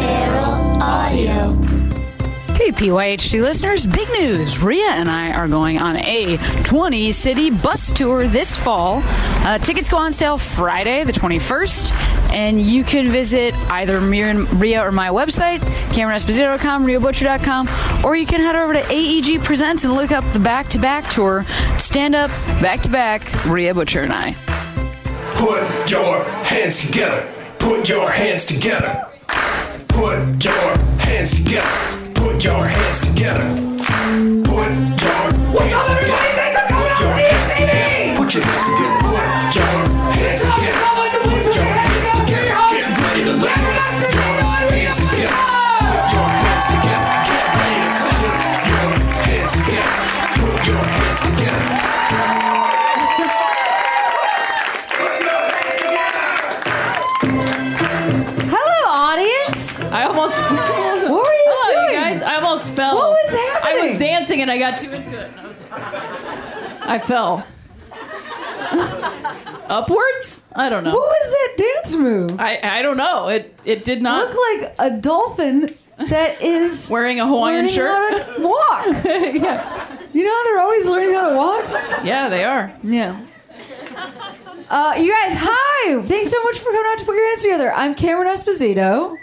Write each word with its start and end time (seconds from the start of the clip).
Feral 0.00 0.82
Audio. 0.82 1.56
Okay, 2.50 2.72
PYHT 2.72 3.40
listeners, 3.40 3.86
big 3.86 4.06
news. 4.10 4.62
Rhea 4.62 4.90
and 4.90 5.08
I 5.08 5.32
are 5.32 5.48
going 5.48 5.78
on 5.78 5.96
a 5.96 6.36
20 6.64 7.10
city 7.12 7.48
bus 7.50 7.90
tour 7.90 8.28
this 8.28 8.54
fall. 8.54 9.02
Uh, 9.04 9.56
tickets 9.56 9.88
go 9.88 9.96
on 9.96 10.12
sale 10.12 10.36
Friday, 10.36 11.04
the 11.04 11.12
21st, 11.12 11.90
and 12.34 12.60
you 12.60 12.84
can 12.84 13.08
visit 13.08 13.54
either 13.70 13.98
Rhea 13.98 14.86
or 14.86 14.92
my 14.92 15.08
website, 15.08 15.60
CameronEsposito.com, 15.90 16.84
RheaButcher.com, 16.84 18.04
or 18.04 18.14
you 18.14 18.26
can 18.26 18.40
head 18.40 18.56
over 18.56 18.74
to 18.74 18.80
AEG 18.80 19.42
Presents 19.42 19.84
and 19.84 19.94
look 19.94 20.12
up 20.12 20.30
the 20.34 20.38
back 20.38 20.68
to 20.68 20.78
back 20.78 21.10
tour. 21.10 21.46
Stand 21.78 22.14
up, 22.14 22.30
back 22.60 22.82
to 22.82 22.90
back, 22.90 23.46
Rhea 23.46 23.72
Butcher 23.72 24.02
and 24.02 24.12
I. 24.12 24.36
Put 25.32 25.90
your 25.90 26.24
hands 26.44 26.84
together. 26.86 27.39
Put 27.70 27.88
your 27.88 28.10
hands 28.10 28.46
together. 28.46 29.06
Put 29.86 30.44
your 30.44 30.76
hands 30.98 31.36
together. 31.36 32.12
Put 32.14 32.42
your 32.42 32.66
hands 32.66 33.00
together. 33.06 33.46
Put 34.42 35.00
your 35.00 35.22
hands 35.22 35.86
together. 35.86 36.66
Put 36.66 36.98
your 36.98 37.14
hands 37.14 37.54
together. 37.54 38.16
Put 38.16 38.34
your 38.34 38.42
hands 38.42 38.64
together. 38.64 38.98
Put 39.06 39.54
your 39.54 39.70
hands 40.18 40.42
together. 40.42 40.82
Put 41.22 41.54
your 41.54 41.64
hands 41.64 42.10
together. 42.10 42.54
Get 42.72 42.90
ready 43.04 43.22
to 43.22 43.32
let 43.34 43.56
your 44.14 44.32
hands 44.72 44.96
together. 44.98 45.59
Dancing 64.40 64.42
and 64.42 64.50
I 64.50 64.58
got 64.58 64.78
too 64.78 64.92
into 64.92 65.20
it. 65.20 65.30
I 66.82 66.98
fell. 66.98 67.46
Upwards? 69.68 70.46
I 70.54 70.68
don't 70.68 70.84
know. 70.84 70.92
What 70.92 71.08
was 71.08 71.30
that 71.30 71.54
dance 71.56 71.96
move? 71.96 72.40
I, 72.40 72.58
I 72.62 72.82
don't 72.82 72.96
know. 72.96 73.28
It 73.28 73.54
it 73.64 73.84
did 73.84 74.02
not 74.02 74.28
Look 74.28 74.36
like 74.60 74.74
a 74.78 74.90
dolphin 75.00 75.74
that 76.08 76.42
is 76.42 76.88
wearing 76.92 77.20
a 77.20 77.26
Hawaiian 77.26 77.66
learning 77.66 77.74
shirt. 77.74 78.24
how 78.24 78.34
to 78.34 78.42
walk. 78.42 78.86
yeah. 79.04 79.96
You 80.12 80.24
know 80.24 80.30
how 80.36 80.44
they're 80.44 80.60
always 80.60 80.86
learning 80.86 81.14
how 81.14 81.30
to 81.30 81.36
walk? 81.36 82.04
yeah, 82.04 82.28
they 82.28 82.44
are. 82.44 82.72
Yeah. 82.82 83.20
Uh, 84.68 84.94
you 84.96 85.10
guys, 85.12 85.36
hi! 85.36 86.00
Thanks 86.02 86.30
so 86.30 86.40
much 86.44 86.58
for 86.58 86.66
coming 86.66 86.82
out 86.92 86.98
to 86.98 87.04
put 87.04 87.16
your 87.16 87.26
hands 87.26 87.42
together. 87.42 87.72
I'm 87.72 87.94
Cameron 87.94 88.28
Esposito. 88.28 89.16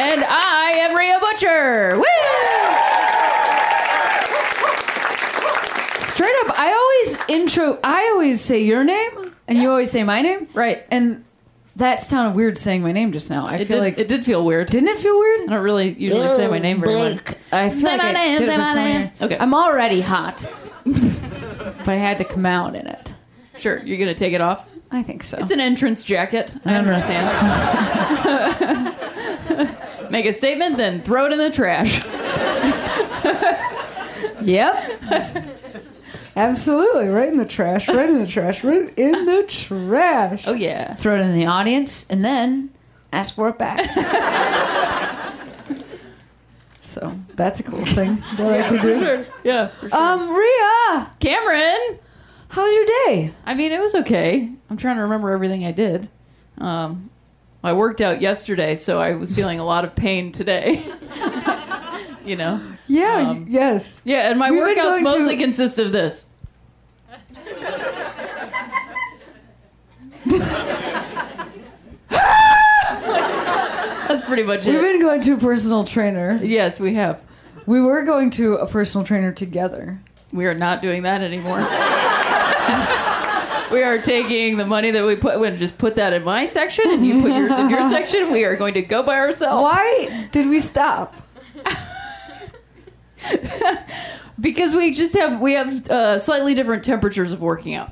And 0.00 0.24
I 0.24 0.70
am 0.78 0.96
Rhea 0.96 1.18
Butcher. 1.20 1.96
Woo! 1.96 2.04
Straight 6.00 6.34
up, 6.46 6.58
I 6.58 6.72
always 6.72 7.18
intro. 7.28 7.78
I 7.84 8.10
always 8.12 8.40
say 8.40 8.62
your 8.62 8.84
name, 8.84 9.34
and 9.48 9.58
you 9.58 9.70
always 9.70 9.90
say 9.90 10.04
my 10.04 10.22
name. 10.22 10.48
Right. 10.54 10.84
And 10.90 11.24
that 11.76 12.00
sounded 12.00 12.34
weird 12.36 12.56
saying 12.58 12.82
my 12.82 12.92
name 12.92 13.12
just 13.12 13.28
now. 13.30 13.46
I 13.46 13.56
It 13.56 13.66
feel 13.68 13.76
did, 13.78 13.82
like 13.82 13.98
it 13.98 14.08
did 14.08 14.24
feel 14.24 14.44
weird. 14.44 14.68
didn't 14.68 14.88
it 14.88 14.98
feel 14.98 15.18
weird? 15.18 15.48
I 15.48 15.52
don't 15.54 15.62
really 15.64 15.92
usually 15.94 16.28
say 16.28 16.46
my 16.48 16.58
name 16.58 16.80
very 16.80 16.94
much. 17.14 17.36
I 17.52 17.68
feel 17.68 17.80
Say 17.80 17.86
like 17.88 17.98
my 17.98 18.08
I 18.08 18.12
name, 18.12 18.38
did 18.38 18.48
it 18.48 18.52
say 18.52 18.56
for 18.56 18.60
my 18.62 18.74
name. 18.74 19.10
Okay. 19.20 19.38
I'm 19.38 19.54
already 19.54 20.00
hot, 20.00 20.44
but 20.84 21.88
I 21.88 21.96
had 21.96 22.18
to 22.18 22.24
come 22.24 22.46
out 22.46 22.74
in 22.76 22.86
it. 22.86 23.14
Sure, 23.56 23.78
you're 23.84 23.98
gonna 23.98 24.14
take 24.14 24.32
it 24.32 24.40
off. 24.40 24.64
I 24.90 25.02
think 25.02 25.22
so. 25.22 25.38
It's 25.38 25.50
an 25.52 25.60
entrance 25.60 26.02
jacket. 26.02 26.54
I 26.64 26.74
understand. 26.76 27.28
Make 30.10 30.26
a 30.26 30.32
statement, 30.32 30.76
then 30.76 31.02
throw 31.02 31.26
it 31.26 31.32
in 31.32 31.38
the 31.38 31.50
trash. 31.50 32.04
Yep. 34.40 35.02
Absolutely. 36.36 37.08
Right 37.08 37.28
in 37.28 37.38
the 37.38 37.44
trash. 37.44 37.88
Right 37.88 38.08
in 38.08 38.18
the 38.18 38.26
trash. 38.26 38.62
Right 38.62 38.92
in 38.96 39.26
the 39.26 39.44
trash. 39.48 40.44
Oh 40.46 40.52
yeah. 40.54 40.94
Throw 40.94 41.16
it 41.16 41.20
in 41.20 41.32
the 41.34 41.46
audience 41.46 42.08
and 42.08 42.24
then 42.24 42.70
ask 43.12 43.34
for 43.34 43.48
it 43.48 43.58
back. 43.58 43.90
so 46.80 47.18
that's 47.34 47.60
a 47.60 47.62
cool 47.64 47.84
thing 47.84 48.22
that 48.36 48.64
I 48.64 48.68
can 48.68 48.82
do. 48.82 49.00
Sure. 49.00 49.26
Yeah. 49.42 49.70
Um, 49.92 50.30
Rhea, 50.30 51.10
Cameron. 51.20 51.98
how 52.48 52.64
was 52.64 52.74
your 52.74 52.86
day? 53.06 53.34
I 53.44 53.54
mean, 53.54 53.72
it 53.72 53.80
was 53.80 53.94
okay. 53.96 54.50
I'm 54.70 54.76
trying 54.76 54.96
to 54.96 55.02
remember 55.02 55.30
everything 55.32 55.64
I 55.64 55.72
did. 55.72 56.08
Um, 56.58 57.10
I 57.62 57.72
worked 57.72 58.00
out 58.00 58.20
yesterday, 58.20 58.74
so 58.74 59.00
I 59.00 59.14
was 59.14 59.32
feeling 59.34 59.58
a 59.58 59.64
lot 59.64 59.84
of 59.84 59.94
pain 59.96 60.30
today. 60.32 60.84
you 62.24 62.36
know. 62.36 62.60
Yeah. 62.86 63.30
Um, 63.30 63.46
yes. 63.48 64.00
Yeah, 64.04 64.30
and 64.30 64.38
my 64.38 64.50
We've 64.50 64.60
workouts 64.60 65.02
mostly 65.02 65.36
to- 65.36 65.42
consist 65.42 65.78
of 65.78 65.92
this. 65.92 66.26
That's 74.08 74.24
pretty 74.24 74.42
much 74.42 74.66
it. 74.66 74.72
We've 74.72 74.80
been 74.80 75.00
going 75.00 75.20
to 75.22 75.34
a 75.34 75.36
personal 75.36 75.84
trainer. 75.84 76.40
Yes, 76.42 76.80
we 76.80 76.94
have. 76.94 77.22
We 77.66 77.80
were 77.80 78.02
going 78.04 78.30
to 78.30 78.54
a 78.54 78.66
personal 78.66 79.06
trainer 79.06 79.32
together. 79.32 80.00
We 80.32 80.46
are 80.46 80.54
not 80.54 80.80
doing 80.80 81.02
that 81.02 81.20
anymore. 81.22 81.58
we 83.70 83.82
are 83.82 83.98
taking 83.98 84.56
the 84.56 84.66
money 84.66 84.90
that 84.90 85.04
we 85.06 85.16
put. 85.16 85.38
We're 85.40 85.56
just 85.56 85.78
put 85.78 85.96
that 85.96 86.12
in 86.12 86.24
my 86.24 86.46
section, 86.46 86.90
and 86.90 87.06
you 87.06 87.20
put 87.20 87.32
yours 87.32 87.58
in 87.58 87.70
your 87.70 87.88
section. 87.88 88.30
We 88.32 88.44
are 88.44 88.56
going 88.56 88.74
to 88.74 88.82
go 88.82 89.02
by 89.02 89.16
ourselves. 89.16 89.62
Why 89.62 90.28
did 90.32 90.48
we 90.48 90.60
stop? 90.60 91.14
Because 94.40 94.72
we 94.72 94.92
just 94.92 95.14
have 95.14 95.40
we 95.40 95.54
have 95.54 95.90
uh, 95.90 96.18
slightly 96.20 96.54
different 96.54 96.84
temperatures 96.84 97.32
of 97.32 97.40
working 97.40 97.74
out. 97.74 97.90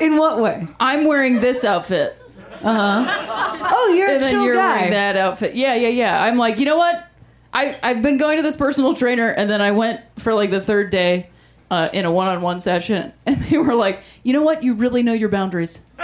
In 0.00 0.16
what 0.16 0.40
way? 0.40 0.66
I'm 0.80 1.04
wearing 1.04 1.40
this 1.40 1.62
outfit, 1.62 2.16
Uh 2.62 3.04
huh. 3.04 3.68
Oh, 3.70 3.92
you're 3.94 4.08
and 4.08 4.16
a 4.16 4.20
then 4.20 4.30
chill 4.32 4.44
you're 4.44 4.54
guy. 4.54 4.76
wearing 4.76 4.90
that 4.92 5.16
outfit. 5.16 5.54
Yeah, 5.54 5.74
yeah, 5.74 5.88
yeah. 5.88 6.22
I'm 6.24 6.38
like, 6.38 6.58
you 6.58 6.64
know 6.64 6.78
what? 6.78 7.06
I 7.52 7.78
I've 7.82 8.00
been 8.00 8.16
going 8.16 8.38
to 8.38 8.42
this 8.42 8.56
personal 8.56 8.94
trainer, 8.94 9.28
and 9.28 9.50
then 9.50 9.60
I 9.60 9.72
went 9.72 10.00
for 10.18 10.32
like 10.32 10.50
the 10.50 10.60
third 10.62 10.88
day. 10.88 11.28
Uh, 11.68 11.88
in 11.92 12.04
a 12.04 12.12
one-on-one 12.12 12.60
session, 12.60 13.12
and 13.26 13.42
they 13.42 13.58
were 13.58 13.74
like, 13.74 14.00
"You 14.22 14.32
know 14.32 14.42
what? 14.42 14.62
You 14.62 14.74
really 14.74 15.02
know 15.02 15.12
your 15.12 15.28
boundaries." 15.28 15.82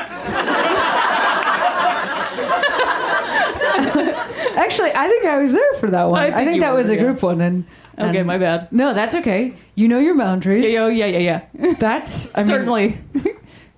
Actually, 4.57 4.91
I 4.95 5.07
think 5.09 5.25
I 5.25 5.39
was 5.39 5.53
there 5.53 5.75
for 5.75 5.91
that 5.91 6.05
one. 6.05 6.21
I 6.21 6.27
I 6.27 6.31
think 6.33 6.51
think, 6.51 6.61
that 6.63 6.73
were, 6.73 6.79
was 6.79 6.91
a 6.91 6.97
yeah. 6.97 7.03
group 7.03 7.23
one. 7.23 7.41
And, 7.41 7.65
Okay, 7.99 8.23
my 8.23 8.39
bad. 8.39 8.73
No, 8.73 8.95
that's 8.95 9.15
okay. 9.17 9.55
You 9.75 9.87
know 9.87 9.99
your 9.99 10.17
boundaries. 10.17 10.73
Yeah, 10.73 10.89
yeah, 10.89 11.07
yeah, 11.07 11.43
yeah. 11.55 11.75
That's 11.75 12.35
I 12.35 12.41
mean, 12.41 12.47
Certainly. 12.47 12.99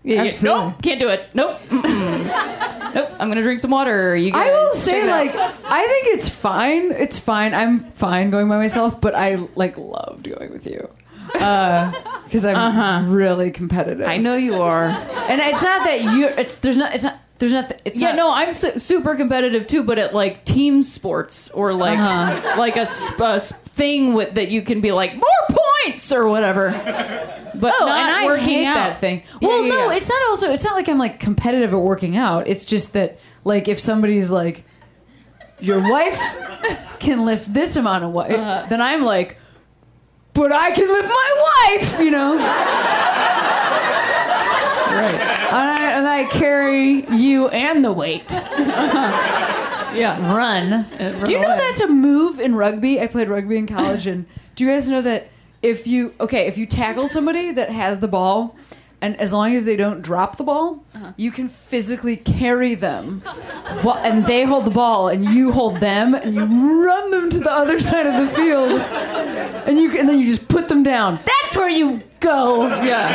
yeah, 0.05 0.23
yeah. 0.23 0.33
Nope, 0.43 0.83
can't 0.83 1.01
do 1.01 1.09
it. 1.09 1.29
Nope. 1.35 1.61
Nope. 1.71 3.11
I'm 3.19 3.29
gonna 3.29 3.43
drink 3.43 3.59
some 3.61 3.73
water. 3.73 4.17
You 4.17 4.33
I 4.35 4.51
will 4.51 4.73
say, 4.73 5.09
like, 5.09 5.35
I 5.35 5.87
think 5.87 6.17
it's 6.17 6.29
fine. 6.29 6.93
It's 6.93 7.19
fine. 7.19 7.55
I'm 7.55 7.81
fine 7.93 8.31
going 8.31 8.49
by 8.49 8.57
myself, 8.57 9.01
but 9.01 9.15
I 9.17 9.49
like 9.57 9.77
loved 9.77 10.31
going 10.31 10.53
with 10.53 10.67
you 10.67 10.89
because 11.35 12.45
I'm 12.47 13.13
really 13.13 13.51
competitive. 13.51 14.03
Uh-huh. 14.03 14.13
I 14.13 14.19
know 14.19 14.37
you 14.37 14.63
are. 14.63 14.85
and 14.87 15.41
it's 15.41 15.63
not 15.63 15.85
that 15.85 16.03
you. 16.03 16.29
It's 16.29 16.59
there's 16.59 16.77
not. 16.77 16.95
It's 16.95 17.05
not. 17.05 17.19
There's 17.39 17.53
nothing. 17.53 17.79
It's 17.85 18.01
Yeah, 18.01 18.11
not, 18.13 18.17
no, 18.17 18.33
I'm 18.33 18.55
su- 18.55 18.79
super 18.79 19.17
competitive 19.17 19.67
too, 19.67 19.83
but 19.83 19.99
at 19.99 20.15
like 20.15 20.45
team 20.45 20.85
sports 20.85 21.51
or 21.51 21.73
like 21.75 21.99
Uh-huh. 21.99 22.55
like 22.59 22.77
a, 22.77 22.87
sp- 22.87 23.19
a 23.21 23.35
s- 23.35 23.53
thing 23.53 24.15
with 24.15 24.35
that 24.37 24.49
you 24.49 24.63
can 24.63 24.81
be 24.81 24.93
like 24.93 25.15
more 25.17 25.25
points 25.51 26.13
or 26.13 26.29
whatever. 26.29 26.71
But 26.71 27.75
Oh, 27.81 27.87
not 27.87 27.99
and 27.99 28.09
I 28.17 28.25
working 28.27 28.45
hate 28.45 28.67
out. 28.67 28.75
that 28.77 28.99
thing. 29.01 29.25
Well, 29.43 29.65
yeah, 29.65 29.69
no, 29.75 29.91
yeah. 29.91 29.97
it's 29.97 30.09
not. 30.09 30.23
Also, 30.31 30.53
it's 30.53 30.65
not 30.65 30.75
like 30.75 30.89
I'm 30.89 30.99
like 30.99 31.19
competitive 31.19 31.75
at 31.75 31.81
working 31.81 32.17
out. 32.17 32.47
It's 32.47 32.65
just 32.65 32.93
that 32.93 33.19
like 33.43 33.67
if 33.67 33.81
somebody's 33.81 34.31
like, 34.31 34.65
your 35.61 35.81
wife 35.91 36.19
can 37.01 37.25
lift 37.27 37.53
this 37.53 37.75
amount 37.75 38.05
of 38.05 38.13
weight, 38.13 38.31
Uh-huh. 38.31 38.67
then 38.69 38.81
I'm 38.81 39.03
like, 39.03 39.39
but 40.35 40.53
I 40.53 40.71
can 40.73 40.89
lift 40.89 41.09
my 41.09 41.69
wife. 41.71 42.01
You 42.01 42.11
know. 42.11 42.37
right. 44.95 45.15
And 45.15 45.71
I, 45.71 45.93
and 45.93 46.07
I 46.07 46.25
carry 46.25 47.07
you 47.17 47.49
and 47.49 47.85
the 47.85 47.93
weight. 47.93 48.33
Yeah. 49.95 50.35
Run. 50.35 50.89
Do 51.25 51.31
you 51.31 51.41
know 51.41 51.57
that's 51.57 51.81
a 51.81 51.87
move 51.87 52.41
in 52.41 52.57
rugby? 52.57 53.01
I 53.01 53.07
played 53.07 53.29
rugby 53.29 53.57
in 53.57 53.69
college, 53.69 54.09
and 54.09 54.27
do 54.57 54.65
you 54.65 54.71
guys 54.71 54.89
know 54.89 55.01
that 55.03 55.29
if 55.63 55.87
you 55.87 56.15
okay, 56.19 56.49
if 56.49 56.59
you 56.59 56.67
tackle 56.67 57.07
somebody 57.07 57.53
that 57.53 57.71
has 57.71 58.01
the 58.01 58.09
ball, 58.09 58.57
and 59.05 59.21
as 59.21 59.35
long 59.35 59.55
as 59.55 59.67
they 59.67 59.77
don't 59.77 60.01
drop 60.01 60.39
the 60.39 60.45
ball, 60.45 60.83
uh-huh. 60.95 61.13
you 61.19 61.31
can 61.31 61.51
physically 61.51 62.17
carry 62.17 62.75
them, 62.75 63.21
Wha- 63.85 64.01
and 64.03 64.25
they 64.25 64.45
hold 64.45 64.65
the 64.65 64.71
ball, 64.71 65.09
and 65.09 65.27
you 65.27 65.53
hold 65.53 65.79
them, 65.79 66.15
and 66.15 66.35
you 66.35 66.87
run 66.87 67.11
them 67.11 67.29
to 67.29 67.39
the 67.39 67.53
other 67.53 67.79
side 67.79 68.07
of 68.07 68.15
the 68.15 68.35
field, 68.35 68.81
and 68.81 69.79
you 69.79 69.99
and 69.99 70.09
then 70.09 70.19
you 70.19 70.25
just 70.25 70.49
put 70.49 70.69
them 70.69 70.83
down. 70.83 71.21
That's 71.27 71.55
where 71.55 71.69
you 71.69 72.03
go. 72.21 72.67
Yeah. 72.83 73.09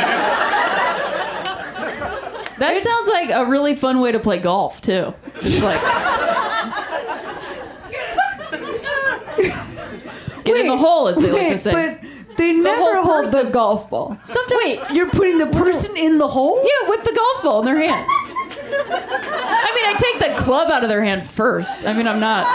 That 2.58 2.80
sounds 2.84 3.08
like 3.08 3.30
a 3.30 3.46
really 3.50 3.74
fun 3.74 4.00
way 4.00 4.12
to 4.12 4.20
play 4.20 4.38
golf 4.38 4.80
too. 4.80 5.12
Just 5.42 5.60
like 5.60 5.80
get 10.44 10.56
in 10.56 10.68
the 10.68 10.76
hole, 10.76 11.08
as 11.08 11.16
they 11.16 11.32
like 11.32 11.48
to 11.48 11.58
say. 11.58 11.72
but 11.72 11.98
they 12.40 12.52
never 12.54 13.02
hold 13.02 13.26
the 13.26 13.44
golf 13.50 13.88
ball. 13.90 14.18
Sometimes, 14.24 14.58
Wait, 14.64 14.80
you're 14.90 15.10
putting 15.10 15.38
the 15.38 15.46
person 15.46 15.96
in 15.96 16.18
the 16.18 16.26
hole? 16.28 16.58
yeah, 16.64 16.88
with 16.88 17.04
the 17.04 17.12
golf 17.12 17.42
ball 17.42 17.60
in 17.60 17.66
their 17.66 17.78
hand. 17.78 18.06
I 18.10 19.72
mean, 19.74 19.84
I 19.86 19.94
take 19.98 20.18
the 20.36 20.42
club 20.42 20.70
out 20.70 20.82
of 20.82 20.88
their 20.88 21.02
hand 21.04 21.26
first. 21.28 21.86
I 21.86 21.92
mean, 21.92 22.08
I'm 22.08 22.18
not. 22.20 22.46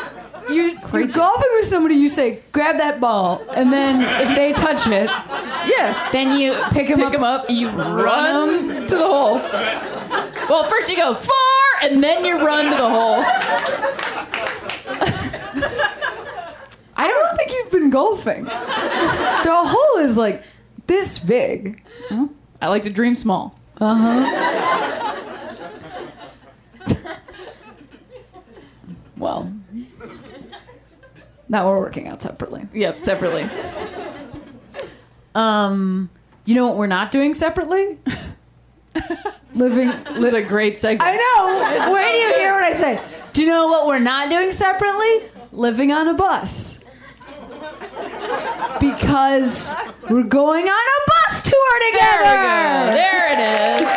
You're, 0.50 0.68
you're 0.70 1.08
golfing 1.08 1.50
with 1.56 1.66
somebody, 1.66 1.96
you 1.96 2.08
say, 2.08 2.42
grab 2.52 2.78
that 2.78 3.00
ball. 3.00 3.44
And 3.56 3.72
then 3.74 4.02
if 4.28 4.36
they 4.36 4.54
touch 4.54 4.86
it, 4.88 5.10
Yeah, 5.70 6.10
then 6.12 6.40
you 6.40 6.54
pick 6.72 6.88
them 6.88 6.98
pick 6.98 7.06
up. 7.08 7.12
them 7.14 7.24
up, 7.24 7.50
you 7.50 7.70
run 7.70 8.68
to 8.88 8.96
the 8.96 9.08
hole. 9.08 9.36
Well, 10.50 10.64
first 10.70 10.90
you 10.90 10.98
go 10.98 11.16
far, 11.16 11.34
and 11.82 12.04
then 12.04 12.24
you 12.26 12.38
run 12.46 12.66
to 12.66 12.78
the 12.78 12.90
hole. 12.90 13.24
I 16.96 17.08
don't 17.08 17.38
think 17.38 17.52
you've 17.52 17.72
been 17.72 17.90
golfing. 17.90 18.44
the 18.46 19.62
hole 19.66 19.98
is 20.04 20.18
like 20.18 20.44
this 20.88 21.20
big. 21.20 21.82
I 22.62 22.68
like 22.68 22.84
to 22.84 22.90
dream 22.90 23.16
small. 23.16 23.60
Uh 23.80 23.96
huh. 23.96 25.16
well, 29.18 29.52
now 31.50 31.68
we're 31.68 31.80
working 31.80 32.08
out 32.08 32.22
separately. 32.22 32.68
Yep, 32.74 33.00
separately. 33.00 33.50
Um, 35.36 36.10
you 36.46 36.56
know 36.56 36.68
what 36.68 36.78
we're 36.78 36.88
not 36.88 37.12
doing 37.12 37.34
separately? 37.34 38.00
Living. 39.54 39.90
This 40.16 40.24
is 40.24 40.34
a 40.34 40.42
great 40.42 40.80
segment. 40.80 41.04
I 41.04 41.16
know. 41.16 41.92
Where 41.92 42.12
do 42.12 42.18
you 42.18 42.34
hear 42.36 42.54
what 42.54 42.64
I 42.64 42.72
say? 42.72 43.02
Do 43.34 43.42
you 43.42 43.48
know 43.48 43.68
what 43.68 43.86
we're 43.86 44.00
not 44.00 44.30
doing 44.30 44.52
separately? 44.52 45.24
Living 45.52 45.92
on 45.92 46.08
a 46.08 46.14
bus. 46.14 46.80
Because 48.80 49.72
we're 50.10 50.24
going 50.24 50.66
on 50.66 50.72
a 50.72 51.00
bus 51.08 51.42
tour 51.44 51.80
There 51.80 51.92
together. 51.92 52.36
go. 52.44 52.92
There 52.94 53.28
it 53.34 53.40
is. 53.82 53.88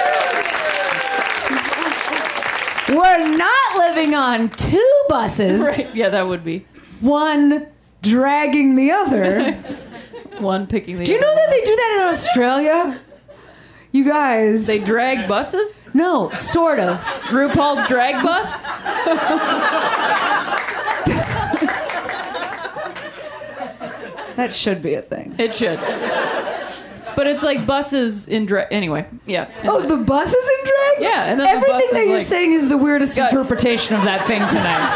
We're 2.97 3.37
not 3.37 3.77
living 3.79 4.15
on 4.15 4.49
two 4.49 5.03
buses, 5.09 5.61
Right. 5.61 5.95
Yeah, 5.95 6.09
that 6.11 6.27
would 6.27 6.43
be 6.45 6.65
one 7.01 7.67
dragging 8.03 8.77
the 8.77 8.93
other. 8.93 9.53
one 10.39 10.67
picking 10.67 10.99
the. 10.99 11.05
Do 11.05 11.13
you 11.13 11.21
know 11.21 11.35
that 11.35 11.51
they 11.51 11.61
do 11.65 11.77
that 11.77 11.99
in 12.01 12.09
Australia? 12.09 13.01
You 13.93 14.05
guys. 14.05 14.67
they 14.67 14.79
drag 14.83 15.29
buses? 15.29 15.83
no, 15.95 16.31
sort 16.31 16.79
of. 16.79 16.99
RuPaul's 17.29 17.87
drag 17.89 18.23
bus? 18.25 18.65
That 24.39 24.55
should 24.55 24.81
be 24.83 24.95
a 24.95 25.03
thing. 25.03 25.35
It 25.37 25.53
should. 25.53 25.79
But 27.17 27.27
it's 27.27 27.43
like 27.43 27.67
buses 27.67 28.29
in 28.29 28.47
drag. 28.47 28.69
Anyway, 28.73 29.05
yeah. 29.27 29.51
Oh, 29.65 29.81
the 29.85 29.97
bus 29.97 30.33
is 30.33 30.49
in 30.49 30.65
drag? 30.65 31.01
Yeah, 31.13 31.25
and 31.25 31.41
then 31.41 31.47
the 31.47 31.51
Everything 31.51 31.73
bus 31.75 31.83
is 31.83 31.91
that 31.91 32.05
you're 32.07 32.13
like- 32.15 32.23
saying 32.23 32.53
is 32.53 32.69
the 32.69 32.77
weirdest 32.79 33.17
Got- 33.17 33.33
interpretation 33.33 33.97
of 33.97 34.05
that 34.05 34.25
thing 34.29 34.41
tonight. 34.49 34.95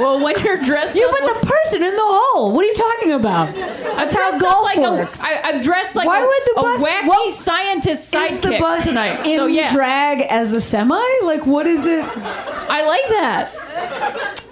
Well, 0.00 0.18
when 0.24 0.34
you're 0.44 0.56
dressed 0.58 0.96
You 0.96 1.08
up, 1.08 1.16
put 1.16 1.40
the 1.42 1.46
person 1.46 1.82
in 1.84 1.94
the 1.94 2.02
hole. 2.02 2.50
What 2.52 2.64
are 2.64 2.68
you 2.68 2.74
talking 2.74 3.12
about? 3.12 3.54
That's 3.54 4.12
how 4.12 4.36
golf 4.40 4.64
like 4.64 4.78
works. 4.78 5.22
A, 5.22 5.26
I, 5.28 5.40
I'm 5.44 5.60
dressed 5.60 5.94
like 5.94 6.08
Why 6.08 6.18
a, 6.18 6.26
would 6.26 6.42
the 6.46 6.52
bus- 6.56 6.82
a 6.82 6.84
wacky 6.84 7.06
what- 7.06 7.32
scientist 7.32 8.12
sidekick 8.12 8.30
is 8.30 8.40
the 8.40 8.58
bus 8.58 8.86
tonight. 8.88 9.24
in 9.24 9.36
so 9.38 9.46
yeah, 9.46 9.72
drag 9.72 10.22
as 10.22 10.52
a 10.52 10.60
semi? 10.60 11.00
Like, 11.22 11.46
what 11.46 11.68
is 11.68 11.86
it? 11.86 12.04
I 12.04 12.84
like 12.84 13.06
that. 13.10 13.52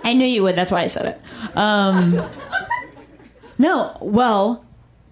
I 0.05 0.13
knew 0.15 0.27
you 0.27 0.43
would. 0.43 0.57
That's 0.57 0.71
why 0.71 0.83
I 0.83 0.87
said 0.89 1.07
it. 1.07 1.57
Um, 1.57 2.29
no, 3.59 3.97
well, 4.01 4.65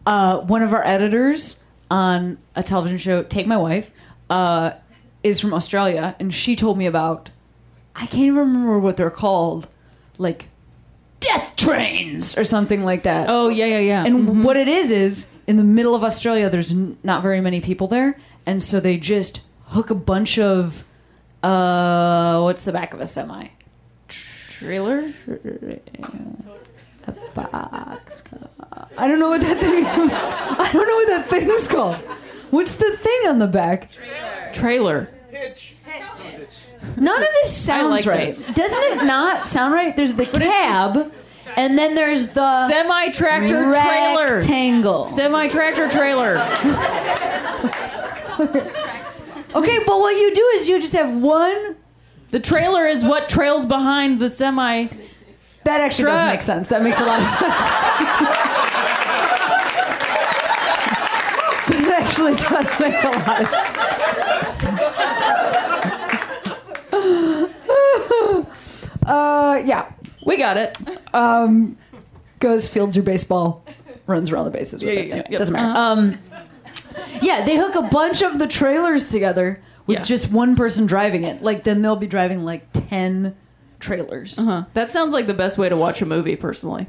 uh, 0.06 0.40
one 0.40 0.62
of 0.62 0.72
our 0.72 0.84
editors 0.86 1.64
on 1.90 2.38
a 2.56 2.62
television 2.62 2.98
show, 2.98 3.22
Take 3.22 3.46
My 3.46 3.56
Wife, 3.56 3.92
uh, 4.28 4.72
is 5.22 5.40
from 5.40 5.52
Australia, 5.54 6.16
and 6.18 6.32
she 6.32 6.56
told 6.56 6.78
me 6.78 6.86
about. 6.86 7.30
I 7.94 8.06
can't 8.06 8.22
even 8.22 8.36
remember 8.38 8.78
what 8.78 8.96
they're 8.96 9.10
called, 9.10 9.68
like 10.16 10.46
death 11.18 11.54
trains 11.56 12.38
or 12.38 12.44
something 12.44 12.84
like 12.84 13.02
that. 13.02 13.26
Oh 13.28 13.48
yeah, 13.48 13.66
yeah, 13.66 13.78
yeah. 13.80 14.04
And 14.06 14.42
what 14.44 14.56
it 14.56 14.68
is 14.68 14.90
is 14.90 15.30
in 15.46 15.56
the 15.56 15.64
middle 15.64 15.94
of 15.94 16.02
Australia, 16.04 16.48
there's 16.48 16.70
n- 16.72 16.96
not 17.02 17.22
very 17.22 17.40
many 17.40 17.60
people 17.60 17.88
there, 17.88 18.18
and 18.46 18.62
so 18.62 18.80
they 18.80 18.96
just 18.96 19.42
hook 19.66 19.90
a 19.90 19.94
bunch 19.94 20.38
of 20.38 20.84
uh, 21.42 22.40
what's 22.42 22.64
the 22.64 22.72
back 22.72 22.94
of 22.94 23.00
a 23.00 23.06
semi? 23.06 23.48
Trailer. 24.60 25.12
A 27.06 27.12
box. 27.34 28.22
I 28.98 29.08
don't 29.08 29.18
know 29.18 29.30
what 29.30 29.40
that 29.40 29.58
thing. 29.58 29.84
I 29.86 30.70
don't 30.72 30.86
know 30.86 30.96
what 30.96 31.08
that 31.08 31.26
thing 31.28 31.48
is 31.48 31.66
called. 31.66 31.96
What's 32.50 32.76
the 32.76 32.94
thing 32.96 33.28
on 33.28 33.38
the 33.38 33.46
back? 33.46 33.90
Trailer. 34.52 35.08
Hitch 35.30 35.76
None 36.96 37.22
of 37.22 37.28
this 37.42 37.56
sounds 37.56 37.90
like 37.90 38.06
right. 38.06 38.28
this. 38.28 38.48
Doesn't 38.48 38.82
it 38.82 39.04
not 39.04 39.48
sound 39.48 39.72
right? 39.72 39.94
There's 39.96 40.16
the 40.16 40.26
cab, 40.26 41.10
and 41.56 41.78
then 41.78 41.94
there's 41.94 42.32
the 42.32 42.68
Semi 42.68 43.10
tractor 43.12 43.72
trailer. 43.72 44.34
rectangle. 44.36 45.02
Semi 45.02 45.48
tractor 45.48 45.88
trailer. 45.88 46.36
Okay, 49.52 49.80
but 49.84 49.98
what 49.98 50.16
you 50.16 50.32
do 50.32 50.46
is 50.54 50.68
you 50.68 50.80
just 50.80 50.94
have 50.94 51.12
one. 51.12 51.74
The 52.30 52.40
trailer 52.40 52.86
is 52.86 53.04
what 53.04 53.28
trails 53.28 53.64
behind 53.64 54.20
the 54.20 54.28
semi. 54.28 54.86
That 55.64 55.80
actually 55.80 56.04
does 56.06 56.18
Truck. 56.20 56.32
make 56.32 56.42
sense. 56.42 56.68
That 56.68 56.82
makes 56.82 56.98
a 57.00 57.04
lot 57.04 57.20
of 57.20 57.26
sense. 57.26 57.40
that 61.86 62.02
actually 62.02 62.34
does 62.34 62.80
make 62.80 63.02
a 63.04 63.08
lot 63.08 63.40
of 63.40 63.46
sense. 63.46 64.80
uh, 69.06 69.62
yeah. 69.64 69.92
We 70.26 70.36
got 70.36 70.56
it. 70.56 70.76
Um, 71.14 71.76
goes 72.38 72.68
fields 72.68 72.96
your 72.96 73.04
baseball, 73.04 73.64
runs 74.06 74.30
around 74.30 74.44
the 74.46 74.50
bases 74.50 74.82
with 74.82 74.94
Yeah, 74.94 75.00
it. 75.00 75.06
yeah, 75.06 75.12
Anyway, 75.14 75.26
yeah. 75.30 75.38
Doesn't 75.38 75.52
matter. 75.54 75.78
Um, 75.78 76.18
yeah, 77.22 77.44
they 77.44 77.56
hook 77.56 77.74
a 77.74 77.82
bunch 77.82 78.22
of 78.22 78.38
the 78.38 78.46
trailers 78.46 79.10
together 79.10 79.62
with 79.90 79.98
Yeah. 79.98 80.04
just 80.04 80.32
one 80.32 80.56
person 80.56 80.86
driving 80.86 81.24
it. 81.24 81.42
Like 81.42 81.64
then 81.64 81.82
they'll 81.82 81.96
be 81.96 82.06
driving 82.06 82.44
like 82.44 82.66
ten 82.72 83.34
trailers. 83.78 84.36
Huh. 84.38 84.64
That 84.74 84.90
sounds 84.90 85.12
like 85.12 85.26
the 85.26 85.34
best 85.34 85.58
way 85.58 85.68
to 85.68 85.76
watch 85.76 86.00
a 86.02 86.06
movie, 86.06 86.36
personally. 86.36 86.86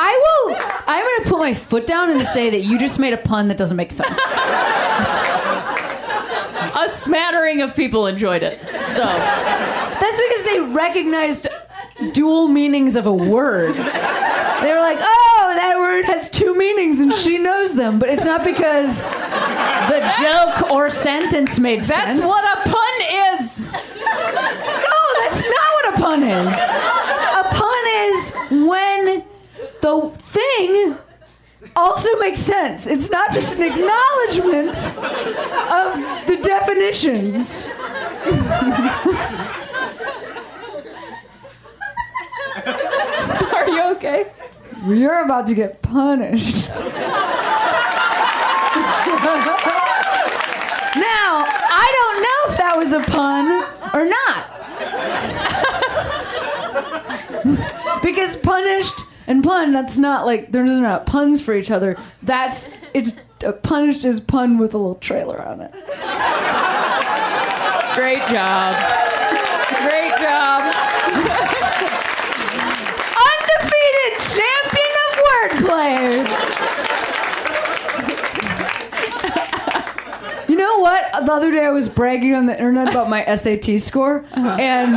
I 0.00 0.46
will. 0.46 0.56
I'm 0.86 1.04
going 1.04 1.24
to 1.24 1.30
put 1.30 1.38
my 1.38 1.54
foot 1.54 1.86
down 1.86 2.10
and 2.10 2.26
say 2.26 2.50
that 2.50 2.64
you 2.64 2.78
just 2.78 2.98
made 2.98 3.12
a 3.12 3.16
pun 3.18 3.48
that 3.48 3.56
doesn't 3.56 3.76
make 3.76 3.92
sense. 3.92 4.08
A 6.80 6.88
smattering 6.88 7.60
of 7.62 7.74
people 7.74 8.06
enjoyed 8.06 8.42
it. 8.42 8.58
So 8.94 9.04
That's 9.04 10.20
because 10.20 10.44
they 10.44 10.60
recognized 10.72 11.48
dual 12.12 12.48
meanings 12.48 12.94
of 12.96 13.06
a 13.06 13.12
word. 13.12 13.74
They 13.74 14.72
were 14.72 14.80
like, 14.80 14.98
"Oh, 15.00 15.27
word 15.98 16.06
has 16.06 16.30
two 16.30 16.56
meanings, 16.56 17.00
and 17.00 17.12
she 17.12 17.38
knows 17.38 17.74
them." 17.74 17.98
But 17.98 18.08
it's 18.10 18.24
not 18.24 18.44
because 18.44 19.10
the 19.10 20.00
joke 20.20 20.70
or 20.70 20.88
sentence 20.90 21.58
made 21.58 21.80
that's 21.80 21.88
sense. 21.88 22.16
That's 22.16 22.26
what 22.26 22.44
a 22.44 22.60
pun 22.70 23.00
is. 23.40 23.60
No, 23.60 23.66
that's 25.22 25.42
not 25.56 25.68
what 25.76 25.86
a 25.88 25.92
pun 26.00 26.22
is. 26.22 26.46
A 26.46 27.44
pun 27.50 27.84
is 28.06 28.34
when 28.68 29.24
the 29.80 30.12
thing 30.18 30.96
also 31.74 32.16
makes 32.18 32.40
sense. 32.40 32.86
It's 32.86 33.10
not 33.10 33.32
just 33.32 33.58
an 33.58 33.64
acknowledgement 33.64 34.76
of 35.68 35.96
the 36.26 36.36
definitions. 36.42 37.72
Are 43.54 43.68
you 43.68 43.82
okay? 43.96 44.30
You're 44.86 45.24
about 45.24 45.46
to 45.48 45.54
get 45.54 45.82
punished. 45.82 46.68
now, 46.68 46.74
I 51.74 51.86
don't 51.96 52.22
know 52.22 52.52
if 52.52 52.58
that 52.58 52.76
was 52.76 52.92
a 52.92 53.00
pun 53.00 53.46
or 53.94 54.04
not. 54.04 54.44
because 58.02 58.36
punished 58.36 59.00
and 59.26 59.42
pun, 59.42 59.72
that's 59.72 59.98
not 59.98 60.26
like, 60.26 60.52
there's 60.52 60.76
not 60.76 61.06
puns 61.06 61.40
for 61.42 61.54
each 61.54 61.70
other. 61.70 61.96
That's, 62.22 62.70
it's 62.94 63.20
uh, 63.44 63.52
punished 63.52 64.04
is 64.04 64.20
pun 64.20 64.58
with 64.58 64.74
a 64.74 64.78
little 64.78 64.96
trailer 64.96 65.40
on 65.42 65.60
it. 65.60 65.72
Great 67.94 68.26
job. 68.28 68.74
players. 75.68 76.28
you 80.48 80.56
know 80.56 80.78
what? 80.78 81.12
The 81.26 81.32
other 81.32 81.52
day 81.52 81.66
I 81.66 81.70
was 81.70 81.88
bragging 81.88 82.34
on 82.34 82.46
the 82.46 82.54
internet 82.54 82.88
about 82.88 83.10
my 83.10 83.24
SAT 83.34 83.78
score, 83.80 84.24
uh-huh. 84.32 84.56
and 84.58 84.96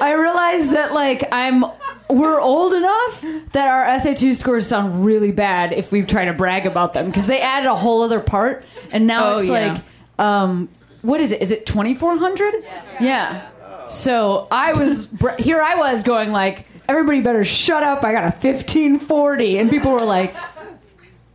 I 0.00 0.12
realized 0.12 0.72
that 0.72 0.92
like 0.92 1.24
I'm 1.32 1.64
we're 2.10 2.40
old 2.40 2.74
enough 2.74 3.24
that 3.52 3.68
our 3.68 3.98
SAT 3.98 4.34
scores 4.34 4.66
sound 4.66 5.04
really 5.04 5.32
bad 5.32 5.72
if 5.72 5.90
we 5.90 6.02
try 6.02 6.26
to 6.26 6.34
brag 6.34 6.66
about 6.66 6.92
them 6.92 7.06
because 7.06 7.26
they 7.26 7.40
added 7.40 7.68
a 7.68 7.74
whole 7.74 8.02
other 8.02 8.20
part, 8.20 8.64
and 8.92 9.06
now 9.06 9.32
oh, 9.32 9.36
it's 9.36 9.46
yeah. 9.46 9.52
like, 9.52 9.82
um, 10.18 10.68
what 11.00 11.20
is 11.20 11.32
it? 11.32 11.40
Is 11.40 11.50
it 11.50 11.64
twenty 11.64 11.94
four 11.94 12.18
hundred? 12.18 12.54
Yeah. 12.62 13.00
yeah. 13.00 13.48
So 13.88 14.46
I 14.50 14.74
was 14.74 15.08
here. 15.38 15.62
I 15.62 15.76
was 15.76 16.02
going 16.02 16.32
like, 16.32 16.66
Everybody 16.88 17.20
better 17.20 17.44
shut 17.44 17.82
up. 17.82 18.04
I 18.04 18.12
got 18.12 18.22
a 18.24 18.30
1540. 18.30 19.58
And 19.58 19.70
people 19.70 19.92
were 19.92 19.98
like, 20.00 20.34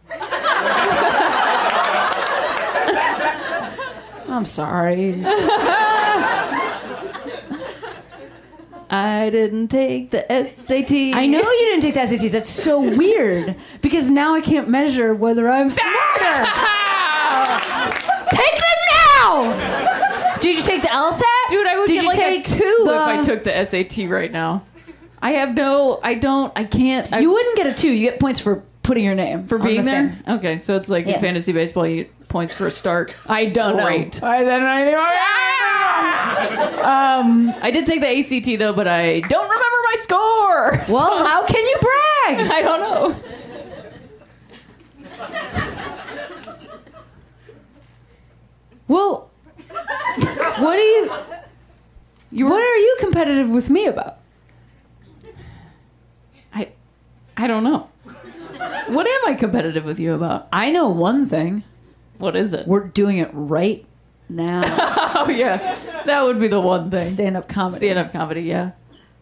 I'm 4.30 4.46
sorry. 4.46 5.24
I 8.92 9.30
didn't 9.32 9.68
take 9.68 10.12
the 10.12 10.26
SAT. 10.30 10.92
I 11.16 11.26
know 11.28 11.40
you 11.40 11.66
didn't 11.66 11.82
take 11.82 11.94
the 11.94 12.00
SATs. 12.02 12.32
That's 12.32 12.50
so 12.50 12.80
weird 12.80 13.56
because 13.82 14.10
now 14.10 14.34
I 14.36 14.42
can't 14.42 14.68
measure 14.70 15.14
whether 15.14 15.48
I'm 15.50 15.70
smarter. 15.70 16.46
take 18.32 18.56
them 18.56 18.80
now. 19.22 20.38
Did 20.40 20.56
you 20.58 20.62
take 20.64 20.82
the 20.82 20.88
LSAT? 20.88 21.24
Dude, 21.50 21.68
I 21.68 21.78
would 21.78 21.88
Did 21.88 21.94
get 21.96 22.02
you 22.04 22.08
like 22.10 22.18
take 22.18 22.48
a 22.48 22.50
two 22.50 22.84
the- 22.86 22.96
if 22.96 23.02
I 23.02 23.24
took 23.24 23.44
the 23.44 23.66
SAT 23.66 24.10
right 24.10 24.32
now. 24.32 24.64
I 25.22 25.32
have 25.32 25.54
no. 25.56 26.00
I 26.04 26.14
don't. 26.16 26.52
I 26.56 26.64
can't. 26.64 27.12
I, 27.12 27.20
You 27.20 27.32
wouldn't 27.32 27.58
get 27.58 27.68
a 27.68 27.74
two. 27.74 27.92
You 27.92 28.10
get 28.10 28.20
points 28.20 28.40
for 28.40 28.64
putting 28.84 29.04
your 29.04 29.16
name 29.16 29.46
for 29.48 29.58
being 29.60 29.84
the 29.86 29.92
there. 29.92 30.10
thing. 30.26 30.36
Okay, 30.38 30.58
so 30.58 30.76
it's 30.76 30.90
like 30.90 31.06
Yeah. 31.06 31.16
in 31.16 31.22
fantasy 31.22 31.52
baseball, 31.52 31.86
you 31.86 32.04
get 32.06 32.30
points 32.30 32.54
for 32.54 32.68
a 32.68 32.72
start. 32.72 33.16
I 33.28 33.46
don't 33.48 33.76
Great. 33.78 34.22
know. 34.22 34.28
I 34.28 34.44
don't 34.44 34.62
know 34.64 34.72
anything 34.72 34.94
about 34.96 35.14
Um, 37.20 37.54
I 37.62 37.70
did 37.72 37.86
take 37.86 38.00
the 38.02 38.08
ACT 38.08 38.58
though, 38.60 38.74
but 38.74 38.88
I 38.88 39.20
don't 39.20 39.44
remember 39.44 39.78
my 39.84 39.96
score. 40.00 40.86
Well, 40.94 41.26
how 41.26 41.46
can 41.46 41.64
you 41.66 41.78
brag? 41.82 42.50
I 42.52 42.62
don't 42.62 42.80
know. 42.82 43.16
Well, 48.88 49.30
what 50.58 50.76
do 50.76 50.82
you? 50.82 51.12
You 52.32 52.46
What 52.48 52.62
are 52.62 52.78
you 52.78 52.98
competitive 53.00 53.50
with 53.50 53.70
me 53.70 53.86
about? 53.88 54.18
I, 56.54 56.70
I 57.40 57.48
don't 57.48 57.64
know. 57.64 57.90
What 58.88 59.08
am 59.08 59.22
I 59.28 59.34
competitive 59.34 59.86
with 59.86 59.98
you 59.98 60.14
about? 60.14 60.50
I 60.52 60.72
know 60.72 60.90
one 60.90 61.26
thing. 61.26 61.64
What 62.18 62.36
is 62.36 62.54
it? 62.54 62.68
We're 62.68 62.84
doing 62.88 63.18
it 63.20 63.30
right 63.34 63.86
now. 64.28 64.98
Oh 65.20 65.28
yeah, 65.30 65.78
that 66.06 66.24
would 66.24 66.40
be 66.40 66.48
the 66.48 66.62
one 66.62 66.90
thing. 66.92 67.10
Stand 67.10 67.36
up 67.36 67.50
comedy. 67.50 67.78
Stand 67.88 68.00
up 68.00 68.14
comedy, 68.14 68.44
yeah. 68.44 68.72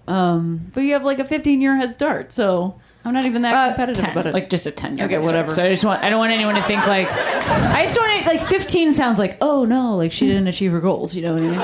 Um, 0.08 0.70
But 0.74 0.82
you 0.82 0.94
have 0.94 1.04
like 1.04 1.18
a 1.18 1.26
15 1.26 1.60
year 1.60 1.76
head 1.76 1.92
start, 1.92 2.32
so 2.32 2.80
I'm 3.04 3.14
not 3.14 3.26
even 3.26 3.42
that 3.42 3.54
uh, 3.54 3.68
competitive 3.70 4.04
10, 4.06 4.12
about 4.12 4.26
it. 4.28 4.34
like 4.36 4.50
just 4.52 4.68
a 4.68 4.72
ten. 4.72 4.96
year 4.96 5.08
Okay, 5.08 5.18
whatever. 5.18 5.50
So 5.52 5.64
I 5.66 5.70
just 5.70 5.84
want. 5.84 6.04
I 6.04 6.10
don't 6.12 6.20
want 6.20 6.34
anyone 6.34 6.54
to 6.54 6.62
think 6.64 6.86
like. 6.86 7.08
I 7.12 7.84
just 7.84 7.98
want 7.98 8.22
to, 8.24 8.30
like 8.30 8.44
fifteen 8.44 8.94
sounds 8.94 9.18
like 9.18 9.38
oh 9.42 9.66
no 9.66 9.96
like 9.96 10.12
she 10.12 10.28
didn't 10.28 10.48
achieve 10.48 10.72
her 10.72 10.82
goals. 10.82 11.16
You 11.16 11.24
know 11.24 11.34
what 11.34 11.42
I 11.42 11.46
mean? 11.48 11.60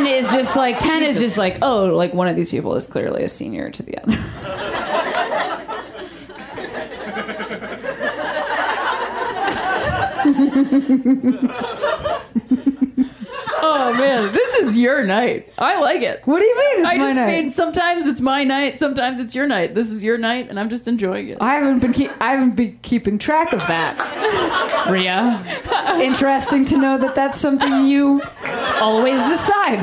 But 0.00 0.06
ten 0.06 0.18
is 0.18 0.30
just 0.30 0.56
like 0.56 0.78
ten 0.78 1.02
is 1.02 1.18
just 1.18 1.36
like 1.36 1.58
oh 1.62 1.86
like 1.86 2.14
one 2.14 2.28
of 2.28 2.36
these 2.36 2.50
people 2.50 2.74
is 2.74 2.86
clearly 2.86 3.22
a 3.22 3.28
senior 3.28 3.70
to 3.70 3.82
the 3.82 3.98
other. 3.98 4.16
oh 13.80 13.94
man, 13.96 14.32
this 14.32 14.54
is 14.56 14.76
your 14.76 15.04
night. 15.04 15.52
I 15.58 15.80
like 15.80 16.02
it. 16.02 16.20
What 16.26 16.40
do 16.40 16.44
you 16.44 16.56
mean? 16.56 16.80
It's 16.80 16.88
I 16.88 16.96
my 16.96 17.04
just 17.06 17.16
night? 17.16 17.26
mean 17.32 17.50
sometimes 17.50 18.06
it's 18.06 18.20
my 18.20 18.44
night, 18.44 18.76
sometimes 18.76 19.20
it's 19.20 19.34
your 19.34 19.46
night. 19.46 19.74
This 19.74 19.90
is 19.90 20.02
your 20.02 20.18
night, 20.18 20.50
and 20.50 20.60
I'm 20.60 20.68
just 20.68 20.86
enjoying 20.86 21.28
it. 21.28 21.38
I 21.40 21.54
haven't 21.54 21.80
been 21.80 21.92
keep, 21.92 22.10
I 22.20 22.32
haven't 22.32 22.56
been 22.56 22.78
keeping 22.82 23.18
track 23.18 23.52
of 23.52 23.60
that. 23.68 23.98
Rhea, 24.90 25.42
interesting 26.02 26.64
to 26.66 26.76
know 26.76 26.98
that 26.98 27.14
that's 27.14 27.40
something 27.40 27.86
you 27.86 28.22
always 28.80 29.26
decide. 29.28 29.80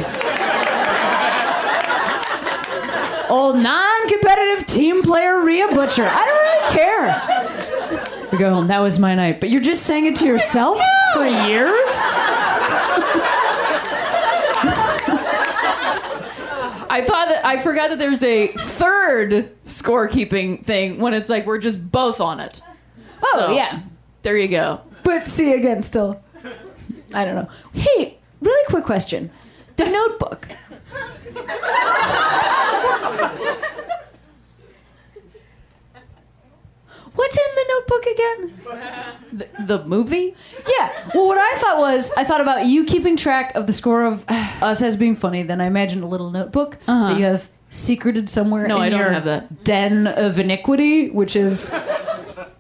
Old 3.30 3.62
non-competitive 3.62 4.68
team 4.68 5.04
player 5.04 5.42
Rhea 5.42 5.68
Butcher. 5.68 6.08
I 6.10 6.26
don't 6.26 6.42
really 6.46 6.78
care. 6.78 8.30
We 8.32 8.38
go 8.38 8.54
home. 8.54 8.68
That 8.68 8.80
was 8.80 9.00
my 9.00 9.16
night. 9.16 9.40
But 9.42 9.50
you're 9.50 9.62
just 9.62 9.84
saying 9.84 10.06
it 10.06 10.16
to 10.18 10.26
yourself 10.26 10.80
for 11.14 11.26
years. 11.26 11.94
I 16.98 17.02
thought 17.06 17.28
that 17.30 17.46
I 17.46 17.60
forgot 17.62 17.92
that 17.92 18.00
there's 18.00 18.24
a 18.24 18.48
third 18.48 19.56
scorekeeping 19.68 20.64
thing 20.66 20.98
when 21.00 21.14
it's 21.14 21.30
like 21.30 21.46
we're 21.46 21.60
just 21.60 21.92
both 21.92 22.20
on 22.20 22.40
it. 22.40 22.60
Oh 23.24 23.34
So, 23.36 23.52
yeah. 23.52 23.82
There 24.24 24.36
you 24.36 24.48
go. 24.48 24.82
But 25.04 25.28
see 25.28 25.54
again, 25.54 25.84
still. 25.84 26.24
I 27.14 27.24
don't 27.24 27.36
know. 27.36 27.50
Hey, 27.74 28.18
really 28.42 28.66
quick 28.68 28.84
question. 28.84 29.30
The 29.76 29.86
Notebook. 29.86 30.48
What's 37.14 37.38
in 37.38 37.56
the 37.56 37.66
Notebook 37.70 38.06
again? 38.06 38.40
The, 39.34 39.48
the 39.78 39.86
movie? 39.86 40.36
Yeah. 40.68 40.77
Well, 41.14 41.28
what 41.28 41.38
I 41.38 41.56
thought 41.60 41.80
was, 41.80 42.12
I 42.18 42.24
thought 42.24 42.42
about 42.42 42.66
you 42.66 42.84
keeping 42.86 43.16
track 43.18 43.54
of 43.56 43.66
the 43.68 43.74
score 43.74 44.04
of 44.04 44.24
us 44.30 44.82
as 44.82 44.96
being 44.96 45.16
funny. 45.16 45.44
Then 45.44 45.62
I 45.62 45.66
imagined 45.66 46.04
a 46.04 46.08
little 46.08 46.30
notebook 46.32 46.78
Uh-huh. 46.88 47.10
that 47.10 47.18
you 47.20 47.26
have 47.26 47.48
secreted 47.70 48.30
somewhere 48.30 48.68
No, 48.68 48.78
in 48.78 48.82
I 48.84 48.90
don't 48.90 49.00
your 49.00 49.12
have 49.12 49.26
that. 49.26 49.64
den 49.64 50.08
of 50.08 50.40
iniquity, 50.40 51.10
which 51.10 51.36
is 51.36 51.72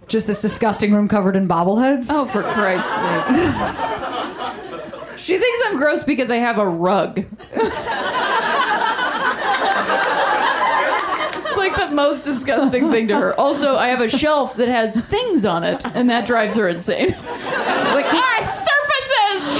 just 0.07 0.27
this 0.27 0.41
disgusting 0.41 0.91
room 0.93 1.07
covered 1.07 1.35
in 1.35 1.47
bobbleheads. 1.47 2.07
Oh, 2.09 2.25
for 2.25 2.43
Christ's 2.43 2.93
sake. 2.93 3.25
she 5.17 5.37
thinks 5.37 5.61
I'm 5.65 5.77
gross 5.77 6.03
because 6.03 6.29
I 6.31 6.37
have 6.37 6.57
a 6.59 6.67
rug. 6.67 7.25
it's 11.47 11.57
like 11.57 11.75
the 11.75 11.89
most 11.93 12.23
disgusting 12.23 12.89
thing 12.91 13.07
to 13.09 13.17
her. 13.17 13.39
Also, 13.39 13.75
I 13.75 13.87
have 13.89 14.01
a 14.01 14.09
shelf 14.09 14.55
that 14.57 14.67
has 14.67 14.97
things 15.07 15.45
on 15.45 15.63
it, 15.63 15.85
and 15.85 16.09
that 16.09 16.25
drives 16.25 16.55
her 16.55 16.67
insane. 16.69 17.11
like, 17.11 18.05
ah, 18.13 18.26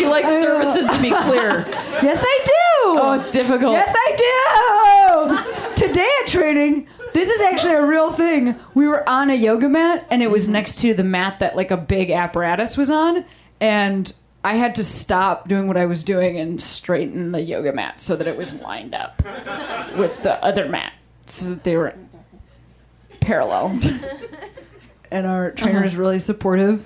likes 0.08 0.30
surfaces 0.42 0.90
to 0.90 1.02
be 1.02 1.12
clear. 1.12 1.66
Yes, 1.98 2.24
I 2.24 2.40
do. 2.46 3.00
Oh, 3.00 3.20
it's 3.20 3.32
difficult. 3.32 3.72
Yes, 3.72 3.92
I 3.98 5.74
do. 5.76 5.88
Today 5.88 6.08
at 6.22 6.28
training, 6.28 6.88
this 7.12 7.28
is 7.28 7.42
actually 7.42 7.74
a 7.74 7.84
real 7.84 8.12
thing. 8.12 8.56
We 8.76 8.88
were 8.88 9.08
on 9.10 9.32
a 9.32 9.34
yoga 9.34 9.68
mat, 9.68 10.06
and 10.12 10.22
it 10.22 10.30
was 10.30 10.44
mm-hmm. 10.44 10.54
next 10.54 10.80
to 10.82 10.94
the 10.94 11.04
mat 11.04 11.40
that 11.40 11.56
like 11.56 11.72
a 11.72 11.78
big 11.78 12.12
apparatus 12.12 12.78
was 12.78 12.92
on, 12.92 13.26
and 13.60 14.14
I 14.44 14.58
had 14.58 14.76
to 14.76 14.84
stop 14.84 15.48
doing 15.48 15.66
what 15.66 15.76
I 15.76 15.88
was 15.88 16.04
doing 16.04 16.38
and 16.38 16.62
straighten 16.62 17.32
the 17.32 17.42
yoga 17.42 17.74
mat 17.74 18.00
so 18.00 18.16
that 18.16 18.28
it 18.28 18.38
was 18.38 18.62
lined 18.62 18.94
up 18.94 19.24
with 19.98 20.22
the 20.22 20.38
other 20.46 20.70
mat, 20.70 20.94
so 21.26 21.50
that 21.50 21.64
they 21.64 21.78
were 21.78 21.96
parallel. 23.22 23.80
And 25.12 25.26
our 25.26 25.52
trainer 25.52 25.84
is 25.84 25.94
uh-huh. 25.94 26.02
really 26.02 26.20
supportive. 26.20 26.86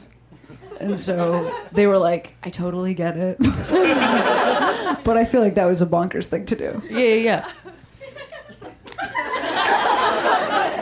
And 0.84 1.00
so 1.00 1.54
they 1.72 1.88
were 1.88 1.98
like, 1.98 2.36
I 2.44 2.50
totally 2.50 2.94
get 2.94 3.18
it. 3.18 3.38
but 5.04 5.18
I 5.18 5.26
feel 5.26 5.42
like 5.42 5.56
that 5.56 5.66
was 5.66 5.82
a 5.82 5.86
bonkers 5.86 6.28
thing 6.28 6.46
to 6.48 6.56
do. 6.56 6.82
Yeah, 6.90 7.00
yeah, 7.00 7.16
yeah. 7.16 7.52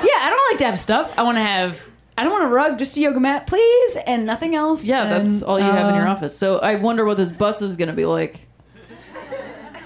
Yeah, 0.04 0.18
I 0.22 0.30
don't 0.30 0.52
like 0.52 0.60
to 0.60 0.66
have 0.66 0.80
stuff. 0.80 1.14
I 1.18 1.24
want 1.24 1.38
to 1.38 1.44
have. 1.44 1.88
I 2.18 2.24
don't 2.24 2.34
want 2.34 2.44
a 2.44 2.48
rug, 2.48 2.78
just 2.78 2.98
a 2.98 3.00
yoga 3.00 3.20
mat, 3.20 3.48
please, 3.48 3.98
and 4.06 4.26
nothing 4.26 4.54
else. 4.56 4.86
Yeah, 4.86 5.06
that's 5.06 5.42
all 5.42 5.58
you 5.58 5.66
have 5.66 5.90
in 5.90 5.96
your 5.96 6.08
uh, 6.08 6.12
office. 6.12 6.38
So 6.38 6.60
I 6.60 6.76
wonder 6.76 7.06
what 7.06 7.16
this 7.16 7.32
bus 7.32 7.62
is 7.62 7.78
going 7.78 7.88
to 7.88 7.94
be 7.94 8.06
like. 8.06 8.42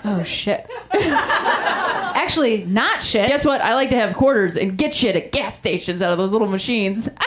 Oh 0.05 0.23
shit. 0.23 0.67
Actually, 0.93 2.65
not 2.65 3.03
shit. 3.03 3.27
Guess 3.27 3.45
what? 3.45 3.61
I 3.61 3.75
like 3.75 3.89
to 3.89 3.95
have 3.95 4.15
quarters 4.15 4.55
and 4.55 4.77
get 4.77 4.93
shit 4.93 5.15
at 5.15 5.31
gas 5.31 5.57
stations 5.57 6.01
out 6.01 6.11
of 6.11 6.17
those 6.17 6.31
little 6.31 6.47
machines. 6.47 7.07
and 7.07 7.15
then 7.17 7.21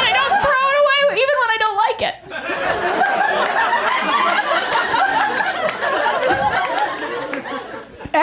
I 0.00 0.12
don't 0.12 0.42
throw 0.42 0.52
it 0.68 0.76
away 0.82 0.98
even 1.22 1.34
when 1.38 1.50
I 1.50 1.56
don't 1.58 1.76
like 1.76 2.02
it. 2.02 2.14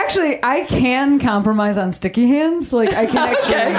Actually, 0.05 0.39
I 0.43 0.65
can 0.65 1.17
compromise 1.19 1.79
on 1.79 1.91
sticky 1.91 2.27
hands. 2.27 2.71
Like 2.71 2.93
I 2.93 3.07
can 3.07 3.17
actually. 3.33 3.73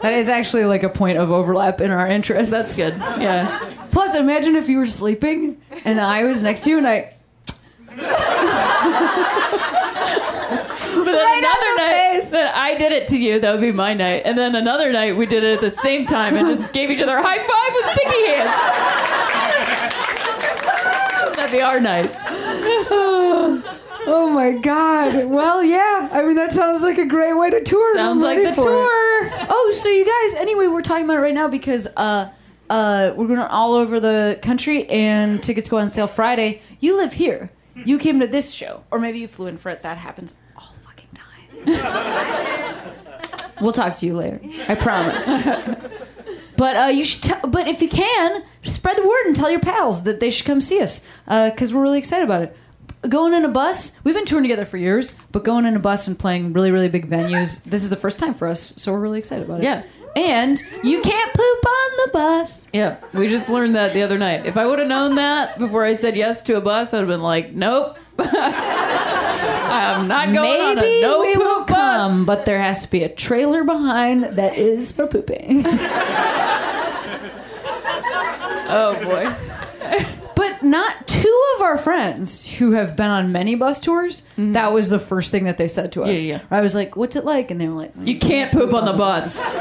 That 0.00 0.14
is 0.14 0.30
actually 0.30 0.64
like 0.64 0.82
a 0.84 0.88
point 0.88 1.18
of 1.18 1.30
overlap 1.30 1.82
in 1.82 1.90
our 1.90 2.06
interests. 2.08 2.50
That's 2.50 2.74
good. 2.78 2.94
Yeah. 3.20 3.58
Plus, 3.92 4.14
imagine 4.16 4.56
if 4.56 4.70
you 4.70 4.78
were 4.78 4.86
sleeping 4.86 5.60
and 5.84 6.00
I 6.00 6.24
was 6.24 6.42
next 6.42 6.62
to 6.64 6.70
you 6.70 6.78
and 6.78 6.88
I. 6.88 7.12
But 7.88 7.96
then 11.04 11.14
Right 11.14 11.32
on 11.34 11.38
another 11.38 11.60
the 11.60 11.76
night, 11.82 12.12
face. 12.22 12.30
then 12.30 12.50
I 12.54 12.74
did 12.78 12.92
it 12.92 13.08
to 13.08 13.18
you. 13.18 13.38
That 13.38 13.52
would 13.52 13.60
be 13.60 13.70
my 13.72 13.92
night. 13.92 14.22
And 14.24 14.38
then 14.38 14.54
another 14.56 14.90
night 14.92 15.14
we 15.14 15.26
did 15.26 15.44
it 15.44 15.56
at 15.56 15.60
the 15.60 15.68
same 15.70 16.06
time 16.06 16.36
and 16.38 16.48
just 16.48 16.72
gave 16.72 16.90
each 16.90 17.02
other 17.02 17.18
a 17.18 17.22
high 17.22 17.36
five 17.36 17.74
with 17.74 17.86
sticky 17.92 18.26
hands. 18.28 18.50
That'd 21.36 21.52
be 21.52 21.60
our 21.60 21.80
night. 21.80 22.06
Oh 24.08 24.30
my 24.30 24.52
god. 24.52 25.26
Well, 25.26 25.62
yeah. 25.64 26.08
I 26.12 26.22
mean, 26.22 26.36
that 26.36 26.52
sounds 26.52 26.82
like 26.82 26.98
a 26.98 27.06
great 27.06 27.34
way 27.34 27.50
to 27.50 27.62
tour. 27.62 27.96
Sounds 27.96 28.22
like 28.22 28.38
the 28.42 28.52
for 28.54 28.60
it. 28.60 28.64
tour. 28.64 29.46
Oh, 29.50 29.72
so 29.74 29.88
you 29.88 30.04
guys. 30.04 30.40
Anyway, 30.40 30.66
we're 30.68 30.82
talking 30.82 31.04
about 31.04 31.16
it 31.18 31.20
right 31.22 31.34
now 31.34 31.48
because 31.48 31.88
uh, 31.96 32.30
uh, 32.70 33.12
we're 33.16 33.26
going 33.26 33.40
all 33.40 33.74
over 33.74 33.98
the 34.00 34.38
country, 34.42 34.88
and 34.88 35.42
tickets 35.42 35.68
go 35.68 35.78
on 35.78 35.90
sale 35.90 36.06
Friday. 36.06 36.62
You 36.80 36.96
live 36.96 37.12
here. 37.14 37.50
You 37.74 37.98
came 37.98 38.20
to 38.20 38.26
this 38.26 38.52
show, 38.52 38.84
or 38.90 38.98
maybe 38.98 39.18
you 39.18 39.28
flew 39.28 39.48
in 39.48 39.58
for 39.58 39.70
it. 39.70 39.82
That 39.82 39.98
happens 39.98 40.34
all 40.56 40.72
the 40.74 40.84
fucking 40.84 41.08
time. 41.74 42.92
we'll 43.60 43.72
talk 43.72 43.94
to 43.96 44.06
you 44.06 44.14
later. 44.14 44.40
I 44.68 44.74
promise. 44.76 45.28
But 46.56 46.76
uh, 46.76 46.86
you 46.86 47.04
should. 47.04 47.22
T- 47.22 47.48
but 47.48 47.68
if 47.68 47.82
you 47.82 47.88
can, 47.90 48.42
spread 48.62 48.96
the 48.96 49.06
word 49.06 49.26
and 49.26 49.36
tell 49.36 49.50
your 49.50 49.60
pals 49.60 50.04
that 50.04 50.20
they 50.20 50.30
should 50.30 50.46
come 50.46 50.62
see 50.62 50.80
us 50.80 51.06
because 51.26 51.74
we're 51.74 51.82
really 51.82 51.98
excited 51.98 52.24
about 52.24 52.40
it. 52.42 52.56
Going 53.08 53.34
in 53.34 53.44
a 53.44 53.48
bus, 53.48 53.98
we've 54.02 54.14
been 54.14 54.24
touring 54.24 54.42
together 54.44 54.64
for 54.64 54.78
years, 54.78 55.16
but 55.30 55.44
going 55.44 55.64
in 55.64 55.76
a 55.76 55.78
bus 55.78 56.08
and 56.08 56.18
playing 56.18 56.52
really, 56.52 56.72
really 56.72 56.88
big 56.88 57.08
venues, 57.08 57.62
this 57.64 57.84
is 57.84 57.90
the 57.90 57.96
first 57.96 58.18
time 58.18 58.34
for 58.34 58.48
us, 58.48 58.74
so 58.76 58.92
we're 58.92 58.98
really 59.00 59.18
excited 59.20 59.44
about 59.44 59.60
it. 59.60 59.64
Yeah. 59.64 59.84
And 60.16 60.60
you 60.82 61.02
can't 61.02 61.32
poop 61.34 61.66
on 61.66 61.90
the 62.04 62.10
bus. 62.12 62.66
Yeah, 62.72 62.96
we 63.12 63.28
just 63.28 63.48
learned 63.48 63.76
that 63.76 63.92
the 63.92 64.02
other 64.02 64.18
night. 64.18 64.46
If 64.46 64.56
I 64.56 64.66
would 64.66 64.78
have 64.78 64.88
known 64.88 65.14
that 65.16 65.58
before 65.58 65.84
I 65.84 65.94
said 65.94 66.16
yes 66.16 66.42
to 66.44 66.56
a 66.56 66.60
bus, 66.60 66.94
I'd 66.94 66.98
have 67.00 67.08
been 67.08 67.22
like, 67.22 67.52
nope. 67.52 67.96
I'm 68.18 70.08
not 70.08 70.32
going 70.32 70.60
on 70.62 70.78
a 70.78 71.00
no 71.02 71.20
we 71.20 71.34
poop 71.34 71.42
will 71.44 71.64
bus. 71.66 71.68
come, 71.76 72.24
but 72.24 72.46
there 72.46 72.58
has 72.60 72.82
to 72.86 72.90
be 72.90 73.02
a 73.04 73.08
trailer 73.10 73.62
behind 73.62 74.24
that 74.24 74.56
is 74.56 74.90
for 74.90 75.06
pooping. 75.06 75.64
oh 78.68 78.98
boy. 79.04 79.45
Not 80.66 81.06
two 81.06 81.42
of 81.56 81.62
our 81.62 81.78
friends 81.78 82.46
who 82.46 82.72
have 82.72 82.96
been 82.96 83.06
on 83.08 83.32
many 83.32 83.54
bus 83.54 83.80
tours. 83.80 84.28
That 84.36 84.72
was 84.72 84.88
the 84.88 84.98
first 84.98 85.30
thing 85.30 85.44
that 85.44 85.58
they 85.58 85.68
said 85.68 85.92
to 85.92 86.02
us. 86.02 86.08
Mm-hmm. 86.10 86.26
Yeah, 86.28 86.36
yeah. 86.38 86.42
I 86.50 86.60
was 86.60 86.74
like, 86.74 86.96
"What's 86.96 87.16
it 87.16 87.24
like?" 87.24 87.50
And 87.50 87.60
they 87.60 87.68
were 87.68 87.74
like, 87.74 87.92
You 88.02 88.18
can't 88.18 88.52
poop 88.52 88.74
on 88.74 88.84
the 88.84 88.92
bus. 88.92 89.42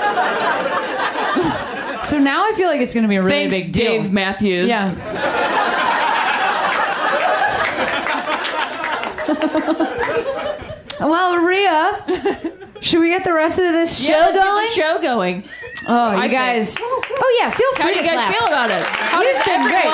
So 2.06 2.20
now 2.20 2.44
I 2.48 2.52
feel 2.56 2.68
like 2.68 2.82
it's 2.82 2.94
going 2.94 3.02
to 3.02 3.08
be 3.10 3.16
a 3.16 3.24
really 3.24 3.50
Thanks, 3.50 3.66
big 3.66 3.74
deal. 3.74 4.04
Dave 4.04 4.14
Matthews. 4.14 4.68
Yeah. 4.70 4.94
well, 11.00 11.38
Rhea, 11.44 12.52
should 12.82 13.00
we 13.00 13.10
get 13.10 13.24
the 13.24 13.34
rest 13.34 13.58
of 13.60 13.74
this 13.74 14.04
show 14.06 14.14
Yeah, 14.14 14.32
going? 14.44 14.68
show 14.72 15.00
going. 15.02 15.44
oh, 15.88 16.12
you 16.12 16.18
I 16.18 16.28
guys. 16.28 16.78
Oh 16.80 17.38
yeah, 17.42 17.50
feel 17.52 17.72
free 17.74 17.84
How 17.84 17.90
do 17.94 18.00
you 18.00 18.06
guys 18.06 18.14
clap. 18.14 18.34
feel 18.36 18.46
about 18.48 18.70
it? 18.70 18.82
How 18.86 19.24
does 19.24 19.44
been 19.44 19.64
great. 19.68 19.86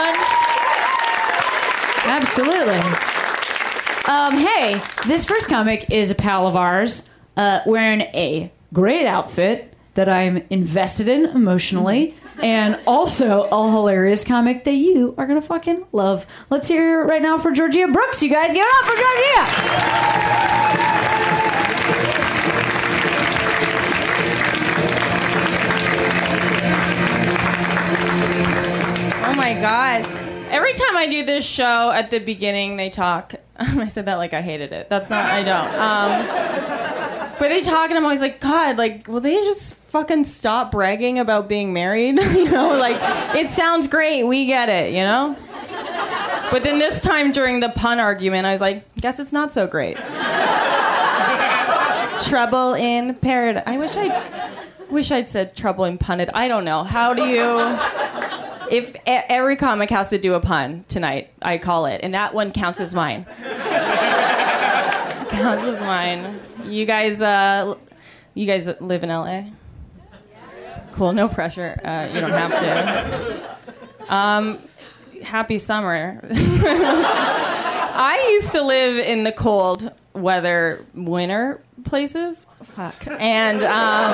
Absolutely. 2.11 2.75
Um, 4.13 4.37
hey, 4.37 4.81
this 5.07 5.23
first 5.23 5.47
comic 5.47 5.89
is 5.89 6.11
a 6.11 6.15
pal 6.15 6.45
of 6.45 6.57
ours 6.57 7.09
uh, 7.37 7.61
wearing 7.65 8.01
a 8.01 8.51
great 8.73 9.05
outfit 9.05 9.73
that 9.93 10.09
I'm 10.09 10.43
invested 10.49 11.07
in 11.07 11.25
emotionally, 11.27 12.13
and 12.43 12.77
also 12.85 13.43
a 13.43 13.71
hilarious 13.71 14.25
comic 14.25 14.65
that 14.65 14.73
you 14.73 15.15
are 15.17 15.25
gonna 15.25 15.41
fucking 15.41 15.85
love. 15.93 16.27
Let's 16.49 16.67
hear 16.67 17.05
right 17.05 17.21
now 17.21 17.37
for 17.37 17.51
Georgia 17.51 17.87
Brooks. 17.87 18.21
You 18.21 18.29
guys 18.29 18.53
give 18.53 18.65
it 18.67 18.73
up 18.75 18.85
for 18.85 18.95
Georgia. 18.97 19.47
Oh 29.27 29.33
my 29.33 29.53
god. 29.53 30.20
Every 30.51 30.73
time 30.73 30.97
I 30.97 31.07
do 31.07 31.23
this 31.23 31.45
show 31.45 31.91
at 31.91 32.11
the 32.11 32.19
beginning, 32.19 32.75
they 32.75 32.89
talk. 32.89 33.35
I 33.57 33.87
said 33.87 34.07
that 34.07 34.17
like 34.17 34.33
I 34.33 34.41
hated 34.41 34.73
it. 34.73 34.89
That's 34.89 35.09
not, 35.09 35.23
I 35.23 35.43
don't. 35.43 35.73
Um, 35.79 36.25
but 37.39 37.47
they 37.47 37.61
talk, 37.61 37.89
and 37.89 37.97
I'm 37.97 38.03
always 38.03 38.19
like, 38.19 38.41
God, 38.41 38.75
like, 38.77 39.07
will 39.07 39.21
they 39.21 39.33
just 39.33 39.75
fucking 39.75 40.25
stop 40.25 40.71
bragging 40.71 41.19
about 41.19 41.47
being 41.47 41.71
married? 41.71 42.15
you 42.19 42.51
know, 42.51 42.77
like, 42.77 42.97
it 43.33 43.51
sounds 43.51 43.87
great. 43.87 44.25
We 44.25 44.45
get 44.45 44.67
it, 44.67 44.93
you 44.93 45.03
know? 45.03 45.37
But 46.51 46.63
then 46.63 46.79
this 46.79 46.99
time 46.99 47.31
during 47.31 47.61
the 47.61 47.69
pun 47.69 47.99
argument, 47.99 48.45
I 48.45 48.51
was 48.51 48.59
like, 48.59 48.83
guess 48.95 49.19
it's 49.19 49.31
not 49.31 49.53
so 49.53 49.67
great. 49.67 49.95
Trouble 52.25 52.73
in 52.73 53.15
paradise. 53.15 53.63
I 53.65 53.77
wish 53.77 53.95
I'd, 53.95 54.91
wish 54.91 55.11
I'd 55.11 55.29
said 55.29 55.55
trouble 55.55 55.85
in 55.85 55.97
punted. 55.97 56.29
I 56.33 56.49
don't 56.49 56.65
know. 56.65 56.83
How 56.83 57.13
do 57.13 57.23
you 57.23 57.39
if 58.71 58.95
every 59.05 59.55
comic 59.57 59.89
has 59.89 60.09
to 60.09 60.17
do 60.17 60.33
a 60.33 60.39
pun 60.39 60.85
tonight, 60.87 61.31
I 61.41 61.57
call 61.57 61.85
it, 61.85 61.99
and 62.03 62.13
that 62.13 62.33
one 62.33 62.51
counts 62.51 62.79
as 62.79 62.95
mine. 62.95 63.25
counts 65.29 65.63
as 65.63 65.81
mine. 65.81 66.39
You 66.63 66.85
guys, 66.85 67.21
uh, 67.21 67.75
you 68.33 68.47
guys 68.47 68.69
live 68.79 69.03
in 69.03 69.09
LA. 69.09 69.43
Cool, 70.93 71.11
no 71.13 71.27
pressure. 71.27 71.79
Uh, 71.83 72.09
you 72.13 72.21
don't 72.21 72.31
have 72.31 72.51
to. 72.59 74.13
Um, 74.13 74.59
happy 75.21 75.59
summer. 75.59 76.19
I 76.33 78.29
used 78.33 78.53
to 78.53 78.61
live 78.61 78.97
in 78.97 79.23
the 79.23 79.31
cold 79.31 79.91
weather 80.13 80.85
winter 80.93 81.61
places. 81.83 82.45
Fuck. 82.63 83.07
And 83.19 83.61
um, 83.63 84.13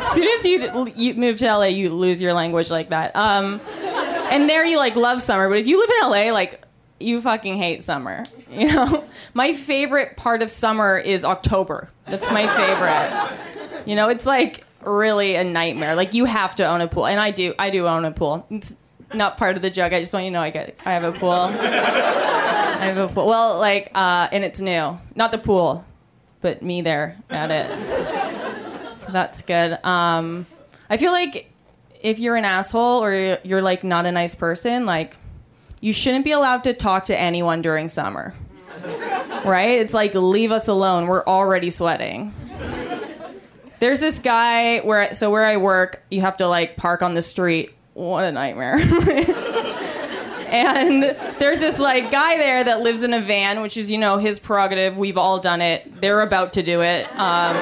as 0.00 0.12
soon 0.14 0.28
as 0.28 0.44
you, 0.44 0.92
you 0.96 1.14
move 1.14 1.38
to 1.38 1.46
LA, 1.46 1.66
you 1.66 1.90
lose 1.90 2.20
your 2.20 2.32
language 2.32 2.70
like 2.70 2.90
that. 2.90 3.14
Um, 3.16 3.60
and 4.30 4.48
there 4.48 4.64
you 4.64 4.78
like 4.78 4.96
love 4.96 5.22
summer, 5.22 5.48
but 5.48 5.58
if 5.58 5.66
you 5.66 5.78
live 5.78 5.90
in 5.90 6.10
LA, 6.10 6.32
like 6.32 6.62
you 6.98 7.20
fucking 7.20 7.56
hate 7.56 7.84
summer. 7.84 8.24
You 8.48 8.72
know, 8.72 9.04
my 9.34 9.54
favorite 9.54 10.16
part 10.16 10.40
of 10.40 10.52
summer 10.52 10.96
is 10.96 11.24
October. 11.24 11.90
That's 12.04 12.30
my 12.30 12.46
favorite. 12.46 13.84
You 13.84 13.96
know, 13.96 14.08
it's 14.08 14.24
like 14.24 14.64
really 14.82 15.34
a 15.34 15.42
nightmare. 15.42 15.96
Like 15.96 16.14
you 16.14 16.26
have 16.26 16.54
to 16.54 16.64
own 16.64 16.80
a 16.80 16.86
pool, 16.86 17.06
and 17.06 17.20
I 17.20 17.32
do. 17.32 17.54
I 17.58 17.70
do 17.70 17.88
own 17.88 18.04
a 18.04 18.12
pool. 18.12 18.46
It's 18.48 18.74
not 19.12 19.36
part 19.36 19.56
of 19.56 19.62
the 19.62 19.68
joke. 19.68 19.92
I 19.92 20.00
just 20.00 20.12
want 20.12 20.24
you 20.24 20.30
to 20.30 20.34
know 20.34 20.40
I 20.40 20.50
get. 20.50 20.78
I 20.86 20.92
have 20.92 21.02
a 21.04 21.12
pool. 21.12 21.50
I 22.80 22.86
have 22.86 22.98
a 22.98 23.08
pool. 23.08 23.26
Well, 23.26 23.58
like, 23.58 23.90
uh, 23.94 24.28
and 24.32 24.44
it's 24.44 24.60
new. 24.60 24.98
Not 25.14 25.32
the 25.32 25.38
pool, 25.38 25.84
but 26.40 26.62
me 26.62 26.82
there 26.82 27.16
at 27.30 27.50
it. 27.50 28.94
So 28.94 29.12
that's 29.12 29.42
good. 29.42 29.78
Um, 29.84 30.46
I 30.88 30.96
feel 30.96 31.12
like 31.12 31.50
if 32.00 32.18
you're 32.18 32.36
an 32.36 32.44
asshole 32.44 33.02
or 33.02 33.14
you're, 33.14 33.38
you're 33.42 33.62
like 33.62 33.84
not 33.84 34.06
a 34.06 34.12
nice 34.12 34.34
person, 34.34 34.86
like 34.86 35.16
you 35.80 35.92
shouldn't 35.92 36.24
be 36.24 36.32
allowed 36.32 36.64
to 36.64 36.74
talk 36.74 37.06
to 37.06 37.18
anyone 37.18 37.62
during 37.62 37.88
summer. 37.88 38.34
Right? 39.44 39.78
It's 39.78 39.94
like 39.94 40.14
leave 40.14 40.52
us 40.52 40.68
alone. 40.68 41.06
We're 41.06 41.24
already 41.24 41.70
sweating. 41.70 42.34
There's 43.78 44.00
this 44.00 44.18
guy 44.18 44.80
where 44.80 45.14
so 45.14 45.30
where 45.30 45.44
I 45.44 45.58
work, 45.58 46.02
you 46.10 46.22
have 46.22 46.38
to 46.38 46.48
like 46.48 46.76
park 46.76 47.02
on 47.02 47.14
the 47.14 47.22
street. 47.22 47.72
What 47.94 48.24
a 48.24 48.32
nightmare. 48.32 48.78
and 50.46 51.02
there's 51.38 51.60
this 51.60 51.78
like 51.78 52.10
guy 52.10 52.36
there 52.36 52.64
that 52.64 52.80
lives 52.80 53.02
in 53.02 53.12
a 53.14 53.20
van, 53.20 53.60
which 53.60 53.76
is 53.76 53.90
you 53.90 53.98
know 53.98 54.18
his 54.18 54.38
prerogative. 54.38 54.96
We've 54.96 55.18
all 55.18 55.38
done 55.38 55.60
it. 55.60 56.00
They're 56.00 56.22
about 56.22 56.54
to 56.54 56.62
do 56.62 56.82
it. 56.82 57.06
Um, 57.18 57.56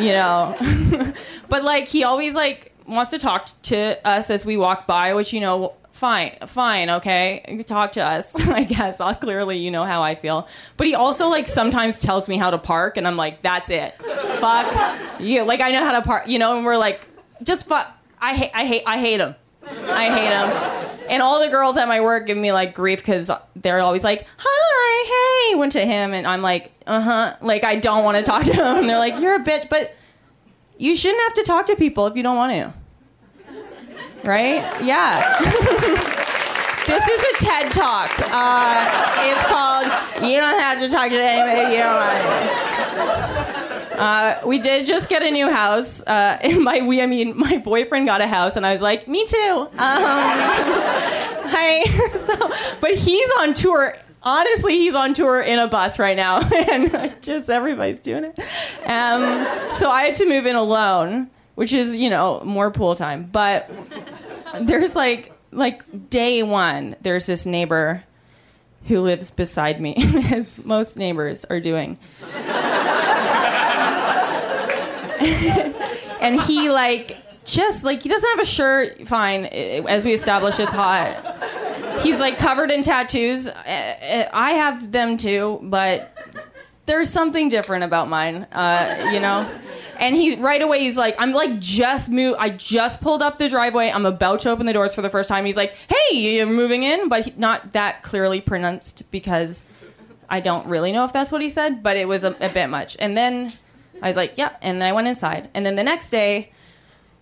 you 0.00 0.12
know, 0.12 0.56
but 1.48 1.64
like 1.64 1.88
he 1.88 2.04
always 2.04 2.34
like 2.34 2.72
wants 2.86 3.10
to 3.12 3.18
talk 3.18 3.48
to 3.62 4.06
us 4.06 4.30
as 4.30 4.46
we 4.46 4.56
walk 4.56 4.86
by, 4.86 5.14
which 5.14 5.32
you 5.32 5.40
know. 5.40 5.74
Fine, 5.92 6.38
fine, 6.46 6.90
okay. 6.90 7.44
You 7.46 7.62
talk 7.62 7.92
to 7.92 8.02
us, 8.02 8.34
I 8.48 8.64
guess. 8.64 8.98
I'll, 8.98 9.14
clearly, 9.14 9.58
you 9.58 9.70
know 9.70 9.84
how 9.84 10.02
I 10.02 10.16
feel. 10.16 10.48
But 10.76 10.88
he 10.88 10.96
also 10.96 11.28
like 11.28 11.46
sometimes 11.46 12.00
tells 12.00 12.28
me 12.28 12.36
how 12.38 12.50
to 12.50 12.58
park, 12.58 12.96
and 12.96 13.06
I'm 13.06 13.16
like, 13.16 13.40
that's 13.40 13.70
it. 13.70 13.94
Fuck 14.40 15.20
you. 15.20 15.44
Like 15.44 15.60
I 15.60 15.70
know 15.70 15.84
how 15.84 15.92
to 15.92 16.02
park, 16.02 16.26
you 16.26 16.40
know. 16.40 16.56
And 16.56 16.66
we're 16.66 16.76
like, 16.76 17.06
just 17.44 17.68
fuck. 17.68 17.86
I 18.20 18.34
hate, 18.34 18.50
I 18.52 18.64
hate, 18.64 18.82
I 18.84 18.98
hate 18.98 19.20
him. 19.20 19.36
I 19.66 20.10
hate 20.10 20.32
him. 20.32 21.08
And 21.08 21.22
all 21.22 21.40
the 21.40 21.48
girls 21.48 21.76
at 21.76 21.88
my 21.88 22.00
work 22.00 22.26
give 22.26 22.38
me 22.38 22.52
like 22.52 22.74
grief 22.74 23.00
because 23.00 23.30
they're 23.56 23.80
always 23.80 24.04
like, 24.04 24.26
"Hi, 24.38 25.48
hey," 25.50 25.54
went 25.56 25.72
to 25.72 25.84
him, 25.84 26.14
and 26.14 26.26
I'm 26.26 26.42
like, 26.42 26.72
"Uh 26.86 27.00
huh." 27.00 27.36
Like 27.40 27.64
I 27.64 27.76
don't 27.76 28.04
want 28.04 28.16
to 28.18 28.22
talk 28.22 28.44
to 28.44 28.52
him. 28.52 28.78
And 28.78 28.88
they're 28.88 28.98
like, 28.98 29.20
"You're 29.20 29.36
a 29.36 29.44
bitch," 29.44 29.68
but 29.68 29.94
you 30.78 30.96
shouldn't 30.96 31.22
have 31.22 31.34
to 31.34 31.42
talk 31.44 31.66
to 31.66 31.76
people 31.76 32.06
if 32.06 32.16
you 32.16 32.22
don't 32.22 32.36
want 32.36 32.52
to. 32.52 32.72
Right? 34.24 34.82
Yeah. 34.82 35.38
this 36.86 37.08
is 37.08 37.20
a 37.20 37.44
TED 37.44 37.72
talk. 37.72 38.10
Uh, 38.30 39.20
it's 39.20 39.44
called 39.46 39.86
"You 40.28 40.38
Don't 40.38 40.58
Have 40.60 40.78
to 40.80 40.88
Talk 40.88 41.10
to 41.10 41.22
Anybody 41.22 41.76
You 41.76 41.82
Don't 41.82 41.96
Want 41.96 43.56
to." 43.56 43.61
Uh, 43.92 44.40
we 44.46 44.58
did 44.58 44.86
just 44.86 45.08
get 45.08 45.22
a 45.22 45.30
new 45.30 45.50
house. 45.50 46.02
Uh, 46.02 46.38
and 46.42 46.64
by 46.64 46.80
we, 46.80 47.00
I 47.00 47.06
mean 47.06 47.36
my 47.38 47.58
boyfriend 47.58 48.06
got 48.06 48.20
a 48.20 48.26
house, 48.26 48.56
and 48.56 48.66
I 48.66 48.72
was 48.72 48.82
like, 48.82 49.08
me 49.08 49.26
too. 49.26 49.36
Um, 49.38 49.68
hi. 51.48 51.84
so, 52.16 52.50
but 52.80 52.94
he's 52.94 53.30
on 53.38 53.54
tour 53.54 53.96
honestly, 54.22 54.78
he's 54.78 54.94
on 54.94 55.14
tour 55.14 55.40
in 55.40 55.58
a 55.58 55.68
bus 55.68 55.98
right 55.98 56.16
now, 56.16 56.40
and 56.70 57.14
just 57.22 57.50
everybody's 57.50 58.00
doing 58.00 58.24
it. 58.24 58.38
Um, 58.86 59.46
so 59.72 59.90
I 59.90 60.04
had 60.04 60.14
to 60.16 60.28
move 60.28 60.46
in 60.46 60.56
alone, 60.56 61.30
which 61.54 61.72
is 61.72 61.94
you 61.94 62.10
know 62.10 62.40
more 62.44 62.70
pool 62.70 62.94
time. 62.94 63.24
But 63.30 63.70
there's 64.60 64.96
like 64.96 65.32
like 65.50 66.10
day 66.10 66.42
one, 66.42 66.96
there's 67.02 67.26
this 67.26 67.46
neighbor 67.46 68.04
who 68.86 69.00
lives 69.00 69.30
beside 69.30 69.80
me, 69.80 69.94
as 70.32 70.64
most 70.64 70.96
neighbors 70.96 71.44
are 71.46 71.60
doing. 71.60 71.98
and 76.20 76.40
he 76.42 76.70
like 76.70 77.16
just 77.44 77.84
like 77.84 78.02
he 78.02 78.08
doesn't 78.08 78.30
have 78.30 78.40
a 78.40 78.46
shirt. 78.46 79.06
Fine. 79.06 79.46
As 79.46 80.04
we 80.04 80.12
establish, 80.12 80.58
it's 80.58 80.72
hot. 80.72 82.00
He's 82.02 82.20
like 82.20 82.38
covered 82.38 82.70
in 82.70 82.82
tattoos. 82.82 83.48
I 83.48 84.52
have 84.52 84.92
them 84.92 85.16
too 85.16 85.60
but 85.62 86.16
there's 86.86 87.10
something 87.10 87.48
different 87.48 87.84
about 87.84 88.08
mine 88.08 88.46
uh, 88.52 89.10
you 89.12 89.20
know? 89.20 89.48
And 89.98 90.16
he's 90.16 90.38
right 90.38 90.60
away 90.60 90.80
he's 90.80 90.96
like 90.96 91.14
i'm 91.18 91.32
like 91.32 91.60
just 91.60 92.08
moved 92.08 92.38
i 92.40 92.50
just 92.50 93.00
pulled 93.00 93.22
up 93.22 93.38
the 93.38 93.48
driveway. 93.48 93.90
I'm 93.90 94.06
about 94.06 94.40
to 94.40 94.50
open 94.50 94.66
the 94.66 94.72
doors 94.72 94.94
for 94.94 95.02
the 95.02 95.10
first 95.10 95.28
time. 95.28 95.44
He's 95.44 95.56
like 95.56 95.74
hey 95.88 96.16
you're 96.16 96.46
moving 96.46 96.82
in? 96.82 97.08
But 97.08 97.26
he, 97.26 97.34
not 97.36 97.72
that 97.72 98.02
clearly 98.02 98.40
pronounced 98.40 99.10
because 99.10 99.62
i 100.28 100.40
don't 100.40 100.66
really 100.66 100.92
know 100.92 101.04
if 101.04 101.12
that's 101.12 101.30
what 101.30 101.42
he 101.42 101.48
said 101.48 101.82
but 101.82 101.96
it 101.96 102.08
was 102.08 102.24
a, 102.24 102.34
a 102.40 102.48
bit 102.48 102.66
much. 102.68 102.96
And 102.98 103.16
then 103.16 103.52
I 104.02 104.08
was 104.08 104.16
like, 104.16 104.36
yeah. 104.36 104.56
And 104.60 104.80
then 104.80 104.88
I 104.88 104.92
went 104.92 105.08
inside. 105.08 105.48
And 105.54 105.64
then 105.64 105.76
the 105.76 105.84
next 105.84 106.10
day, 106.10 106.52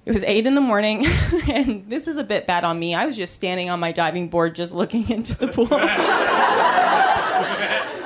it 0.07 0.13
was 0.13 0.25
eight 0.25 0.47
in 0.47 0.55
the 0.55 0.61
morning. 0.61 1.07
and 1.49 1.89
this 1.89 2.09
is 2.09 2.17
a 2.17 2.25
bit 2.25 2.47
bad 2.47 2.65
on 2.65 2.79
me. 2.79 2.95
I 2.95 3.07
was 3.07 3.17
just 3.17 3.35
standing 3.35 3.69
on 3.71 3.79
my 3.79 3.93
diving 3.93 4.29
board, 4.29 4.55
just 4.55 4.73
looking 4.73 5.09
into 5.17 5.37
the 5.37 5.49
pool. 5.49 5.73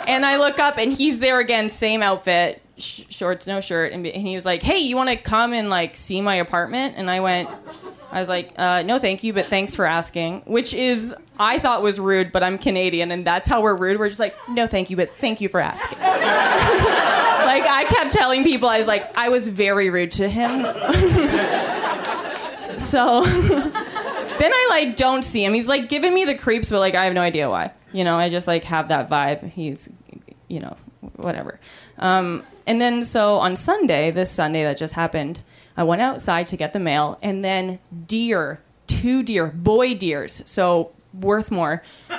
and 0.08 0.26
I 0.26 0.36
look 0.38 0.58
up, 0.58 0.76
and 0.76 0.92
he's 0.92 1.20
there 1.20 1.38
again, 1.38 1.70
same 1.70 2.02
outfit, 2.02 2.60
sh- 2.76 3.02
shorts, 3.08 3.46
no 3.46 3.60
shirt. 3.60 3.92
And, 3.92 4.06
and 4.06 4.26
he 4.26 4.34
was 4.34 4.44
like, 4.44 4.62
hey, 4.62 4.78
you 4.78 4.96
want 4.96 5.10
to 5.10 5.16
come 5.16 5.52
and 5.52 5.70
like 5.70 5.94
see 5.96 6.20
my 6.20 6.34
apartment? 6.34 6.94
And 6.96 7.08
I 7.08 7.20
went, 7.20 7.48
I 8.14 8.20
was 8.20 8.28
like, 8.28 8.52
uh, 8.56 8.82
no, 8.82 9.00
thank 9.00 9.24
you, 9.24 9.32
but 9.32 9.46
thanks 9.46 9.74
for 9.74 9.84
asking. 9.84 10.42
Which 10.42 10.72
is, 10.72 11.12
I 11.36 11.58
thought 11.58 11.82
was 11.82 11.98
rude, 11.98 12.30
but 12.30 12.44
I'm 12.44 12.58
Canadian, 12.58 13.10
and 13.10 13.26
that's 13.26 13.44
how 13.44 13.60
we're 13.60 13.74
rude. 13.74 13.98
We're 13.98 14.08
just 14.08 14.20
like, 14.20 14.36
no, 14.48 14.68
thank 14.68 14.88
you, 14.88 14.96
but 14.96 15.10
thank 15.18 15.40
you 15.40 15.48
for 15.48 15.58
asking. 15.58 15.98
like 17.44 17.64
I 17.64 17.86
kept 17.88 18.12
telling 18.12 18.44
people, 18.44 18.68
I 18.68 18.78
was 18.78 18.86
like, 18.86 19.18
I 19.18 19.30
was 19.30 19.48
very 19.48 19.90
rude 19.90 20.12
to 20.12 20.28
him. 20.28 20.62
so 22.78 23.24
then 23.24 24.52
I 24.52 24.66
like 24.70 24.94
don't 24.94 25.24
see 25.24 25.44
him. 25.44 25.52
He's 25.52 25.66
like 25.66 25.88
giving 25.88 26.14
me 26.14 26.24
the 26.24 26.36
creeps, 26.36 26.70
but 26.70 26.78
like 26.78 26.94
I 26.94 27.06
have 27.06 27.14
no 27.14 27.20
idea 27.20 27.50
why. 27.50 27.72
You 27.92 28.04
know, 28.04 28.16
I 28.16 28.28
just 28.28 28.46
like 28.46 28.62
have 28.62 28.90
that 28.90 29.10
vibe. 29.10 29.50
He's, 29.50 29.88
you 30.46 30.60
know, 30.60 30.76
whatever. 31.16 31.58
Um, 31.98 32.44
and 32.64 32.80
then 32.80 33.02
so 33.02 33.38
on 33.38 33.56
Sunday, 33.56 34.12
this 34.12 34.30
Sunday 34.30 34.62
that 34.62 34.76
just 34.76 34.94
happened, 34.94 35.40
I 35.76 35.82
went 35.82 36.02
outside 36.02 36.46
to 36.48 36.56
get 36.56 36.72
the 36.72 36.80
mail, 36.80 37.18
and 37.22 37.44
then 37.44 37.80
deer, 38.06 38.60
two 38.86 39.22
deer, 39.22 39.46
boy 39.46 39.94
deers, 39.94 40.42
so 40.46 40.92
worth 41.20 41.50
more 41.50 41.82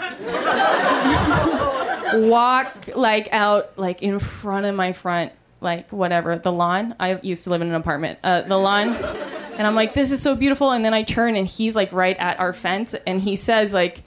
walk 2.13 2.89
like 2.95 3.27
out 3.31 3.77
like 3.77 4.01
in 4.01 4.19
front 4.19 4.65
of 4.65 4.73
my 4.75 4.93
front 4.93 5.31
like 5.59 5.91
whatever 5.91 6.37
the 6.37 6.51
lawn 6.51 6.95
i 6.99 7.19
used 7.21 7.43
to 7.43 7.49
live 7.49 7.61
in 7.61 7.67
an 7.67 7.75
apartment 7.75 8.17
uh, 8.23 8.41
the 8.41 8.57
lawn 8.57 8.95
and 8.95 9.67
i'm 9.67 9.75
like 9.75 9.93
this 9.93 10.11
is 10.11 10.21
so 10.21 10.35
beautiful 10.35 10.71
and 10.71 10.85
then 10.85 10.93
i 10.93 11.03
turn 11.03 11.35
and 11.35 11.47
he's 11.47 11.75
like 11.75 11.91
right 11.91 12.17
at 12.17 12.39
our 12.39 12.53
fence 12.53 12.95
and 13.05 13.21
he 13.21 13.35
says 13.35 13.73
like 13.73 14.03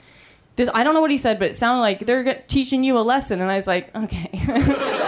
this 0.55 0.69
i 0.73 0.83
don't 0.83 0.95
know 0.95 1.01
what 1.01 1.11
he 1.11 1.17
said 1.17 1.37
but 1.37 1.49
it 1.49 1.55
sounded 1.55 1.81
like 1.81 1.99
they're 1.99 2.41
teaching 2.47 2.83
you 2.83 2.97
a 2.97 3.01
lesson 3.01 3.41
and 3.41 3.51
i 3.51 3.57
was 3.57 3.67
like 3.67 3.95
okay. 3.95 4.29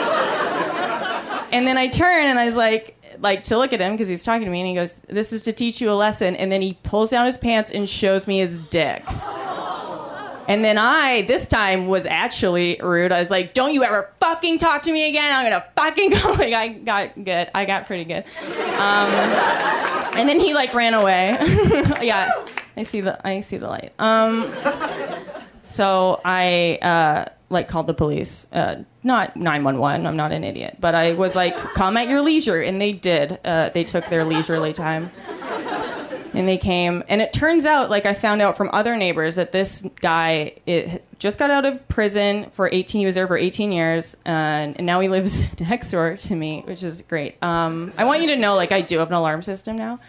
And 1.54 1.68
then 1.68 1.78
i 1.78 1.90
turn 1.90 2.28
and 2.28 2.40
i 2.40 2.46
was 2.46 2.56
like 2.56 3.01
like 3.22 3.44
to 3.44 3.58
look 3.58 3.72
at 3.72 3.80
him 3.80 3.94
because 3.94 4.08
he's 4.08 4.24
talking 4.24 4.46
to 4.46 4.52
me 4.52 4.60
and 4.60 4.70
he 4.70 4.76
goes 4.76 4.94
this 5.08 5.32
is 5.32 5.42
to 5.44 5.54
teach 5.54 5.80
you 5.80 5.92
a 5.92 5.94
lesson 5.94 6.36
and 6.36 6.52
then 6.52 6.62
he 6.62 6.78
pulls 6.84 7.12
down 7.12 7.26
his 7.26 7.38
pants 7.38 7.72
and 7.72 7.88
shows 7.88 8.28
me 8.28 8.40
his 8.40 8.58
dick 8.58 9.04
and 10.48 10.66
then 10.66 10.78
I, 10.78 11.22
this 11.22 11.48
time, 11.48 11.88
was 11.88 12.06
actually 12.06 12.78
rude. 12.82 13.14
I 13.14 13.22
was 13.22 13.30
like, 13.30 13.54
"Don't 13.54 13.74
you 13.74 13.84
ever 13.86 14.10
fucking 14.20 14.58
talk 14.58 14.82
to 14.82 14.92
me 14.92 15.08
again? 15.08 15.34
I'm 15.34 15.46
gonna 15.46 15.66
fucking 15.78 16.10
go." 16.10 16.32
Like 16.42 16.54
I 16.54 16.70
got 16.70 17.24
good. 17.24 17.52
I 17.54 17.66
got 17.66 17.86
pretty 17.86 18.04
good. 18.04 18.26
Um, 18.78 19.10
and 20.18 20.28
then 20.28 20.40
he 20.40 20.54
like 20.54 20.74
ran 20.74 20.94
away. 20.94 21.38
yeah, 22.02 22.32
I 22.76 22.84
see 22.84 23.00
the 23.02 23.26
I 23.26 23.42
see 23.42 23.58
the 23.58 23.68
light. 23.68 23.94
Um, 24.00 24.52
so 25.64 26.22
I 26.26 26.80
uh, 26.82 27.26
like 27.50 27.68
called 27.68 27.88
the 27.88 27.94
police. 27.94 28.48
Uh, 28.52 28.84
not 29.04 29.36
911. 29.36 30.06
I'm 30.06 30.16
not 30.16 30.32
an 30.32 30.44
idiot, 30.44 30.78
but 30.80 30.96
I 30.96 31.14
was 31.14 31.36
like, 31.36 31.56
"Come 31.74 31.98
at 31.98 32.08
your 32.08 32.22
leisure," 32.22 32.62
and 32.62 32.80
they 32.82 32.94
did. 32.94 33.40
Uh, 33.44 33.70
they 33.70 33.84
took 33.84 34.08
their 34.08 34.24
leisurely 34.24 34.74
time 34.74 35.12
and 36.34 36.48
they 36.48 36.58
came 36.58 37.04
and 37.08 37.22
it 37.22 37.34
turns 37.34 37.66
out 37.66 37.90
like 37.90 38.06
i 38.06 38.14
found 38.14 38.42
out 38.42 38.58
from 38.58 38.70
other 38.74 38.96
neighbors 38.96 39.36
that 39.36 39.52
this 39.52 39.86
guy 40.00 40.54
it 40.66 41.04
just 41.20 41.38
got 41.38 41.52
out 41.52 41.66
of 41.66 41.88
prison 41.88 42.50
for 42.52 42.70
18 42.72 43.00
he 43.00 43.06
was 43.06 43.16
there 43.16 43.28
for 43.28 43.38
18 43.38 43.72
years 43.72 44.16
and, 44.26 44.78
and 44.78 44.86
now 44.86 45.00
he 45.00 45.08
lives 45.08 45.60
next 45.60 45.92
door 45.92 46.18
to 46.18 46.36
me 46.36 46.64
which 46.66 46.84
is 46.84 47.02
great 47.04 47.42
um, 47.44 47.92
i 47.98 48.04
want 48.04 48.22
you 48.22 48.28
to 48.28 48.38
know 48.38 48.56
like 48.56 48.72
i 48.72 48.82
do 48.82 49.00
have 49.00 49.10
an 49.10 49.14
alarm 49.14 49.42
system 49.42 49.76
now 49.76 50.00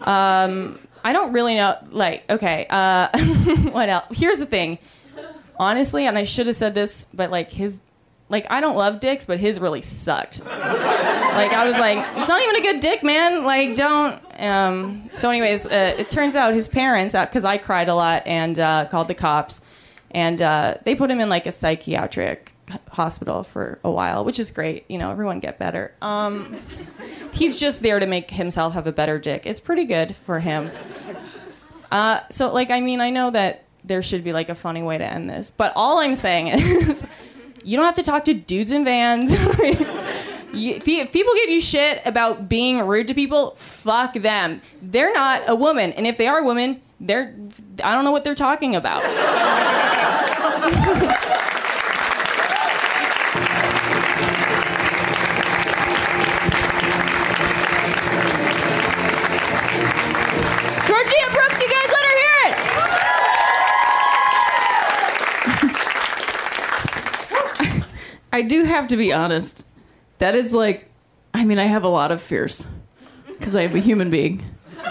um, 0.00 0.78
i 1.04 1.12
don't 1.12 1.32
really 1.32 1.54
know 1.54 1.76
like 1.90 2.24
okay 2.30 2.66
uh, 2.70 3.08
what 3.70 3.88
else 3.88 4.04
here's 4.10 4.38
the 4.38 4.46
thing 4.46 4.78
honestly 5.58 6.06
and 6.06 6.16
i 6.16 6.24
should 6.24 6.46
have 6.46 6.56
said 6.56 6.74
this 6.74 7.06
but 7.12 7.30
like 7.30 7.50
his 7.50 7.80
like 8.28 8.46
i 8.50 8.60
don't 8.60 8.76
love 8.76 9.00
dicks 9.00 9.26
but 9.26 9.38
his 9.40 9.60
really 9.60 9.82
sucked 9.82 10.42
like 11.38 11.52
I 11.52 11.64
was 11.64 11.78
like, 11.78 11.98
it's 12.16 12.28
not 12.28 12.42
even 12.42 12.56
a 12.56 12.60
good 12.60 12.80
dick, 12.80 13.02
man. 13.02 13.44
Like 13.44 13.76
don't. 13.76 14.20
Um, 14.38 15.08
so, 15.14 15.30
anyways, 15.30 15.66
uh, 15.66 15.94
it 15.96 16.10
turns 16.10 16.34
out 16.34 16.52
his 16.52 16.68
parents, 16.68 17.14
because 17.14 17.44
I 17.44 17.58
cried 17.58 17.88
a 17.88 17.94
lot 17.94 18.26
and 18.26 18.58
uh, 18.58 18.86
called 18.90 19.08
the 19.08 19.14
cops, 19.14 19.60
and 20.10 20.40
uh, 20.42 20.74
they 20.84 20.94
put 20.94 21.10
him 21.10 21.20
in 21.20 21.28
like 21.28 21.46
a 21.46 21.52
psychiatric 21.52 22.52
hospital 22.90 23.44
for 23.44 23.78
a 23.84 23.90
while, 23.90 24.24
which 24.24 24.38
is 24.38 24.50
great. 24.50 24.84
You 24.88 24.98
know, 24.98 25.10
everyone 25.10 25.38
get 25.38 25.58
better. 25.58 25.94
Um, 26.02 26.58
he's 27.32 27.58
just 27.58 27.82
there 27.82 28.00
to 28.00 28.06
make 28.06 28.30
himself 28.30 28.74
have 28.74 28.86
a 28.86 28.92
better 28.92 29.18
dick. 29.18 29.46
It's 29.46 29.60
pretty 29.60 29.84
good 29.84 30.16
for 30.16 30.40
him. 30.40 30.70
Uh, 31.90 32.20
so, 32.30 32.52
like, 32.52 32.70
I 32.70 32.80
mean, 32.80 33.00
I 33.00 33.10
know 33.10 33.30
that 33.30 33.64
there 33.88 34.02
should 34.02 34.22
be 34.22 34.32
like 34.32 34.48
a 34.48 34.54
funny 34.54 34.82
way 34.82 34.98
to 34.98 35.04
end 35.04 35.28
this, 35.28 35.50
but 35.50 35.72
all 35.74 35.98
I'm 35.98 36.14
saying 36.14 36.48
is, 36.48 37.04
you 37.64 37.76
don't 37.76 37.86
have 37.86 37.96
to 37.96 38.02
talk 38.02 38.24
to 38.26 38.34
dudes 38.34 38.70
in 38.70 38.84
vans. 38.84 39.34
People 40.52 41.34
give 41.34 41.50
you 41.50 41.60
shit 41.60 42.00
about 42.04 42.48
being 42.48 42.80
rude 42.80 43.08
to 43.08 43.14
people, 43.14 43.54
fuck 43.56 44.14
them. 44.14 44.62
They're 44.80 45.12
not 45.12 45.42
a 45.46 45.54
woman, 45.54 45.92
and 45.92 46.06
if 46.06 46.16
they 46.16 46.26
are 46.26 46.42
women, 46.42 46.80
they're 47.00 47.34
I 47.84 47.94
don't 47.94 48.04
know 48.04 48.12
what 48.12 48.24
they're 48.24 48.34
talking 48.34 48.74
about. 48.74 49.02
I 68.32 68.42
do 68.42 68.64
have 68.64 68.88
to 68.88 68.96
be 68.96 69.12
honest. 69.12 69.64
That 70.18 70.34
is 70.34 70.52
like, 70.54 70.86
I 71.32 71.44
mean, 71.44 71.58
I 71.58 71.64
have 71.64 71.84
a 71.84 71.88
lot 71.88 72.12
of 72.12 72.20
fears 72.20 72.66
because 73.26 73.54
I 73.54 73.62
am 73.62 73.74
a 73.76 73.80
human 73.80 74.10
being. 74.10 74.42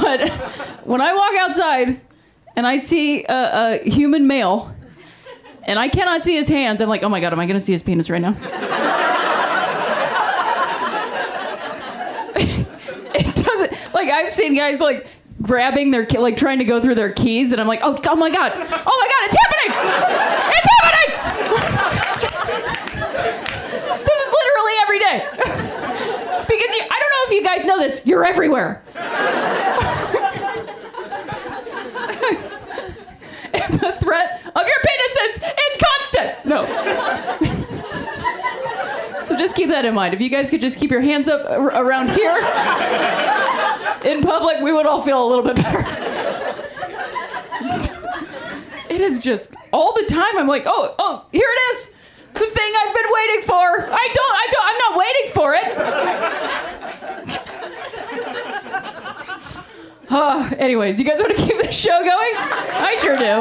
But 0.00 0.30
when 0.84 1.00
I 1.00 1.12
walk 1.14 1.34
outside 1.40 2.00
and 2.54 2.64
I 2.66 2.78
see 2.78 3.24
a, 3.24 3.80
a 3.82 3.90
human 3.90 4.28
male 4.28 4.72
and 5.64 5.78
I 5.80 5.88
cannot 5.88 6.22
see 6.22 6.36
his 6.36 6.46
hands, 6.48 6.80
I'm 6.80 6.88
like, 6.88 7.02
oh 7.02 7.08
my 7.08 7.18
god, 7.20 7.32
am 7.32 7.40
I 7.40 7.46
going 7.46 7.58
to 7.58 7.64
see 7.64 7.72
his 7.72 7.82
penis 7.82 8.08
right 8.08 8.22
now? 8.22 8.36
it 12.36 13.34
doesn't 13.34 13.94
like 13.94 14.10
I've 14.10 14.30
seen 14.30 14.54
guys 14.54 14.78
like 14.80 15.06
grabbing 15.42 15.90
their 15.90 16.06
like 16.18 16.36
trying 16.36 16.58
to 16.58 16.64
go 16.64 16.80
through 16.80 16.94
their 16.94 17.12
keys, 17.12 17.52
and 17.52 17.60
I'm 17.60 17.66
like, 17.66 17.80
oh, 17.82 17.98
oh 18.06 18.16
my 18.16 18.30
god, 18.30 18.52
oh 18.54 18.58
my 18.60 18.68
god, 18.68 19.24
it's 19.24 19.36
happening! 19.42 19.70
It's 20.54 20.68
happening! 20.74 21.10
this 24.04 24.18
is 24.22 24.28
literally 24.38 24.74
every 24.82 24.98
day 24.98 25.16
because 26.48 26.70
you, 26.74 26.82
I 26.90 26.98
don't 27.00 27.10
know 27.10 27.24
if 27.26 27.32
you 27.44 27.50
guys 27.50 27.66
know 27.66 27.78
this, 27.78 28.06
you're 28.06 28.24
everywhere. 28.24 28.82
and 28.94 29.04
the 33.74 33.92
threat 34.00 34.40
of 34.56 34.62
your 34.66 34.80
penises 34.86 35.36
is 35.44 35.76
constant. 35.82 36.46
No. 36.46 36.64
So 39.26 39.36
just 39.36 39.54
keep 39.56 39.68
that 39.68 39.84
in 39.84 39.92
mind. 39.94 40.14
If 40.14 40.22
you 40.22 40.30
guys 40.30 40.48
could 40.48 40.62
just 40.62 40.78
keep 40.78 40.90
your 40.90 41.02
hands 41.02 41.28
up 41.28 41.44
ar- 41.50 41.84
around 41.84 42.08
here 42.10 42.34
in 44.10 44.22
public, 44.22 44.62
we 44.62 44.72
would 44.72 44.86
all 44.86 45.02
feel 45.02 45.22
a 45.22 45.28
little 45.28 45.44
bit 45.44 45.56
better. 45.56 45.80
it 48.88 49.02
is 49.02 49.20
just 49.22 49.52
all 49.70 49.92
the 49.92 50.06
time. 50.06 50.38
I'm 50.38 50.48
like, 50.48 50.62
oh, 50.66 50.94
oh, 50.98 51.26
here 51.30 51.46
it 51.46 51.76
is, 51.76 51.94
the 52.32 52.40
thing 52.40 52.72
I've 52.80 52.94
been 52.94 53.10
waiting 53.10 53.42
for. 53.42 53.92
I 53.92 54.08
don't, 54.14 54.34
I 54.34 54.48
don't, 54.50 54.66
I'm 54.66 54.78
not 54.78 54.96
waiting 54.98 55.30
for 55.34 55.54
it. 55.54 56.83
Uh, 60.10 60.50
anyways, 60.58 60.98
you 60.98 61.04
guys 61.04 61.18
want 61.18 61.36
to 61.36 61.42
keep 61.42 61.56
this 61.58 61.74
show 61.74 61.98
going? 62.00 62.34
I 62.36 62.96
sure 63.00 63.16
do. 63.16 63.40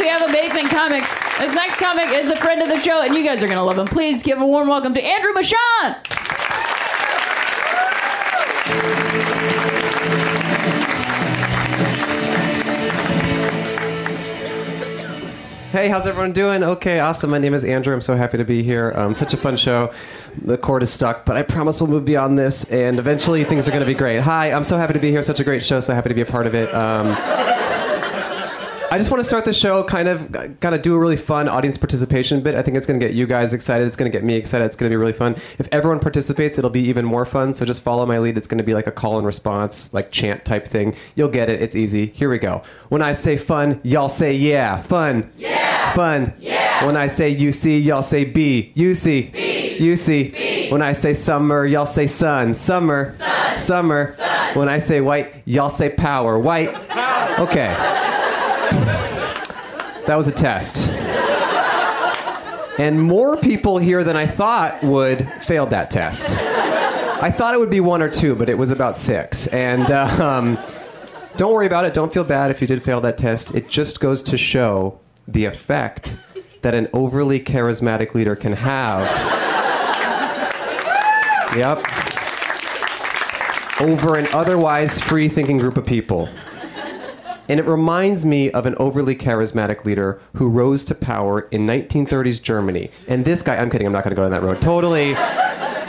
We 0.00 0.08
have 0.08 0.28
amazing 0.28 0.68
comics. 0.68 1.08
This 1.38 1.54
next 1.54 1.78
comic 1.78 2.08
is 2.10 2.30
a 2.30 2.36
friend 2.36 2.62
of 2.62 2.68
the 2.68 2.78
show, 2.80 3.02
and 3.02 3.14
you 3.14 3.24
guys 3.24 3.42
are 3.42 3.48
gonna 3.48 3.64
love 3.64 3.78
him. 3.78 3.86
Please 3.86 4.22
give 4.22 4.40
a 4.40 4.46
warm 4.46 4.68
welcome 4.68 4.94
to 4.94 5.02
Andrew 5.02 5.32
Michaan. 5.32 5.96
Hey, 15.72 15.88
how's 15.88 16.06
everyone 16.06 16.32
doing? 16.32 16.62
Okay, 16.62 17.00
awesome. 17.00 17.30
My 17.30 17.38
name 17.38 17.54
is 17.54 17.64
Andrew. 17.64 17.94
I'm 17.94 18.02
so 18.02 18.14
happy 18.14 18.36
to 18.36 18.44
be 18.44 18.62
here. 18.62 18.92
Um, 18.94 19.14
such 19.14 19.32
a 19.32 19.38
fun 19.38 19.56
show. 19.56 19.90
The 20.40 20.56
cord 20.56 20.82
is 20.82 20.92
stuck, 20.92 21.24
but 21.24 21.36
I 21.36 21.42
promise 21.42 21.80
we'll 21.80 21.90
move 21.90 22.04
beyond 22.04 22.38
this, 22.38 22.64
and 22.64 22.98
eventually 22.98 23.44
things 23.44 23.68
are 23.68 23.70
going 23.70 23.82
to 23.82 23.86
be 23.86 23.94
great. 23.94 24.20
Hi, 24.20 24.52
I'm 24.52 24.64
so 24.64 24.78
happy 24.78 24.94
to 24.94 24.98
be 24.98 25.10
here. 25.10 25.22
Such 25.22 25.40
a 25.40 25.44
great 25.44 25.64
show. 25.64 25.80
So 25.80 25.94
happy 25.94 26.08
to 26.08 26.14
be 26.14 26.22
a 26.22 26.26
part 26.26 26.46
of 26.46 26.54
it. 26.54 26.74
Um, 26.74 27.14
I 28.92 28.98
just 28.98 29.10
want 29.10 29.20
to 29.20 29.24
start 29.24 29.46
the 29.46 29.54
show 29.54 29.82
kind 29.84 30.06
of 30.06 30.32
kind 30.60 30.74
of 30.74 30.82
do 30.82 30.94
a 30.94 30.98
really 30.98 31.16
fun 31.16 31.48
audience 31.48 31.78
participation 31.78 32.42
bit. 32.42 32.54
I 32.54 32.60
think 32.60 32.76
it's 32.76 32.86
going 32.86 33.00
to 33.00 33.06
get 33.06 33.14
you 33.14 33.26
guys 33.26 33.54
excited. 33.54 33.86
It's 33.86 33.96
going 33.96 34.10
to 34.10 34.14
get 34.14 34.22
me 34.22 34.34
excited. 34.34 34.66
It's 34.66 34.76
going 34.76 34.90
to 34.90 34.92
be 34.92 34.98
really 34.98 35.14
fun. 35.14 35.34
If 35.58 35.66
everyone 35.72 35.98
participates, 35.98 36.58
it'll 36.58 36.68
be 36.68 36.82
even 36.82 37.06
more 37.06 37.24
fun. 37.24 37.54
So 37.54 37.64
just 37.64 37.82
follow 37.82 38.04
my 38.04 38.18
lead. 38.18 38.36
It's 38.36 38.46
going 38.46 38.58
to 38.58 38.64
be 38.64 38.74
like 38.74 38.86
a 38.86 38.92
call 38.92 39.16
and 39.16 39.26
response, 39.26 39.94
like 39.94 40.10
chant 40.10 40.44
type 40.44 40.68
thing. 40.68 40.94
You'll 41.14 41.30
get 41.30 41.48
it. 41.48 41.62
It's 41.62 41.74
easy. 41.74 42.08
Here 42.08 42.28
we 42.28 42.36
go. 42.36 42.60
When 42.90 43.00
I 43.00 43.12
say 43.12 43.38
fun, 43.38 43.80
y'all 43.82 44.10
say 44.10 44.34
yeah. 44.34 44.82
Fun. 44.82 45.32
Yeah. 45.38 45.61
Fun. 45.94 46.32
Yeah. 46.38 46.86
When 46.86 46.96
I 46.96 47.06
say 47.06 47.28
you 47.28 47.52
see, 47.52 47.78
y'all 47.78 48.02
say 48.02 48.24
B. 48.24 48.72
You 48.74 48.94
see. 48.94 49.30
B. 49.32 49.76
You 49.78 49.96
see. 49.96 50.30
B. 50.30 50.70
When 50.70 50.82
I 50.82 50.92
say 50.92 51.12
summer, 51.12 51.66
y'all 51.66 51.86
say 51.86 52.06
sun. 52.06 52.54
Summer. 52.54 53.12
Sun. 53.12 53.60
Summer. 53.60 54.12
Sun. 54.12 54.54
When 54.56 54.68
I 54.68 54.78
say 54.78 55.00
white, 55.00 55.42
y'all 55.44 55.70
say 55.70 55.90
power. 55.90 56.38
White. 56.38 56.72
Power. 56.88 57.40
Okay. 57.40 57.74
That 60.06 60.16
was 60.16 60.28
a 60.28 60.32
test. 60.32 60.88
And 62.78 63.02
more 63.02 63.36
people 63.36 63.78
here 63.78 64.02
than 64.02 64.16
I 64.16 64.26
thought 64.26 64.82
would 64.82 65.30
failed 65.42 65.70
that 65.70 65.90
test. 65.90 66.38
I 67.22 67.30
thought 67.30 67.54
it 67.54 67.60
would 67.60 67.70
be 67.70 67.80
one 67.80 68.02
or 68.02 68.08
two, 68.08 68.34
but 68.34 68.48
it 68.48 68.58
was 68.58 68.70
about 68.70 68.98
six. 68.98 69.46
And 69.48 69.90
uh, 69.90 70.06
um, 70.20 70.58
don't 71.36 71.52
worry 71.52 71.66
about 71.66 71.84
it. 71.84 71.94
Don't 71.94 72.12
feel 72.12 72.24
bad 72.24 72.50
if 72.50 72.60
you 72.60 72.66
did 72.66 72.82
fail 72.82 73.00
that 73.02 73.18
test. 73.18 73.54
It 73.54 73.68
just 73.68 74.00
goes 74.00 74.22
to 74.24 74.36
show 74.36 74.98
the 75.28 75.44
effect 75.44 76.16
that 76.62 76.74
an 76.74 76.88
overly 76.92 77.40
charismatic 77.40 78.14
leader 78.14 78.36
can 78.36 78.52
have. 78.52 79.06
Yep. 81.56 81.84
Over 83.80 84.16
an 84.16 84.26
otherwise 84.32 85.00
free 85.00 85.28
thinking 85.28 85.58
group 85.58 85.76
of 85.76 85.84
people. 85.84 86.28
And 87.48 87.58
it 87.58 87.66
reminds 87.66 88.24
me 88.24 88.50
of 88.52 88.64
an 88.64 88.74
overly 88.78 89.16
charismatic 89.16 89.84
leader 89.84 90.20
who 90.36 90.48
rose 90.48 90.84
to 90.86 90.94
power 90.94 91.40
in 91.50 91.66
1930s 91.66 92.40
Germany. 92.40 92.90
And 93.08 93.24
this 93.24 93.42
guy, 93.42 93.56
I'm 93.56 93.68
kidding, 93.68 93.86
I'm 93.86 93.92
not 93.92 94.04
going 94.04 94.12
to 94.12 94.16
go 94.16 94.22
down 94.22 94.30
that 94.30 94.42
road. 94.42 94.62
Totally 94.62 95.14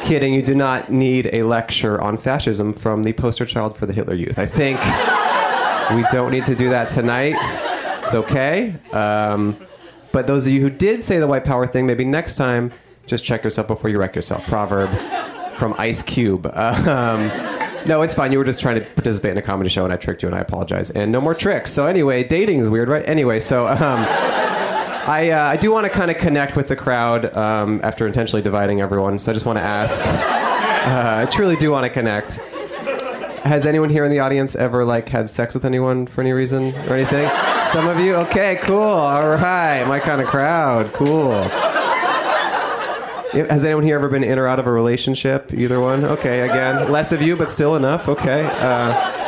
kidding. 0.04 0.34
You 0.34 0.42
do 0.42 0.56
not 0.56 0.92
need 0.92 1.30
a 1.32 1.44
lecture 1.44 2.02
on 2.02 2.18
fascism 2.18 2.74
from 2.74 3.04
the 3.04 3.14
poster 3.14 3.46
child 3.46 3.78
for 3.78 3.86
the 3.86 3.94
Hitler 3.94 4.16
Youth. 4.16 4.38
I 4.38 4.46
think 4.46 4.80
we 5.96 6.04
don't 6.12 6.32
need 6.32 6.46
to 6.46 6.56
do 6.56 6.70
that 6.70 6.90
tonight. 6.90 7.36
It's 8.06 8.16
okay. 8.16 8.76
Um, 8.92 9.58
but 10.12 10.28
those 10.28 10.46
of 10.48 10.54
you 10.54 10.62
who 10.62 10.70
did 10.70 11.04
say 11.04 11.20
the 11.20 11.28
white 11.28 11.44
power 11.44 11.66
thing, 11.66 11.88
maybe 11.88 12.06
next 12.06 12.36
time, 12.36 12.72
just 13.08 13.24
check 13.24 13.44
yourself 13.44 13.68
before 13.68 13.90
you 13.90 13.98
wreck 13.98 14.16
yourself. 14.16 14.46
Proverb 14.46 14.90
from 15.58 15.76
Ice 15.78 16.02
Cube. 16.02 16.46
Um, 16.54 17.28
no, 17.86 18.02
it's 18.02 18.14
fine. 18.14 18.32
You 18.32 18.38
were 18.38 18.46
just 18.46 18.62
trying 18.62 18.76
to 18.76 18.82
participate 18.82 19.32
in 19.32 19.38
a 19.38 19.42
comedy 19.42 19.70
show, 19.70 19.84
and 19.84 19.92
I 19.92 19.98
tricked 19.98 20.24
you, 20.24 20.28
and 20.28 20.36
I 20.36 20.40
apologize. 20.40 20.90
And 20.92 21.12
no 21.12 21.20
more 21.20 21.36
tricks. 21.36 21.72
So 21.72 21.86
anyway, 21.86 22.24
dating 22.24 22.60
is 22.60 22.70
weird, 22.70 22.88
right? 22.88 23.08
Anyway, 23.08 23.40
so 23.40 23.68
um, 23.68 23.80
I 23.80 25.32
uh, 25.32 25.44
I 25.44 25.58
do 25.58 25.72
want 25.72 25.86
to 25.86 25.90
kind 25.90 26.10
of 26.10 26.18
connect 26.18 26.56
with 26.56 26.70
the 26.70 26.76
crowd 26.76 27.36
um, 27.36 27.82
after 27.84 28.08
intentionally 28.08 28.42
dividing 28.42 28.80
everyone. 28.80 29.20
So 29.20 29.32
I 29.32 29.34
just 29.34 29.46
want 29.46 29.58
to 29.58 29.64
ask. 29.64 30.02
Uh, 30.06 31.26
I 31.28 31.32
truly 31.32 31.56
do 31.56 31.72
want 31.72 31.86
to 31.86 31.90
connect. 31.90 32.40
Has 33.44 33.66
anyone 33.66 33.90
here 33.90 34.06
in 34.06 34.12
the 34.12 34.20
audience 34.20 34.56
ever 34.56 34.86
like 34.86 35.10
had 35.10 35.30
sex 35.30 35.54
with 35.54 35.66
anyone 35.66 36.08
for 36.08 36.22
any 36.22 36.32
reason 36.32 36.74
or 36.88 36.96
anything? 36.96 37.30
Some 37.66 37.90
of 37.90 38.00
you. 38.00 38.16
Okay, 38.16 38.58
cool. 38.64 38.82
All 38.82 39.30
right, 39.36 39.84
my 39.86 40.00
kind 40.00 40.22
of 40.22 40.28
crowd. 40.28 40.94
Cool. 40.94 41.44
Has 43.34 43.66
anyone 43.66 43.84
here 43.84 43.96
ever 43.96 44.10
been 44.10 44.24
in 44.24 44.40
or 44.40 44.48
out 44.48 44.60
of 44.60 44.68
a 44.68 44.72
relationship? 44.72 45.54
Either 45.54 45.80
one? 45.82 46.06
Okay, 46.06 46.42
again, 46.42 46.92
less 46.92 47.12
of 47.12 47.22
you, 47.22 47.36
but 47.36 47.50
still 47.50 47.76
enough. 47.76 48.08
Okay. 48.08 48.46
Uh, 48.46 49.23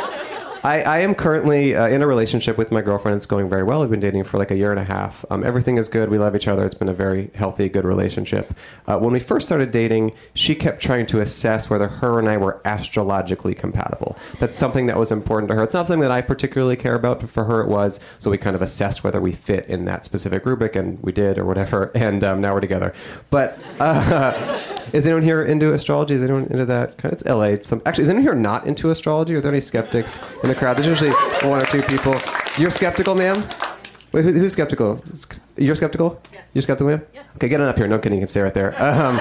I, 0.66 0.82
I 0.82 0.98
am 0.98 1.14
currently 1.14 1.76
uh, 1.76 1.86
in 1.86 2.02
a 2.02 2.08
relationship 2.08 2.58
with 2.58 2.72
my 2.72 2.82
girlfriend. 2.82 3.16
It's 3.16 3.24
going 3.24 3.48
very 3.48 3.62
well. 3.62 3.82
We've 3.82 3.90
been 3.90 4.00
dating 4.00 4.24
for 4.24 4.36
like 4.36 4.50
a 4.50 4.56
year 4.56 4.72
and 4.72 4.80
a 4.80 4.84
half. 4.84 5.24
Um, 5.30 5.44
everything 5.44 5.78
is 5.78 5.88
good. 5.88 6.10
We 6.10 6.18
love 6.18 6.34
each 6.34 6.48
other. 6.48 6.64
It's 6.64 6.74
been 6.74 6.88
a 6.88 6.92
very 6.92 7.30
healthy, 7.36 7.68
good 7.68 7.84
relationship. 7.84 8.52
Uh, 8.88 8.98
when 8.98 9.12
we 9.12 9.20
first 9.20 9.46
started 9.46 9.70
dating, 9.70 10.10
she 10.34 10.56
kept 10.56 10.82
trying 10.82 11.06
to 11.06 11.20
assess 11.20 11.70
whether 11.70 11.86
her 11.86 12.18
and 12.18 12.28
I 12.28 12.36
were 12.36 12.60
astrologically 12.64 13.54
compatible. 13.54 14.18
That's 14.40 14.56
something 14.56 14.86
that 14.86 14.96
was 14.96 15.12
important 15.12 15.50
to 15.50 15.54
her. 15.54 15.62
It's 15.62 15.72
not 15.72 15.86
something 15.86 16.00
that 16.00 16.10
I 16.10 16.20
particularly 16.20 16.74
care 16.74 16.96
about, 16.96 17.20
but 17.20 17.30
for 17.30 17.44
her 17.44 17.60
it 17.60 17.68
was. 17.68 18.00
So 18.18 18.28
we 18.28 18.36
kind 18.36 18.56
of 18.56 18.62
assessed 18.62 19.04
whether 19.04 19.20
we 19.20 19.30
fit 19.30 19.68
in 19.68 19.84
that 19.84 20.04
specific 20.04 20.44
rubric, 20.44 20.74
and 20.74 21.00
we 21.00 21.12
did, 21.12 21.38
or 21.38 21.44
whatever. 21.44 21.92
And 22.06 22.22
um, 22.22 22.40
now 22.40 22.54
we're 22.54 22.60
together. 22.60 22.94
But 23.30 23.58
uh, 23.80 24.32
is 24.92 25.06
anyone 25.06 25.24
here 25.24 25.42
into 25.42 25.74
astrology? 25.74 26.14
Is 26.14 26.22
anyone 26.22 26.44
into 26.44 26.64
that? 26.66 26.94
It's 27.04 27.24
LA. 27.24 27.56
Some, 27.62 27.82
actually, 27.84 28.02
is 28.02 28.10
anyone 28.10 28.22
here 28.22 28.34
not 28.34 28.64
into 28.66 28.90
astrology? 28.90 29.34
Are 29.34 29.40
there 29.40 29.50
any 29.50 29.60
skeptics 29.60 30.20
in 30.42 30.48
the 30.48 30.55
crowd? 30.56 30.76
There's 30.76 30.86
usually 30.86 31.10
one 31.48 31.62
or 31.62 31.66
two 31.66 31.82
people. 31.82 32.14
You're 32.58 32.70
skeptical, 32.70 33.14
ma'am? 33.14 33.36
Wait, 34.12 34.24
who, 34.24 34.32
who's 34.32 34.52
skeptical? 34.52 35.02
You're 35.56 35.74
skeptical? 35.74 36.20
Yes. 36.32 36.48
You're 36.54 36.62
skeptical, 36.62 36.88
ma'am? 36.90 37.06
Yes. 37.14 37.28
Okay, 37.36 37.48
get 37.48 37.60
on 37.60 37.68
up 37.68 37.76
here. 37.76 37.86
No 37.88 37.98
kidding. 37.98 38.18
You 38.18 38.22
can 38.22 38.28
stay 38.28 38.40
right 38.42 38.54
there. 38.54 38.70
Um, 38.82 39.18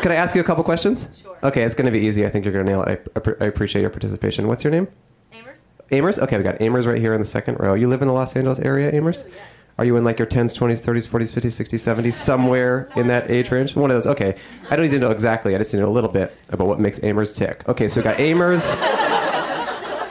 can 0.00 0.12
I 0.12 0.16
ask 0.16 0.34
you 0.34 0.40
a 0.40 0.44
couple 0.44 0.62
questions? 0.64 1.08
Sure. 1.20 1.36
Okay, 1.42 1.62
it's 1.62 1.74
going 1.74 1.86
to 1.86 1.92
be 1.92 2.06
easy. 2.06 2.24
I 2.26 2.30
think 2.30 2.44
you're 2.44 2.54
going 2.54 2.66
to 2.66 2.72
nail 2.72 2.82
it. 2.84 3.06
I, 3.16 3.44
I 3.44 3.48
appreciate 3.48 3.82
your 3.82 3.90
participation. 3.90 4.46
What's 4.48 4.64
your 4.64 4.70
name? 4.70 4.88
Amers? 5.32 5.58
Amers? 5.92 6.18
Okay, 6.18 6.36
we 6.38 6.44
got 6.44 6.60
Amers 6.60 6.86
right 6.86 7.00
here 7.00 7.14
in 7.14 7.20
the 7.20 7.26
second 7.26 7.58
row. 7.60 7.74
You 7.74 7.88
live 7.88 8.02
in 8.02 8.08
the 8.08 8.14
Los 8.14 8.36
Angeles 8.36 8.58
area, 8.58 8.90
Amers? 8.92 9.24
yes. 9.28 9.36
Are 9.78 9.84
you 9.84 9.98
in 9.98 10.04
like 10.04 10.18
your 10.18 10.26
10s, 10.26 10.56
20s, 10.58 10.80
30s, 10.82 11.06
40s, 11.06 11.32
50s, 11.34 11.66
60s, 11.66 12.02
70s, 12.04 12.14
somewhere 12.14 12.88
in 12.96 13.08
that 13.08 13.30
age 13.30 13.50
range? 13.50 13.76
One 13.76 13.90
of 13.90 13.96
those. 13.96 14.06
Okay. 14.06 14.34
I 14.70 14.76
don't 14.76 14.86
need 14.86 14.92
to 14.92 14.98
know 14.98 15.10
exactly. 15.10 15.54
I 15.54 15.58
just 15.58 15.74
need 15.74 15.80
to 15.80 15.84
know 15.84 15.90
a 15.90 15.92
little 15.92 16.08
bit 16.08 16.34
about 16.48 16.66
what 16.66 16.80
makes 16.80 17.02
Amers 17.04 17.34
tick. 17.36 17.62
Okay, 17.68 17.86
so 17.86 18.00
we 18.00 18.04
got 18.04 18.18
Amers. 18.18 18.70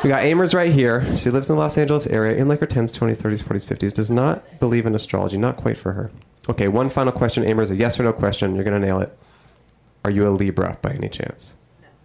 We 0.05 0.09
got 0.09 0.21
Amers 0.21 0.53
right 0.53 0.71
here. 0.71 1.03
She 1.17 1.31
lives 1.31 1.49
in 1.49 1.55
the 1.55 1.59
Los 1.59 1.79
Angeles 1.79 2.05
area 2.05 2.37
in 2.37 2.47
like 2.47 2.59
her 2.59 2.67
10s, 2.67 2.95
20s, 2.95 3.17
30s, 3.17 3.41
40s, 3.41 3.65
50s. 3.65 3.91
Does 3.91 4.11
not 4.11 4.59
believe 4.59 4.85
in 4.85 4.93
astrology. 4.93 5.35
Not 5.35 5.57
quite 5.57 5.79
for 5.79 5.93
her. 5.93 6.11
Okay, 6.47 6.67
one 6.67 6.89
final 6.89 7.11
question, 7.11 7.43
Amers. 7.43 7.71
A 7.71 7.75
yes 7.75 7.99
or 7.99 8.03
no 8.03 8.13
question. 8.13 8.53
You're 8.53 8.63
going 8.63 8.79
to 8.79 8.87
nail 8.87 8.99
it. 8.99 9.17
Are 10.03 10.11
you 10.11 10.27
a 10.27 10.29
Libra 10.29 10.77
by 10.83 10.91
any 10.91 11.09
chance? 11.09 11.55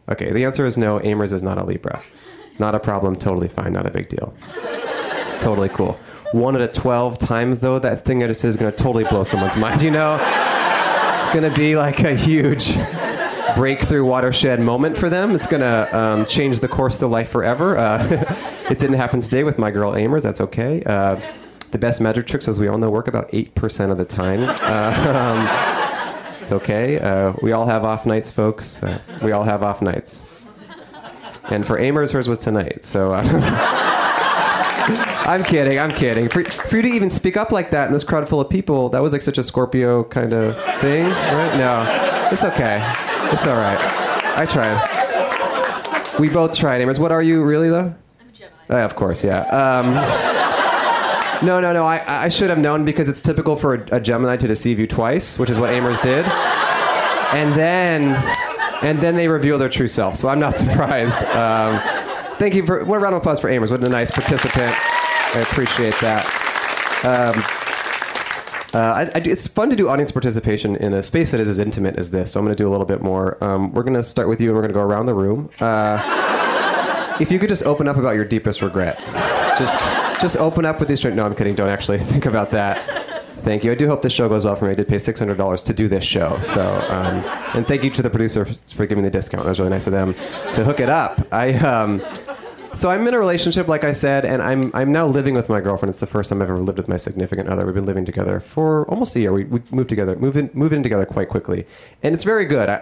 Okay, 0.08 0.32
the 0.32 0.46
answer 0.46 0.64
is 0.64 0.78
no. 0.78 0.98
Amers 1.02 1.30
is 1.30 1.42
not 1.42 1.58
a 1.58 1.62
Libra. 1.62 2.02
Not 2.58 2.74
a 2.74 2.80
problem. 2.80 3.16
Totally 3.16 3.48
fine. 3.48 3.74
Not 3.74 3.84
a 3.84 3.90
big 3.90 4.08
deal. 4.08 4.32
totally 5.38 5.68
cool. 5.68 6.00
One 6.32 6.56
out 6.56 6.62
of 6.62 6.72
12 6.72 7.18
times, 7.18 7.58
though, 7.58 7.78
that 7.80 8.06
thing 8.06 8.24
I 8.24 8.28
just 8.28 8.46
is 8.46 8.56
going 8.56 8.72
to 8.72 8.78
totally 8.82 9.04
blow 9.04 9.24
someone's 9.24 9.58
mind, 9.58 9.82
you 9.82 9.90
know? 9.90 10.14
It's 10.14 11.34
going 11.34 11.42
to 11.42 11.54
be 11.54 11.76
like 11.76 12.00
a 12.00 12.16
huge 12.16 12.72
breakthrough 13.56 14.04
watershed 14.04 14.60
moment 14.60 14.96
for 14.96 15.08
them. 15.08 15.32
It's 15.32 15.46
going 15.46 15.62
to 15.62 15.98
um, 15.98 16.26
change 16.26 16.60
the 16.60 16.68
course 16.68 16.94
of 16.94 17.00
their 17.00 17.08
life 17.08 17.30
forever. 17.30 17.76
Uh, 17.76 18.36
it 18.70 18.78
didn't 18.78 18.96
happen 18.96 19.20
today 19.20 19.44
with 19.44 19.58
my 19.58 19.70
girl 19.70 19.94
Amers. 19.94 20.22
That's 20.22 20.40
okay. 20.40 20.82
Uh, 20.84 21.20
the 21.70 21.78
best 21.78 22.00
magic 22.00 22.26
tricks, 22.26 22.48
as 22.48 22.58
we 22.58 22.68
all 22.68 22.78
know, 22.78 22.90
work 22.90 23.08
about 23.08 23.30
8% 23.30 23.90
of 23.90 23.98
the 23.98 24.04
time. 24.04 24.42
Uh, 24.42 26.32
um, 26.36 26.42
it's 26.42 26.52
okay. 26.52 26.98
Uh, 26.98 27.32
we 27.42 27.52
all 27.52 27.66
have 27.66 27.84
off 27.84 28.06
nights, 28.06 28.30
folks. 28.30 28.82
Uh, 28.82 29.00
we 29.22 29.32
all 29.32 29.44
have 29.44 29.62
off 29.62 29.82
nights. 29.82 30.46
And 31.44 31.66
for 31.66 31.78
Amers, 31.78 32.12
hers 32.12 32.28
was 32.28 32.38
tonight. 32.38 32.84
So. 32.84 33.12
Uh, 33.12 33.22
I'm 35.30 35.44
kidding. 35.44 35.78
I'm 35.78 35.92
kidding. 35.92 36.28
For, 36.28 36.42
for 36.42 36.76
you 36.76 36.82
to 36.82 36.88
even 36.88 37.10
speak 37.10 37.36
up 37.36 37.52
like 37.52 37.70
that 37.70 37.86
in 37.86 37.92
this 37.92 38.02
crowd 38.02 38.28
full 38.28 38.40
of 38.40 38.50
people, 38.50 38.88
that 38.88 39.00
was 39.00 39.12
like 39.12 39.22
such 39.22 39.38
a 39.38 39.44
Scorpio 39.44 40.02
kind 40.04 40.32
of 40.32 40.56
thing, 40.80 41.04
right? 41.04 41.56
No, 41.56 42.28
it's 42.32 42.42
okay. 42.42 43.09
It's 43.32 43.46
all 43.46 43.56
right. 43.56 43.78
I 44.36 44.44
tried. 44.44 46.18
We 46.18 46.28
both 46.28 46.56
tried. 46.56 46.80
Amers, 46.80 46.98
what 46.98 47.12
are 47.12 47.22
you 47.22 47.42
really 47.44 47.68
though? 47.68 47.94
I'm 48.20 48.28
a 48.28 48.32
Gemini. 48.32 48.82
Uh, 48.82 48.84
of 48.84 48.96
course, 48.96 49.24
yeah. 49.24 49.42
Um, 49.44 49.94
no, 51.46 51.60
no, 51.60 51.72
no. 51.72 51.86
I, 51.86 52.24
I 52.24 52.28
should 52.28 52.50
have 52.50 52.58
known 52.58 52.84
because 52.84 53.08
it's 53.08 53.20
typical 53.20 53.56
for 53.56 53.74
a, 53.74 53.96
a 53.96 54.00
Gemini 54.00 54.36
to 54.36 54.46
deceive 54.46 54.78
you 54.78 54.86
twice, 54.86 55.38
which 55.38 55.48
is 55.48 55.58
what 55.58 55.70
Amers 55.70 56.02
did. 56.02 56.26
And 56.26 57.54
then, 57.54 58.16
and 58.82 59.00
then 59.00 59.16
they 59.16 59.28
reveal 59.28 59.56
their 59.58 59.68
true 59.68 59.88
self. 59.88 60.16
So 60.16 60.28
I'm 60.28 60.40
not 60.40 60.58
surprised. 60.58 61.22
Um, 61.24 61.80
thank 62.38 62.54
you 62.54 62.66
for 62.66 62.84
what 62.84 62.96
a 62.96 63.00
round 63.00 63.14
of 63.14 63.22
applause 63.22 63.40
for 63.40 63.48
Amers. 63.48 63.70
What 63.70 63.82
a 63.82 63.88
nice 63.88 64.10
participant. 64.10 64.74
I 65.34 65.40
appreciate 65.40 65.94
that. 66.00 67.59
Uh, 68.72 68.78
I, 68.78 69.02
I 69.02 69.22
it's 69.24 69.48
fun 69.48 69.68
to 69.70 69.76
do 69.76 69.88
audience 69.88 70.12
participation 70.12 70.76
in 70.76 70.94
a 70.94 71.02
space 71.02 71.32
that 71.32 71.40
is 71.40 71.48
as 71.48 71.58
intimate 71.58 71.98
as 71.98 72.10
this. 72.10 72.32
So 72.32 72.40
I'm 72.40 72.46
going 72.46 72.56
to 72.56 72.62
do 72.62 72.68
a 72.68 72.70
little 72.70 72.86
bit 72.86 73.02
more. 73.02 73.42
Um, 73.42 73.72
we're 73.72 73.82
going 73.82 73.94
to 73.94 74.02
start 74.04 74.28
with 74.28 74.40
you, 74.40 74.48
and 74.48 74.56
we're 74.56 74.62
going 74.62 74.72
to 74.72 74.78
go 74.78 74.84
around 74.84 75.06
the 75.06 75.14
room. 75.14 75.50
Uh, 75.60 77.16
if 77.20 77.32
you 77.32 77.38
could 77.38 77.48
just 77.48 77.64
open 77.64 77.88
up 77.88 77.96
about 77.96 78.14
your 78.14 78.24
deepest 78.24 78.62
regret, 78.62 79.00
just 79.58 79.80
just 80.20 80.36
open 80.36 80.64
up 80.64 80.78
with 80.78 80.88
these. 80.88 81.04
No, 81.04 81.26
I'm 81.26 81.34
kidding. 81.34 81.54
Don't 81.54 81.68
actually 81.68 81.98
think 82.12 82.26
about 82.26 82.50
that. 82.52 83.00
Thank 83.42 83.64
you. 83.64 83.72
I 83.72 83.74
do 83.74 83.86
hope 83.86 84.02
this 84.02 84.12
show 84.12 84.28
goes 84.28 84.44
well 84.44 84.54
for 84.54 84.66
me. 84.66 84.72
I 84.72 84.74
did 84.74 84.86
pay 84.86 84.98
six 84.98 85.18
hundred 85.18 85.38
dollars 85.38 85.62
to 85.64 85.74
do 85.74 85.88
this 85.88 86.04
show, 86.04 86.38
so 86.42 86.64
um, 86.90 87.24
and 87.54 87.66
thank 87.66 87.82
you 87.82 87.90
to 87.90 88.02
the 88.02 88.10
producer 88.10 88.44
for 88.74 88.86
giving 88.86 89.02
me 89.02 89.08
the 89.08 89.12
discount. 89.12 89.44
That 89.44 89.50
was 89.50 89.58
really 89.58 89.70
nice 89.70 89.86
of 89.86 89.92
them 89.92 90.14
to 90.52 90.64
hook 90.64 90.78
it 90.78 90.90
up. 90.90 91.26
I 91.32 91.54
um, 91.54 92.00
so 92.74 92.90
I'm 92.90 93.06
in 93.06 93.14
a 93.14 93.18
relationship, 93.18 93.68
like 93.68 93.84
I 93.84 93.92
said, 93.92 94.24
and 94.24 94.42
I'm 94.42 94.70
I'm 94.74 94.92
now 94.92 95.06
living 95.06 95.34
with 95.34 95.48
my 95.48 95.60
girlfriend. 95.60 95.90
It's 95.90 96.00
the 96.00 96.06
first 96.06 96.30
time 96.30 96.40
I've 96.40 96.48
ever 96.48 96.58
lived 96.58 96.78
with 96.78 96.88
my 96.88 96.96
significant 96.96 97.48
other. 97.48 97.66
We've 97.66 97.74
been 97.74 97.86
living 97.86 98.04
together 98.04 98.40
for 98.40 98.88
almost 98.88 99.16
a 99.16 99.20
year. 99.20 99.32
We, 99.32 99.44
we 99.44 99.60
moved 99.70 99.88
together, 99.88 100.16
moved 100.16 100.36
in, 100.36 100.50
moved 100.52 100.72
in 100.72 100.82
together 100.82 101.04
quite 101.06 101.28
quickly, 101.28 101.66
and 102.02 102.14
it's 102.14 102.24
very 102.24 102.44
good. 102.44 102.68
I, 102.68 102.76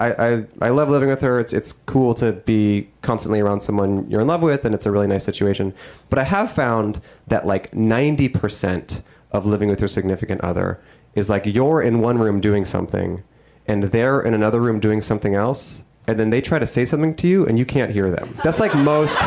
I 0.60 0.66
I 0.66 0.68
love 0.70 0.88
living 0.90 1.08
with 1.08 1.20
her. 1.22 1.40
It's 1.40 1.52
it's 1.52 1.72
cool 1.72 2.14
to 2.14 2.32
be 2.32 2.88
constantly 3.02 3.40
around 3.40 3.62
someone 3.62 4.08
you're 4.10 4.20
in 4.20 4.26
love 4.26 4.42
with, 4.42 4.64
and 4.64 4.74
it's 4.74 4.86
a 4.86 4.90
really 4.90 5.06
nice 5.06 5.24
situation. 5.24 5.74
But 6.10 6.18
I 6.18 6.24
have 6.24 6.52
found 6.52 7.00
that 7.26 7.46
like 7.46 7.74
90 7.74 8.28
percent 8.28 9.02
of 9.32 9.46
living 9.46 9.68
with 9.68 9.80
your 9.80 9.88
significant 9.88 10.40
other 10.42 10.80
is 11.14 11.28
like 11.30 11.46
you're 11.46 11.82
in 11.82 12.00
one 12.00 12.18
room 12.18 12.40
doing 12.40 12.64
something, 12.64 13.22
and 13.66 13.84
they're 13.84 14.20
in 14.20 14.34
another 14.34 14.60
room 14.60 14.80
doing 14.80 15.00
something 15.00 15.34
else, 15.34 15.84
and 16.06 16.18
then 16.18 16.30
they 16.30 16.40
try 16.40 16.58
to 16.58 16.66
say 16.66 16.84
something 16.84 17.14
to 17.16 17.26
you, 17.26 17.46
and 17.46 17.58
you 17.58 17.64
can't 17.66 17.90
hear 17.90 18.10
them. 18.10 18.36
That's 18.44 18.60
like 18.60 18.74
most 18.74 19.20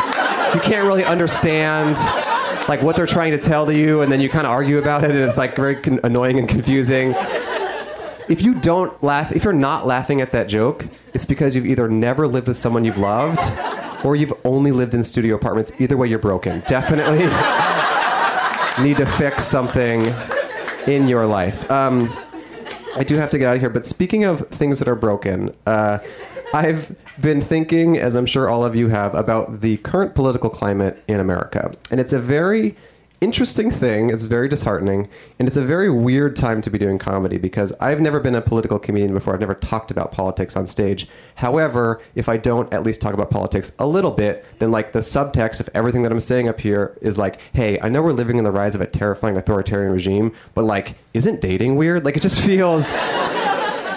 you 0.54 0.60
can't 0.62 0.86
really 0.86 1.04
understand 1.04 1.98
like 2.68 2.82
what 2.82 2.96
they're 2.96 3.08
trying 3.08 3.32
to 3.32 3.38
tell 3.38 3.66
to 3.66 3.76
you 3.76 4.02
and 4.02 4.12
then 4.12 4.22
you 4.22 4.30
kind 4.30 4.46
of 4.46 4.52
argue 4.52 4.78
about 4.78 5.04
it 5.04 5.12
and 5.12 5.20
it's 5.20 5.38
like 5.38 5.56
very 5.56 5.76
con- 5.76 6.00
annoying 6.04 6.40
and 6.40 6.48
confusing. 6.48 7.16
If 8.30 8.42
you 8.42 8.60
don't 8.60 9.02
laugh 9.04 9.32
if 9.32 9.44
you're 9.44 9.54
not 9.54 9.88
laughing 9.88 10.22
at 10.22 10.32
that 10.32 10.48
joke 10.48 10.88
it's 11.14 11.26
because 11.26 11.56
you've 11.56 11.66
either 11.66 11.90
never 11.90 12.28
lived 12.28 12.48
with 12.48 12.58
someone 12.58 12.86
you've 12.86 12.98
loved 12.98 13.42
or 14.06 14.16
you've 14.16 14.34
only 14.46 14.72
lived 14.72 14.94
in 14.94 15.04
studio 15.04 15.36
apartments. 15.36 15.72
Either 15.80 15.98
way 15.98 16.08
you're 16.08 16.20
broken. 16.20 16.64
Definitely 16.68 17.20
need 18.84 18.98
to 18.98 19.06
fix 19.06 19.44
something 19.44 20.14
in 20.88 21.08
your 21.08 21.28
life. 21.28 21.70
Um, 21.70 22.12
I 22.96 23.04
do 23.04 23.16
have 23.16 23.30
to 23.32 23.38
get 23.38 23.48
out 23.48 23.56
of 23.56 23.62
here, 23.62 23.70
but 23.70 23.86
speaking 23.86 24.24
of 24.24 24.48
things 24.50 24.80
that 24.80 24.88
are 24.88 24.96
broken, 24.96 25.56
uh, 25.66 26.00
I've 26.54 26.96
been 27.22 27.42
thinking, 27.42 27.98
as 27.98 28.16
I'm 28.16 28.26
sure 28.26 28.50
all 28.50 28.66
of 28.66 28.76
you 28.76 28.90
have, 28.90 29.14
about 29.16 29.62
the 29.62 29.78
current 29.78 30.16
political 30.16 30.50
climate 30.50 31.04
in 31.08 31.20
America. 31.20 31.74
And 31.90 32.00
it's 32.00 32.14
a 32.14 32.20
very 32.20 32.76
interesting 33.22 33.70
thing, 33.70 34.10
it's 34.10 34.26
very 34.26 34.50
disheartening, 34.50 35.08
and 35.38 35.48
it's 35.48 35.56
a 35.56 35.62
very 35.62 35.92
weird 35.92 36.36
time 36.36 36.60
to 36.60 36.72
be 36.72 36.80
doing 36.80 36.98
comedy 36.98 37.38
because 37.38 37.72
I've 37.80 38.02
never 38.02 38.20
been 38.20 38.34
a 38.34 38.42
political 38.42 38.80
comedian 38.80 39.14
before. 39.14 39.36
I've 39.36 39.40
never 39.40 39.54
talked 39.54 39.92
about 39.92 40.12
politics 40.12 40.56
on 40.56 40.66
stage. 40.66 41.08
However, 41.36 42.02
if 42.16 42.28
I 42.28 42.38
don't 42.38 42.72
at 42.74 42.82
least 42.82 43.00
talk 43.00 43.14
about 43.14 43.30
politics 43.30 43.76
a 43.78 43.86
little 43.86 44.10
bit, 44.10 44.44
then 44.58 44.72
like 44.72 44.92
the 44.92 45.00
subtext 45.00 45.60
of 45.60 45.70
everything 45.76 46.02
that 46.02 46.12
I'm 46.12 46.20
saying 46.20 46.50
up 46.50 46.60
here 46.60 46.98
is 47.00 47.20
like, 47.20 47.40
hey, 47.54 47.80
I 47.80 47.90
know 47.90 48.02
we're 48.02 48.12
living 48.12 48.40
in 48.40 48.44
the 48.44 48.52
rise 48.52 48.74
of 48.74 48.82
a 48.82 48.88
terrifying 48.88 49.38
authoritarian 49.38 49.92
regime, 49.92 50.34
but 50.56 50.64
like, 50.66 50.96
isn't 51.14 51.42
dating 51.42 51.76
weird? 51.76 52.04
Like, 52.04 52.18
it 52.18 52.24
just 52.24 52.42
feels 52.46 52.92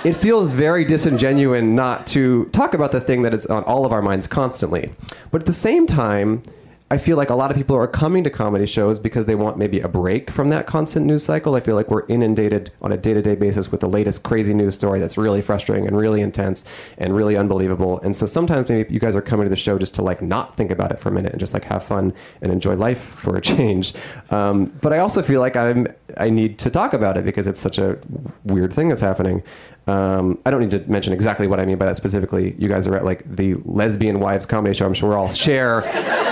it 0.04 0.14
feels 0.14 0.52
very 0.52 0.84
disingenuous 0.84 1.62
not 1.62 2.06
to 2.08 2.44
talk 2.46 2.74
about 2.74 2.92
the 2.92 3.00
thing 3.00 3.22
that 3.22 3.32
is 3.32 3.46
on 3.46 3.64
all 3.64 3.86
of 3.86 3.92
our 3.92 4.02
minds 4.02 4.26
constantly. 4.26 4.92
But 5.30 5.42
at 5.42 5.46
the 5.46 5.52
same 5.52 5.86
time, 5.86 6.42
I 6.90 6.98
feel 6.98 7.16
like 7.16 7.30
a 7.30 7.34
lot 7.34 7.50
of 7.50 7.56
people 7.56 7.74
are 7.76 7.88
coming 7.88 8.22
to 8.24 8.30
comedy 8.30 8.66
shows 8.66 8.98
because 8.98 9.24
they 9.24 9.34
want 9.34 9.56
maybe 9.56 9.80
a 9.80 9.88
break 9.88 10.30
from 10.30 10.50
that 10.50 10.66
constant 10.66 11.06
news 11.06 11.24
cycle. 11.24 11.54
I 11.54 11.60
feel 11.60 11.74
like 11.74 11.90
we're 11.90 12.06
inundated 12.06 12.70
on 12.82 12.92
a 12.92 12.96
day 12.98 13.14
to 13.14 13.22
day 13.22 13.34
basis 13.34 13.72
with 13.72 13.80
the 13.80 13.88
latest 13.88 14.22
crazy 14.22 14.52
news 14.52 14.74
story 14.74 15.00
that's 15.00 15.16
really 15.16 15.40
frustrating 15.40 15.86
and 15.86 15.96
really 15.96 16.20
intense 16.20 16.66
and 16.98 17.16
really 17.16 17.38
unbelievable. 17.38 18.00
And 18.02 18.14
so 18.14 18.26
sometimes 18.26 18.68
maybe 18.68 18.92
you 18.92 19.00
guys 19.00 19.16
are 19.16 19.22
coming 19.22 19.46
to 19.46 19.50
the 19.50 19.56
show 19.56 19.78
just 19.78 19.94
to 19.94 20.02
like 20.02 20.20
not 20.20 20.56
think 20.56 20.70
about 20.70 20.92
it 20.92 21.00
for 21.00 21.08
a 21.08 21.12
minute 21.12 21.32
and 21.32 21.40
just 21.40 21.54
like 21.54 21.64
have 21.64 21.82
fun 21.82 22.12
and 22.42 22.52
enjoy 22.52 22.76
life 22.76 23.00
for 23.00 23.36
a 23.36 23.40
change. 23.40 23.94
Um, 24.30 24.66
but 24.82 24.92
I 24.92 24.98
also 24.98 25.22
feel 25.22 25.40
like 25.40 25.56
I'm 25.56 25.88
I 26.16 26.30
need 26.30 26.58
to 26.60 26.70
talk 26.70 26.92
about 26.92 27.16
it 27.16 27.24
because 27.24 27.46
it's 27.46 27.60
such 27.60 27.78
a 27.78 27.98
weird 28.44 28.72
thing 28.72 28.88
that's 28.88 29.00
happening. 29.00 29.42
Um, 29.86 30.38
I 30.46 30.50
don't 30.50 30.60
need 30.60 30.70
to 30.70 30.90
mention 30.90 31.12
exactly 31.12 31.46
what 31.46 31.60
I 31.60 31.66
mean 31.66 31.76
by 31.76 31.86
that 31.86 31.96
specifically. 31.96 32.54
You 32.58 32.68
guys 32.68 32.86
are 32.86 32.96
at 32.96 33.04
like 33.04 33.24
the 33.24 33.54
lesbian 33.64 34.20
wives 34.20 34.46
comedy 34.46 34.74
show. 34.74 34.86
I'm 34.86 34.94
sure 34.94 35.10
we 35.10 35.14
all 35.14 35.30
share 35.30 35.82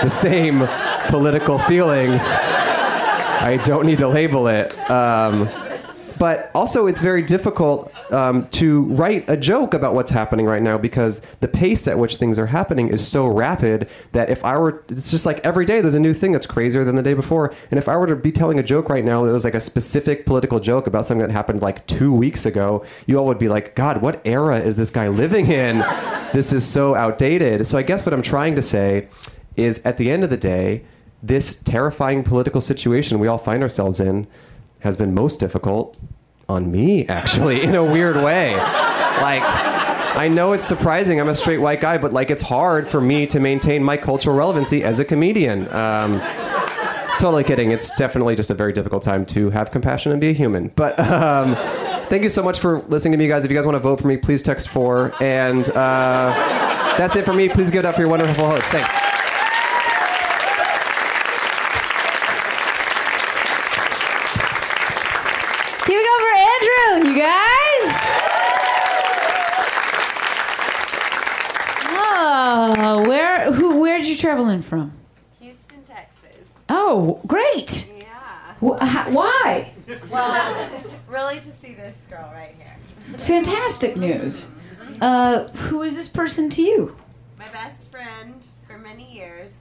the 0.01 0.09
same 0.09 0.67
political 1.07 1.59
feelings. 1.59 2.23
I 2.25 3.59
don't 3.63 3.85
need 3.85 3.97
to 3.99 4.07
label 4.07 4.47
it. 4.47 4.73
Um, 4.89 5.49
but 6.23 6.51
also, 6.55 6.87
it's 6.87 7.01
very 7.01 7.21
difficult 7.21 7.91
um, 8.13 8.47
to 8.51 8.83
write 8.83 9.29
a 9.29 9.35
joke 9.35 9.73
about 9.73 9.93
what's 9.93 10.09
happening 10.09 10.45
right 10.45 10.61
now 10.61 10.77
because 10.77 11.21
the 11.41 11.49
pace 11.49 11.85
at 11.85 11.99
which 11.99 12.15
things 12.15 12.39
are 12.39 12.45
happening 12.45 12.87
is 12.87 13.05
so 13.05 13.27
rapid 13.27 13.89
that 14.13 14.29
if 14.29 14.45
I 14.45 14.55
were, 14.55 14.85
it's 14.87 15.11
just 15.11 15.25
like 15.25 15.39
every 15.39 15.65
day 15.65 15.81
there's 15.81 15.95
a 15.95 15.99
new 15.99 16.13
thing 16.13 16.31
that's 16.31 16.45
crazier 16.45 16.85
than 16.85 16.95
the 16.95 17.03
day 17.03 17.13
before. 17.13 17.53
And 17.71 17.77
if 17.77 17.89
I 17.89 17.97
were 17.97 18.07
to 18.07 18.15
be 18.15 18.31
telling 18.31 18.57
a 18.57 18.63
joke 18.63 18.87
right 18.87 19.03
now 19.03 19.25
that 19.25 19.33
was 19.33 19.43
like 19.43 19.53
a 19.53 19.59
specific 19.59 20.25
political 20.25 20.61
joke 20.61 20.87
about 20.87 21.07
something 21.07 21.27
that 21.27 21.33
happened 21.33 21.61
like 21.61 21.85
two 21.87 22.13
weeks 22.13 22.45
ago, 22.45 22.85
you 23.05 23.19
all 23.19 23.25
would 23.25 23.37
be 23.37 23.49
like, 23.49 23.75
God, 23.75 24.01
what 24.01 24.21
era 24.23 24.61
is 24.61 24.77
this 24.77 24.91
guy 24.91 25.09
living 25.09 25.47
in? 25.47 25.83
This 26.33 26.53
is 26.53 26.65
so 26.65 26.95
outdated. 26.95 27.67
So 27.67 27.77
I 27.77 27.83
guess 27.83 28.05
what 28.05 28.13
I'm 28.13 28.23
trying 28.23 28.55
to 28.55 28.61
say 28.61 29.09
is 29.57 29.85
at 29.85 29.97
the 29.97 30.09
end 30.09 30.23
of 30.23 30.29
the 30.29 30.37
day, 30.37 30.83
this 31.21 31.57
terrifying 31.57 32.23
political 32.23 32.61
situation 32.61 33.19
we 33.19 33.27
all 33.27 33.37
find 33.37 33.61
ourselves 33.61 33.99
in 33.99 34.25
has 34.83 34.95
been 34.97 35.13
most 35.13 35.39
difficult 35.39 35.97
on 36.47 36.71
me, 36.71 37.07
actually, 37.07 37.63
in 37.63 37.73
a 37.75 37.83
weird 37.83 38.17
way. 38.17 38.55
Like, 38.55 39.43
I 40.15 40.27
know 40.27 40.53
it's 40.53 40.65
surprising. 40.65 41.19
I'm 41.19 41.29
a 41.29 41.35
straight 41.35 41.59
white 41.59 41.81
guy, 41.81 41.97
but 41.97 42.13
like, 42.13 42.29
it's 42.29 42.41
hard 42.41 42.87
for 42.87 43.01
me 43.01 43.25
to 43.27 43.39
maintain 43.39 43.83
my 43.83 43.97
cultural 43.97 44.35
relevancy 44.35 44.83
as 44.83 44.99
a 44.99 45.05
comedian. 45.05 45.73
Um, 45.73 46.21
totally 47.19 47.43
kidding. 47.43 47.71
It's 47.71 47.95
definitely 47.95 48.35
just 48.35 48.51
a 48.51 48.53
very 48.53 48.73
difficult 48.73 49.01
time 49.03 49.25
to 49.27 49.49
have 49.51 49.71
compassion 49.71 50.11
and 50.11 50.19
be 50.19 50.29
a 50.29 50.33
human. 50.33 50.67
But 50.75 50.99
um, 50.99 51.55
thank 52.09 52.23
you 52.23 52.29
so 52.29 52.43
much 52.43 52.59
for 52.59 52.79
listening 52.79 53.13
to 53.13 53.17
me, 53.17 53.27
guys. 53.27 53.45
If 53.45 53.51
you 53.51 53.57
guys 53.57 53.65
want 53.65 53.75
to 53.75 53.79
vote 53.79 54.01
for 54.01 54.07
me, 54.07 54.17
please 54.17 54.43
text 54.43 54.67
four. 54.67 55.13
And 55.23 55.69
uh, 55.69 56.33
that's 56.97 57.15
it 57.15 57.23
for 57.23 57.33
me. 57.33 57.47
Please 57.47 57.71
give 57.71 57.79
it 57.79 57.85
up 57.85 57.95
for 57.95 58.01
your 58.01 58.09
wonderful 58.09 58.45
host. 58.45 58.63
Thanks. 58.63 58.99
Keep 65.85 65.97
it 65.97 66.05
going 66.05 66.21
for 66.21 66.35
Andrew, 66.99 67.09
you 67.09 67.21
guys. 67.21 67.43
Oh, 72.65 73.05
where 73.07 73.51
who 73.51 73.81
where 73.81 73.97
did 73.97 74.07
you 74.07 74.15
travel 74.15 74.47
in 74.47 74.61
from? 74.61 74.93
Houston, 75.41 75.83
Texas. 75.83 76.47
Oh, 76.69 77.19
great. 77.27 77.91
Yeah. 77.99 78.05
Wh- 78.61 78.79
ha- 78.81 79.07
Why? 79.09 79.73
Well, 80.09 80.69
really 81.09 81.35
to 81.39 81.51
see 81.51 81.73
this 81.73 81.93
girl 82.09 82.31
right 82.33 82.55
here. 82.57 83.17
Fantastic 83.17 83.97
news. 83.97 84.49
Uh, 85.01 85.47
who 85.49 85.81
is 85.81 85.97
this 85.97 86.07
person 86.07 86.49
to 86.51 86.61
you? 86.61 86.95
My 87.37 87.47
best 87.49 87.91
friend 87.91 88.41
for 88.65 88.77
many 88.77 89.11
years, 89.13 89.53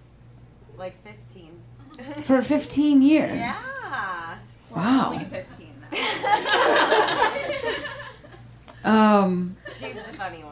like 0.78 0.94
15. 1.02 1.58
For 2.22 2.40
15 2.40 3.02
years. 3.02 3.34
Yeah. 3.34 4.38
Wow. 4.70 5.12
Only 5.12 5.24
15 5.24 5.68
though. 5.90 5.98
Um, 8.84 9.56
She's 9.78 9.94
the 9.94 10.12
funny 10.14 10.42
one. 10.42 10.51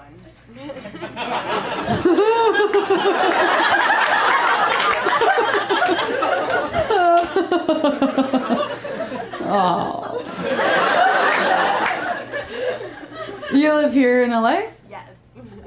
You 13.52 13.74
live 13.74 13.92
here 13.92 14.22
in 14.22 14.30
LA? 14.30 14.62
Yes. 14.88 15.10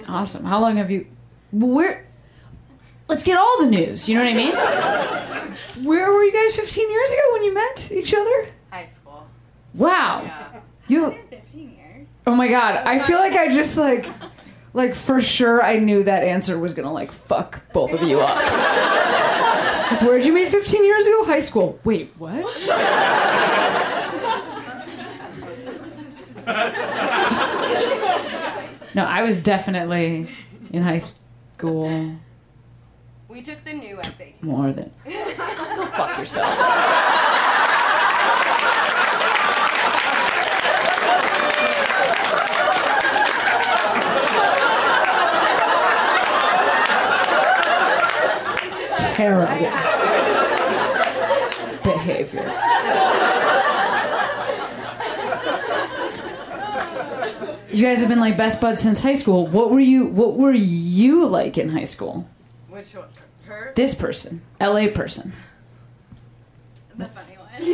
Awesome. 0.08 0.44
How 0.46 0.60
long 0.60 0.78
have 0.78 0.92
you? 0.92 1.08
Where? 1.52 2.06
Let's 3.08 3.24
get 3.24 3.38
all 3.38 3.62
the 3.62 3.70
news. 3.70 4.08
You 4.08 4.18
know 4.18 4.24
what 4.24 4.34
I 4.34 4.36
mean? 4.36 5.86
Where 5.86 6.12
were 6.12 6.24
you 6.24 6.32
guys 6.32 6.56
15 6.56 6.90
years 6.92 7.12
ago 7.12 7.22
when 7.32 7.44
you 7.44 7.54
met 7.54 7.92
each 7.92 8.14
other? 8.14 8.48
High 8.72 8.86
school. 8.86 9.28
Wow. 9.74 10.22
Yeah. 10.24 10.62
You. 10.88 11.18
15 11.30 11.76
years. 11.76 12.08
Oh 12.28 12.36
my 12.36 12.48
god. 12.48 12.78
I 12.86 13.00
feel 13.00 13.18
like 13.18 13.34
I 13.34 13.50
just 13.50 13.78
like, 13.78 14.08
like 14.74 14.96
for 14.96 15.22
sure 15.22 15.64
I 15.64 15.78
knew 15.78 16.04
that 16.04 16.24
answer 16.24 16.58
was 16.60 16.74
gonna 16.74 16.94
like 16.94 17.12
fuck 17.12 17.62
both 17.74 17.94
of 17.94 18.02
you 18.04 18.20
up. 18.20 18.36
Like, 18.36 20.02
Where'd 20.02 20.26
you 20.26 20.34
meet 20.34 20.50
15 20.50 20.84
years 20.86 21.06
ago? 21.06 21.26
High 21.26 21.40
school. 21.40 21.80
Wait, 21.84 22.14
what? 22.18 22.46
No, 28.96 29.06
I 29.06 29.24
was 29.24 29.42
definitely 29.42 30.30
in 30.72 30.84
high 30.84 31.00
school 31.00 32.16
We 33.28 33.42
took 33.42 33.64
the 33.66 33.74
new 33.74 34.00
SAT. 34.04 34.44
more 34.44 34.72
than. 34.72 34.92
Go 35.06 35.86
fuck 35.98 36.18
yourself. 36.20 36.50
You 57.84 57.90
guys 57.90 58.00
have 58.00 58.08
been 58.08 58.22
like 58.22 58.38
best 58.38 58.62
buds 58.62 58.80
since 58.80 59.04
high 59.04 59.12
school. 59.12 59.46
What 59.46 59.70
were 59.70 59.82
you? 59.82 60.06
What 60.06 60.38
were 60.38 60.54
you 60.54 61.28
like 61.28 61.58
in 61.58 61.68
high 61.68 61.84
school? 61.84 62.26
Which 62.70 62.96
one? 62.96 63.10
Her? 63.44 63.74
This 63.76 63.94
person, 63.94 64.42
LA 64.62 64.88
person. 64.88 65.34
The 66.96 67.08
funny 67.08 67.36
one. 67.36 67.74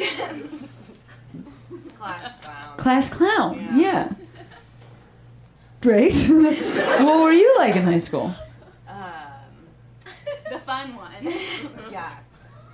Class 2.00 2.42
clown. 2.42 2.78
Class 2.78 3.14
clown. 3.14 3.80
Yeah. 3.80 4.14
Great. 5.80 6.16
what 6.28 7.22
were 7.22 7.32
you 7.32 7.56
like 7.60 7.76
in 7.76 7.84
high 7.84 7.98
school? 7.98 8.34
Um, 8.88 8.96
the 10.50 10.58
fun 10.58 10.96
one. 10.96 11.36
yeah. 11.92 12.14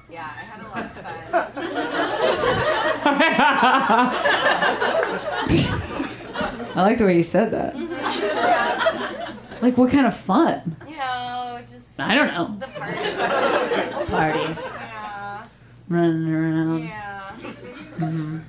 Yeah, 0.09 0.31
I 0.37 0.41
had 0.41 0.61
a 0.61 0.69
lot 0.69 0.85
of 0.85 0.91
fun. 5.65 5.81
I 6.75 6.81
like 6.81 6.97
the 6.97 7.05
way 7.05 7.15
you 7.17 7.23
said 7.23 7.51
that. 7.51 7.75
Like 9.61 9.77
what 9.77 9.89
kind 9.89 10.05
of 10.05 10.15
fun? 10.15 10.75
You 10.87 10.97
know, 10.97 11.59
just 11.71 11.85
I 11.97 12.13
don't 12.13 12.27
know. 12.27 12.57
the 12.59 12.67
party. 12.67 14.05
Parties, 14.11 14.71
Yeah. 14.75 15.47
running 15.89 16.27
around. 16.31 16.83
Yeah. 16.83 17.19
Mm-hmm. 17.97 18.39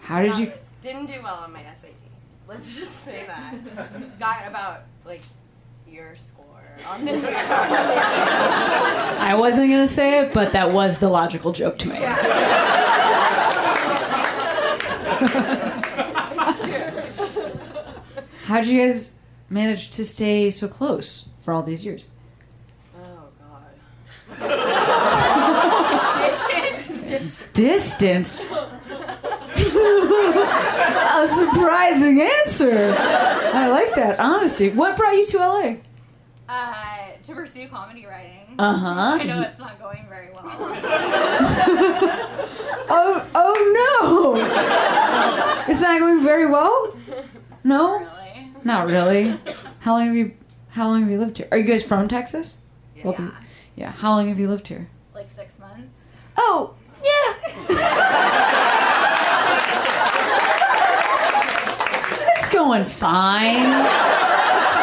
How 0.00 0.20
did 0.22 0.36
you? 0.36 0.52
Didn't 0.82 1.06
do 1.06 1.14
well 1.22 1.36
on 1.36 1.52
my 1.52 1.60
SAT. 1.60 1.92
Let's 2.48 2.76
just 2.76 3.04
say 3.04 3.24
that. 3.26 3.54
Got 4.18 4.46
about 4.48 4.82
like 5.06 5.22
your 5.88 6.14
score 6.16 6.44
on 6.86 7.04
the 7.06 7.22
I 9.20 9.34
wasn't 9.38 9.70
gonna 9.70 9.86
say 9.86 10.18
it, 10.26 10.34
but 10.34 10.52
that 10.52 10.72
was 10.72 10.98
the 10.98 11.08
logical 11.08 11.52
joke 11.52 11.78
to 11.78 11.88
make. 11.88 12.02
How 18.46 18.60
did 18.60 18.68
you 18.68 18.80
guys 18.86 19.16
manage 19.50 19.90
to 19.90 20.04
stay 20.04 20.50
so 20.50 20.68
close 20.68 21.28
for 21.42 21.52
all 21.52 21.64
these 21.64 21.84
years? 21.84 22.06
Oh 22.96 23.28
god. 23.40 23.72
Distance. 27.08 27.42
Distance. 27.52 28.40
A 31.18 31.26
surprising 31.26 32.20
answer. 32.22 32.94
I 32.96 33.66
like 33.66 33.96
that 33.96 34.20
honesty. 34.20 34.70
What 34.70 34.96
brought 34.96 35.16
you 35.16 35.26
to 35.26 35.38
LA? 35.38 35.76
Uh, 36.48 36.74
to 37.24 37.34
pursue 37.34 37.66
comedy 37.66 38.06
writing. 38.06 38.54
Uh 38.60 38.74
huh. 38.74 39.18
I 39.20 39.24
know 39.24 39.42
it's 39.42 39.58
not 39.58 39.80
going 39.80 40.06
very 40.08 40.30
well. 40.32 40.44
Oh, 42.88 43.26
oh 43.34 44.36
no! 44.36 44.36
It's 45.68 45.80
not 45.82 45.98
going 45.98 46.22
very 46.22 46.46
well. 46.46 46.96
No, 47.64 47.98
really. 47.98 48.10
Not 48.66 48.88
really. 48.88 49.38
How 49.78 49.94
long 49.94 50.06
have 50.06 50.16
you? 50.16 50.32
How 50.70 50.88
long 50.88 51.02
have 51.02 51.10
you 51.10 51.18
lived 51.18 51.38
here? 51.38 51.48
Are 51.50 51.56
you 51.56 51.64
guys 51.64 51.82
from 51.82 52.08
Texas? 52.08 52.62
Welcome. 53.02 53.26
Yeah. 53.26 53.46
Yeah. 53.76 53.90
How 53.92 54.10
long 54.10 54.28
have 54.28 54.38
you 54.38 54.48
lived 54.48 54.66
here? 54.68 54.88
Like 55.14 55.30
six 55.34 55.58
months. 55.58 55.96
Oh, 56.36 56.74
yeah. 57.02 57.34
it's 62.36 62.50
going 62.50 62.84
fine. 62.84 63.70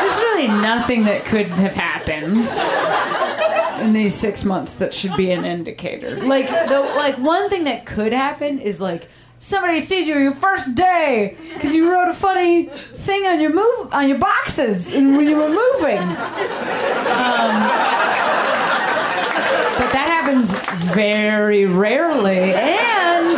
There's 0.01 0.17
really 0.17 0.47
nothing 0.47 1.03
that 1.05 1.25
could 1.25 1.47
have 1.47 1.73
happened 1.73 2.47
in 3.85 3.93
these 3.93 4.15
six 4.15 4.45
months 4.45 4.77
that 4.77 4.93
should 4.93 5.15
be 5.17 5.31
an 5.31 5.43
indicator. 5.43 6.23
Like 6.23 6.47
the 6.47 6.79
like 6.95 7.17
one 7.17 7.49
thing 7.49 7.65
that 7.65 7.85
could 7.85 8.13
happen 8.13 8.59
is 8.59 8.79
like 8.79 9.09
somebody 9.43 9.77
sees 9.77 10.07
you 10.07 10.17
your 10.17 10.31
first 10.31 10.73
day 10.73 11.35
because 11.53 11.75
you 11.75 11.91
wrote 11.91 12.07
a 12.07 12.13
funny 12.13 12.67
thing 12.67 13.25
on 13.25 13.41
your 13.41 13.53
move 13.53 13.93
on 13.93 14.07
your 14.07 14.17
boxes 14.17 14.95
and 14.95 15.17
when 15.17 15.27
you 15.27 15.35
were 15.35 15.49
moving. 15.49 15.99
Um, 15.99 17.51
but 19.75 19.91
that 19.91 20.07
happens 20.07 20.57
very 20.93 21.65
rarely 21.65 22.53
and 22.53 23.37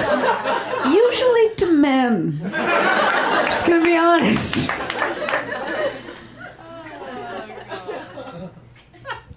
usually 0.93 1.56
to 1.56 1.74
men. 1.74 2.39
I'm 2.53 3.45
just 3.47 3.66
gonna 3.66 3.84
be 3.84 3.97
honest. 3.97 4.70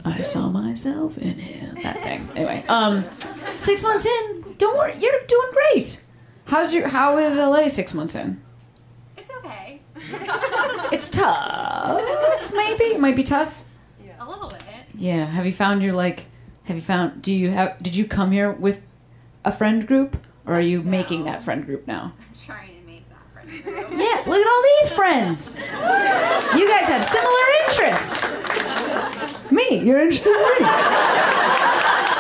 I 0.05 0.21
saw 0.21 0.51
myself 0.51 1.17
in 1.17 1.39
him. 1.39 1.79
That 1.83 2.03
thing. 2.03 2.29
Anyway, 2.37 2.63
um, 2.69 3.07
six 3.57 3.83
months 3.83 4.05
in. 4.05 4.55
Don't 4.59 4.77
worry, 4.77 4.95
you're 4.99 5.21
doing 5.27 5.51
great. 5.53 6.03
How's 6.49 6.73
your? 6.73 6.89
How 6.89 7.19
is 7.19 7.37
LA 7.37 7.69
six 7.69 7.93
months 7.95 8.15
in? 8.15 8.41
It's 9.17 9.31
okay. 9.31 9.81
It's 10.91 11.11
tough. 11.11 12.51
Maybe 12.55 12.85
it 12.85 13.01
might 13.01 13.15
be 13.15 13.23
tough. 13.23 13.63
Yeah. 14.03 14.13
A 14.19 14.27
little 14.29 14.49
bit. 14.49 14.63
Yeah. 14.95 15.27
Have 15.27 15.45
you 15.45 15.53
found 15.53 15.83
your 15.83 15.93
like? 15.93 16.25
Have 16.65 16.77
you 16.77 16.81
found? 16.83 17.21
Do 17.21 17.33
you 17.35 17.51
have? 17.51 17.79
Did 17.83 17.95
you 17.95 18.07
come 18.07 18.33
here 18.33 18.51
with 18.51 18.81
a 19.45 19.53
friend 19.53 19.87
group, 19.87 20.17
or 20.47 20.55
are 20.55 20.63
you 20.63 20.83
making 20.83 21.25
that 21.25 21.43
friend 21.43 21.67
group 21.67 21.87
now? 21.87 22.15
I'm 22.19 22.35
trying 22.35 22.81
to 22.81 22.87
make 22.87 23.05
that 23.11 23.31
friend 23.33 23.63
group. 23.63 23.91
Yeah. 24.01 24.23
Look 24.27 24.41
at 24.41 24.49
all 24.49 24.63
these 24.81 24.91
friends. 24.93 25.57
You 26.59 26.67
guys 26.67 26.89
have 26.89 27.05
similar 27.05 27.47
interests. 27.69 28.33
Me, 29.51 29.81
you're 29.85 30.01
interested 30.01 30.31
in 30.31 30.39
me. 30.39 30.69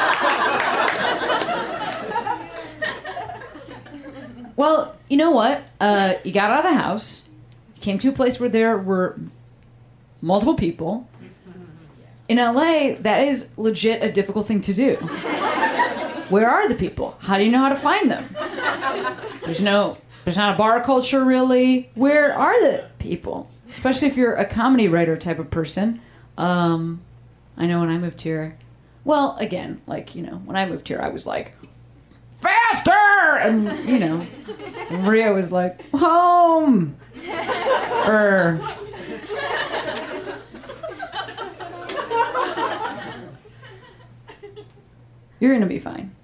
Well, 4.58 4.96
you 5.08 5.16
know 5.16 5.30
what? 5.30 5.62
Uh, 5.80 6.14
you 6.24 6.32
got 6.32 6.50
out 6.50 6.64
of 6.64 6.72
the 6.72 6.76
house. 6.76 7.28
You 7.76 7.80
came 7.80 7.96
to 8.00 8.08
a 8.08 8.12
place 8.12 8.40
where 8.40 8.48
there 8.48 8.76
were 8.76 9.16
multiple 10.20 10.56
people. 10.56 11.08
In 12.28 12.38
LA, 12.38 12.94
that 12.98 13.22
is 13.22 13.56
legit 13.56 14.02
a 14.02 14.10
difficult 14.10 14.48
thing 14.48 14.60
to 14.62 14.74
do. 14.74 14.96
Where 16.28 16.50
are 16.50 16.68
the 16.68 16.74
people? 16.74 17.16
How 17.20 17.38
do 17.38 17.44
you 17.44 17.52
know 17.52 17.60
how 17.60 17.68
to 17.68 17.76
find 17.76 18.10
them? 18.10 18.34
There's 19.44 19.60
no, 19.60 19.96
there's 20.24 20.36
not 20.36 20.56
a 20.56 20.58
bar 20.58 20.82
culture 20.82 21.24
really. 21.24 21.90
Where 21.94 22.36
are 22.36 22.60
the 22.60 22.90
people? 22.98 23.48
Especially 23.70 24.08
if 24.08 24.16
you're 24.16 24.34
a 24.34 24.44
comedy 24.44 24.88
writer 24.88 25.16
type 25.16 25.38
of 25.38 25.50
person. 25.50 26.00
Um, 26.36 27.02
I 27.56 27.66
know 27.66 27.78
when 27.78 27.90
I 27.90 27.98
moved 27.98 28.22
here. 28.22 28.58
Well, 29.04 29.36
again, 29.36 29.82
like 29.86 30.16
you 30.16 30.22
know, 30.22 30.42
when 30.44 30.56
I 30.56 30.66
moved 30.66 30.88
here, 30.88 31.00
I 31.00 31.10
was 31.10 31.28
like, 31.28 31.54
faster, 32.38 33.38
and 33.40 33.88
you 33.88 33.98
know, 33.98 34.26
and 34.90 35.02
Maria 35.04 35.32
was 35.32 35.52
like, 35.52 35.88
home, 35.90 36.96
or. 38.06 38.60
You're 45.40 45.52
gonna 45.52 45.66
be 45.66 45.78
fine. 45.78 46.14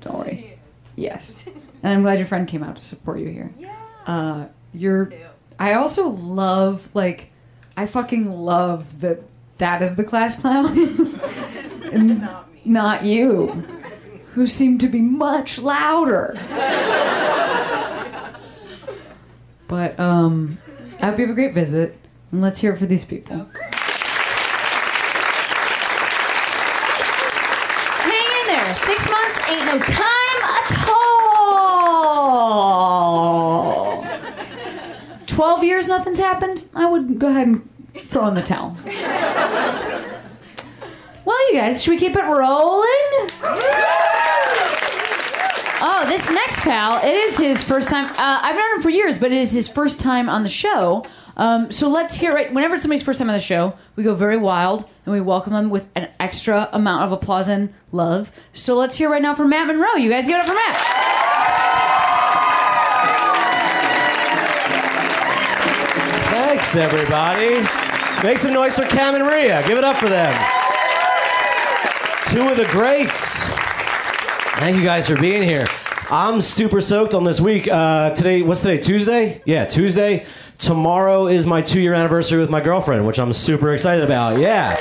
Don't 0.00 0.18
worry. 0.18 0.58
Yes. 0.96 1.44
And 1.82 1.92
I'm 1.92 2.02
glad 2.02 2.18
your 2.18 2.28
friend 2.28 2.46
came 2.46 2.62
out 2.62 2.76
to 2.76 2.84
support 2.84 3.18
you 3.18 3.28
here. 3.28 3.52
Yeah. 3.58 3.74
Uh, 4.06 4.46
you're. 4.72 5.12
I 5.58 5.74
also 5.74 6.08
love 6.08 6.88
like, 6.94 7.30
I 7.76 7.86
fucking 7.86 8.30
love 8.30 9.00
that 9.00 9.22
that 9.58 9.82
is 9.82 9.96
the 9.96 10.04
class 10.04 10.40
clown, 10.40 10.74
Not 11.92 12.52
me. 12.52 12.60
not 12.64 13.04
you, 13.04 13.66
who 14.32 14.46
seem 14.46 14.78
to 14.78 14.86
be 14.88 15.00
much 15.00 15.58
louder. 15.58 16.36
but 19.68 19.98
um, 19.98 20.58
I 21.00 21.06
hope 21.06 21.18
you 21.18 21.26
have 21.26 21.32
a 21.32 21.34
great 21.34 21.54
visit, 21.54 21.96
and 22.32 22.40
let's 22.40 22.60
hear 22.60 22.72
it 22.74 22.78
for 22.78 22.86
these 22.86 23.04
people. 23.04 23.46
Hang 28.02 28.40
in 28.40 28.46
there. 28.46 28.74
Six 28.74 29.08
months 29.10 29.38
ain't 29.50 29.64
no 29.66 29.78
time 29.78 30.42
at 30.42 30.88
all. 30.88 31.00
Twelve 35.26 35.62
years, 35.64 35.88
nothing's 35.88 36.18
happened. 36.18 36.64
I 36.74 36.86
would 36.86 37.18
go 37.18 37.28
ahead 37.28 37.46
and 37.48 37.68
throw 38.08 38.26
in 38.28 38.34
the 38.34 38.42
towel. 38.42 38.76
Well, 41.24 41.52
you 41.52 41.58
guys, 41.60 41.82
should 41.82 41.90
we 41.92 41.98
keep 41.98 42.16
it 42.16 42.22
rolling? 42.22 43.28
Oh, 45.82 46.04
this 46.06 46.30
next 46.30 46.60
pal, 46.60 46.98
it 46.98 47.14
is 47.14 47.38
his 47.38 47.62
first 47.64 47.88
time. 47.88 48.04
Uh, 48.06 48.12
I've 48.42 48.54
known 48.54 48.74
him 48.76 48.82
for 48.82 48.90
years, 48.90 49.18
but 49.18 49.32
it 49.32 49.38
is 49.38 49.50
his 49.52 49.66
first 49.66 49.98
time 49.98 50.28
on 50.28 50.42
the 50.42 50.48
show. 50.50 51.06
Um, 51.38 51.70
so 51.70 51.88
let's 51.88 52.14
hear 52.14 52.36
it. 52.36 52.52
Whenever 52.52 52.74
it's 52.74 52.82
somebody's 52.82 53.02
first 53.02 53.18
time 53.18 53.30
on 53.30 53.34
the 53.34 53.40
show, 53.40 53.74
we 53.96 54.02
go 54.04 54.14
very 54.14 54.36
wild 54.36 54.86
and 55.06 55.14
we 55.14 55.22
welcome 55.22 55.54
them 55.54 55.70
with 55.70 55.88
an 55.94 56.08
extra 56.20 56.68
amount 56.72 57.04
of 57.04 57.12
applause 57.12 57.48
and 57.48 57.72
love. 57.92 58.30
So 58.52 58.76
let's 58.76 58.96
hear 58.96 59.10
right 59.10 59.22
now 59.22 59.34
from 59.34 59.48
Matt 59.48 59.68
Monroe. 59.68 59.94
You 59.94 60.10
guys 60.10 60.26
give 60.26 60.36
it 60.36 60.40
up 60.40 60.46
for 60.46 60.54
Matt. 60.54 60.76
Thanks, 66.30 66.76
everybody. 66.76 67.66
Make 68.22 68.36
some 68.38 68.52
noise 68.52 68.76
for 68.78 68.84
Cam 68.84 69.14
and 69.14 69.24
Maria. 69.24 69.66
Give 69.66 69.78
it 69.78 69.84
up 69.84 69.96
for 69.96 70.08
them. 70.10 70.34
two 72.28 72.48
of 72.48 72.56
the 72.58 72.66
greats. 72.66 73.59
Thank 74.60 74.76
you 74.76 74.84
guys 74.84 75.08
for 75.08 75.18
being 75.18 75.42
here. 75.42 75.66
I'm 76.10 76.42
super 76.42 76.82
soaked 76.82 77.14
on 77.14 77.24
this 77.24 77.40
week. 77.40 77.66
Uh, 77.66 78.14
today, 78.14 78.42
what's 78.42 78.60
today? 78.60 78.76
Tuesday? 78.76 79.40
Yeah, 79.46 79.64
Tuesday. 79.64 80.26
Tomorrow 80.58 81.28
is 81.28 81.46
my 81.46 81.62
two 81.62 81.80
year 81.80 81.94
anniversary 81.94 82.38
with 82.38 82.50
my 82.50 82.60
girlfriend, 82.60 83.06
which 83.06 83.18
I'm 83.18 83.32
super 83.32 83.72
excited 83.72 84.04
about. 84.04 84.38
Yeah. 84.38 84.76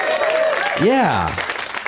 Yeah. 0.83 1.33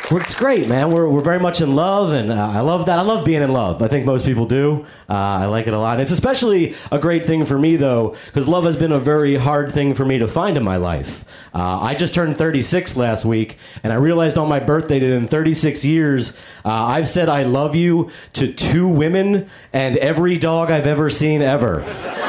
It's 0.09 0.35
great, 0.35 0.69
man. 0.69 0.91
We're, 0.91 1.09
we're 1.09 1.19
very 1.19 1.39
much 1.39 1.59
in 1.59 1.75
love, 1.75 2.13
and 2.13 2.31
uh, 2.31 2.35
I 2.35 2.61
love 2.61 2.85
that. 2.85 2.97
I 2.97 3.01
love 3.01 3.25
being 3.25 3.41
in 3.41 3.51
love. 3.51 3.81
I 3.81 3.89
think 3.89 4.05
most 4.05 4.25
people 4.25 4.45
do. 4.45 4.85
Uh, 5.09 5.13
I 5.13 5.45
like 5.47 5.67
it 5.67 5.73
a 5.73 5.77
lot. 5.77 5.99
It's 5.99 6.11
especially 6.11 6.75
a 6.91 6.99
great 6.99 7.25
thing 7.25 7.45
for 7.45 7.59
me, 7.59 7.75
though, 7.75 8.15
because 8.27 8.47
love 8.47 8.63
has 8.63 8.77
been 8.77 8.93
a 8.93 8.99
very 8.99 9.35
hard 9.35 9.69
thing 9.71 9.95
for 9.95 10.05
me 10.05 10.17
to 10.17 10.29
find 10.29 10.55
in 10.55 10.63
my 10.63 10.77
life. 10.77 11.25
Uh, 11.53 11.79
I 11.81 11.95
just 11.95 12.13
turned 12.13 12.37
36 12.37 12.95
last 12.95 13.25
week, 13.25 13.57
and 13.83 13.91
I 13.91 13.97
realized 13.97 14.37
on 14.37 14.47
my 14.47 14.59
birthday 14.59 14.99
that 14.99 15.15
in 15.15 15.27
36 15.27 15.83
years, 15.83 16.37
uh, 16.63 16.69
I've 16.69 17.07
said 17.07 17.27
I 17.27 17.43
love 17.43 17.75
you 17.75 18.09
to 18.33 18.51
two 18.51 18.87
women 18.87 19.49
and 19.73 19.97
every 19.97 20.37
dog 20.37 20.71
I've 20.71 20.87
ever 20.87 21.09
seen 21.09 21.41
ever. 21.41 21.83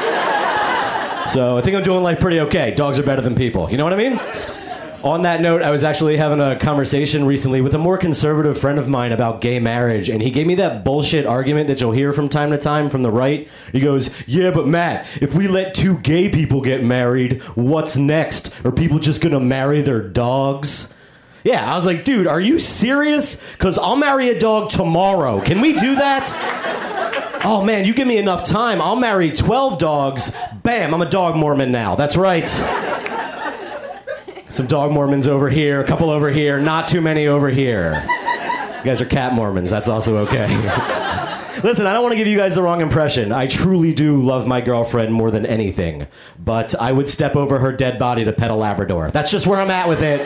So 1.33 1.57
I 1.57 1.61
think 1.61 1.75
I'm 1.75 1.81
doing 1.81 2.03
like 2.03 2.19
pretty 2.19 2.41
okay. 2.41 2.75
Dogs 2.75 2.99
are 2.99 3.03
better 3.03 3.21
than 3.21 3.33
people. 3.33 3.71
You 3.71 3.77
know 3.77 3.85
what 3.85 3.93
I 3.93 3.95
mean? 3.95 4.19
On 5.03 5.23
that 5.23 5.41
note, 5.41 5.61
I 5.61 5.69
was 5.69 5.83
actually 5.83 6.15
having 6.15 6.39
a 6.39 6.57
conversation 6.57 7.25
recently 7.25 7.59
with 7.59 7.73
a 7.73 7.77
more 7.77 7.97
conservative 7.97 8.57
friend 8.57 8.79
of 8.79 8.87
mine 8.87 9.11
about 9.11 9.41
gay 9.41 9.59
marriage, 9.59 10.07
and 10.07 10.21
he 10.21 10.31
gave 10.31 10.47
me 10.47 10.55
that 10.55 10.85
bullshit 10.85 11.25
argument 11.25 11.67
that 11.67 11.81
you'll 11.81 11.91
hear 11.91 12.13
from 12.13 12.29
time 12.29 12.51
to 12.51 12.57
time 12.57 12.89
from 12.89 13.03
the 13.03 13.11
right. 13.11 13.49
He 13.73 13.81
goes, 13.81 14.09
Yeah, 14.25 14.51
but 14.51 14.65
Matt, 14.65 15.05
if 15.21 15.33
we 15.35 15.49
let 15.49 15.75
two 15.75 15.97
gay 15.97 16.29
people 16.29 16.61
get 16.61 16.85
married, 16.85 17.41
what's 17.55 17.97
next? 17.97 18.55
Are 18.63 18.71
people 18.71 18.97
just 18.97 19.21
gonna 19.21 19.41
marry 19.41 19.81
their 19.81 20.01
dogs? 20.01 20.93
Yeah, 21.43 21.69
I 21.69 21.75
was 21.75 21.85
like, 21.85 22.05
dude, 22.05 22.25
are 22.25 22.39
you 22.39 22.57
serious? 22.57 23.43
Because 23.51 23.77
I'll 23.77 23.97
marry 23.97 24.29
a 24.29 24.39
dog 24.39 24.69
tomorrow. 24.69 25.41
Can 25.41 25.59
we 25.59 25.73
do 25.73 25.95
that? 25.95 26.79
Oh 27.45 27.61
man, 27.61 27.83
you 27.83 27.93
give 27.93 28.07
me 28.07 28.17
enough 28.17 28.45
time. 28.45 28.81
I'll 28.81 28.95
marry 28.95 29.29
12 29.29 29.77
dogs. 29.77 30.33
Bam, 30.63 30.93
I'm 30.93 31.01
a 31.01 31.09
dog 31.09 31.35
Mormon 31.35 31.73
now. 31.73 31.93
That's 31.93 32.15
right. 32.15 32.49
Some 34.53 34.67
dog 34.67 34.91
Mormons 34.91 35.27
over 35.27 35.49
here, 35.49 35.81
a 35.81 35.83
couple 35.83 36.11
over 36.11 36.29
here, 36.29 36.59
not 36.59 36.87
too 36.87 37.01
many 37.01 37.25
over 37.25 37.49
here. 37.49 38.03
You 38.03 38.83
guys 38.83 39.01
are 39.01 39.05
cat 39.05 39.33
Mormons. 39.33 39.71
That's 39.71 39.89
also 39.89 40.17
okay. 40.17 40.45
Listen, 41.63 41.87
I 41.87 41.93
don't 41.93 42.03
want 42.03 42.11
to 42.11 42.17
give 42.17 42.27
you 42.27 42.37
guys 42.37 42.53
the 42.53 42.61
wrong 42.61 42.79
impression. 42.79 43.31
I 43.31 43.47
truly 43.47 43.95
do 43.95 44.21
love 44.21 44.45
my 44.45 44.61
girlfriend 44.61 45.11
more 45.11 45.31
than 45.31 45.47
anything, 45.47 46.05
but 46.37 46.79
I 46.79 46.91
would 46.91 47.09
step 47.09 47.35
over 47.35 47.57
her 47.57 47.71
dead 47.71 47.97
body 47.97 48.25
to 48.25 48.31
pet 48.31 48.51
a 48.51 48.53
Labrador. 48.53 49.09
That's 49.09 49.31
just 49.31 49.47
where 49.47 49.59
I'm 49.59 49.71
at 49.71 49.89
with 49.89 50.03
it. 50.03 50.21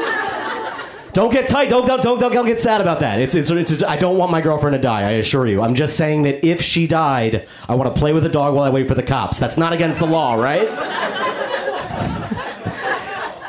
Don't 1.13 1.31
get 1.31 1.47
tight. 1.47 1.69
Don't 1.69 1.87
don't 1.87 2.03
don't, 2.03 2.19
don't 2.19 2.45
get 2.45 2.59
sad 2.59 2.81
about 2.81 2.99
that. 2.99 3.21
It's, 3.21 3.33
it's 3.33 3.49
it's 3.49 3.81
I 3.81 3.95
don't 3.95 4.17
want 4.17 4.29
my 4.29 4.41
girlfriend 4.41 4.73
to 4.73 4.81
die. 4.81 5.03
I 5.03 5.11
assure 5.11 5.47
you. 5.47 5.61
I'm 5.61 5.73
just 5.73 5.95
saying 5.95 6.23
that 6.23 6.45
if 6.45 6.61
she 6.61 6.85
died, 6.85 7.47
I 7.69 7.75
want 7.75 7.95
to 7.95 7.97
play 7.97 8.11
with 8.11 8.25
a 8.25 8.29
dog 8.29 8.55
while 8.55 8.65
I 8.65 8.71
wait 8.71 8.89
for 8.89 8.93
the 8.93 9.03
cops. 9.03 9.39
That's 9.39 9.57
not 9.57 9.71
against 9.71 9.99
the 9.99 10.05
law, 10.05 10.35
right? 10.35 10.67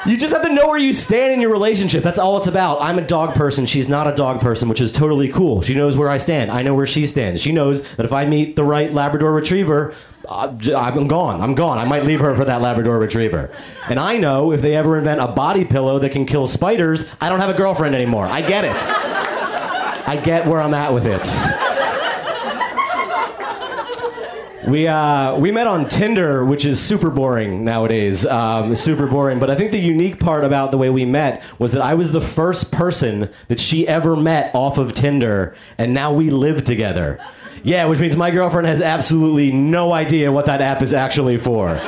You 0.08 0.16
just 0.16 0.32
have 0.32 0.42
to 0.42 0.52
know 0.54 0.68
where 0.68 0.78
you 0.78 0.94
stand 0.94 1.34
in 1.34 1.40
your 1.42 1.50
relationship. 1.52 2.02
That's 2.02 2.18
all 2.18 2.38
it's 2.38 2.46
about. 2.46 2.80
I'm 2.80 2.98
a 2.98 3.06
dog 3.06 3.34
person. 3.34 3.66
She's 3.66 3.90
not 3.90 4.08
a 4.08 4.16
dog 4.16 4.40
person, 4.40 4.70
which 4.70 4.80
is 4.80 4.90
totally 4.90 5.28
cool. 5.28 5.60
She 5.60 5.74
knows 5.74 5.98
where 5.98 6.08
I 6.08 6.16
stand. 6.16 6.50
I 6.50 6.62
know 6.62 6.74
where 6.74 6.86
she 6.86 7.06
stands. 7.06 7.42
She 7.42 7.52
knows 7.52 7.82
that 7.96 8.06
if 8.06 8.12
I 8.12 8.24
meet 8.24 8.56
the 8.56 8.64
right 8.64 8.90
Labrador 8.90 9.34
Retriever, 9.34 9.94
uh, 10.26 10.56
I'm 10.74 11.08
gone. 11.08 11.42
I'm 11.42 11.54
gone. 11.54 11.76
I 11.76 11.84
might 11.84 12.06
leave 12.06 12.20
her 12.20 12.34
for 12.34 12.46
that 12.46 12.62
Labrador 12.62 12.98
Retriever. 12.98 13.50
And 13.90 14.00
I 14.00 14.16
know 14.16 14.50
if 14.50 14.62
they 14.62 14.74
ever 14.74 14.96
invent 14.96 15.20
a 15.20 15.26
body 15.28 15.66
pillow 15.66 15.98
that 15.98 16.10
can 16.10 16.24
kill 16.24 16.46
spiders, 16.46 17.10
I 17.20 17.28
don't 17.28 17.40
have 17.40 17.50
a 17.50 17.58
girlfriend 17.58 17.94
anymore. 17.94 18.24
I 18.24 18.40
get 18.40 18.64
it. 18.64 18.76
I 20.08 20.18
get 20.24 20.46
where 20.46 20.62
I'm 20.62 20.72
at 20.72 20.94
with 20.94 21.04
it. 21.04 21.67
We 24.68 24.86
uh, 24.86 25.38
we 25.38 25.50
met 25.50 25.66
on 25.66 25.88
Tinder, 25.88 26.44
which 26.44 26.66
is 26.66 26.78
super 26.78 27.08
boring 27.08 27.64
nowadays. 27.64 28.26
Um, 28.26 28.76
super 28.76 29.06
boring. 29.06 29.38
But 29.38 29.48
I 29.48 29.54
think 29.54 29.70
the 29.70 29.78
unique 29.78 30.20
part 30.20 30.44
about 30.44 30.72
the 30.72 30.76
way 30.76 30.90
we 30.90 31.06
met 31.06 31.42
was 31.58 31.72
that 31.72 31.80
I 31.80 31.94
was 31.94 32.12
the 32.12 32.20
first 32.20 32.70
person 32.70 33.30
that 33.48 33.58
she 33.58 33.88
ever 33.88 34.14
met 34.14 34.54
off 34.54 34.76
of 34.76 34.92
Tinder, 34.92 35.56
and 35.78 35.94
now 35.94 36.12
we 36.12 36.28
live 36.28 36.64
together. 36.64 37.18
Yeah, 37.62 37.86
which 37.86 37.98
means 37.98 38.14
my 38.14 38.30
girlfriend 38.30 38.68
has 38.68 38.82
absolutely 38.82 39.52
no 39.52 39.92
idea 39.92 40.30
what 40.30 40.44
that 40.46 40.60
app 40.60 40.82
is 40.82 40.92
actually 40.92 41.38
for. 41.38 41.80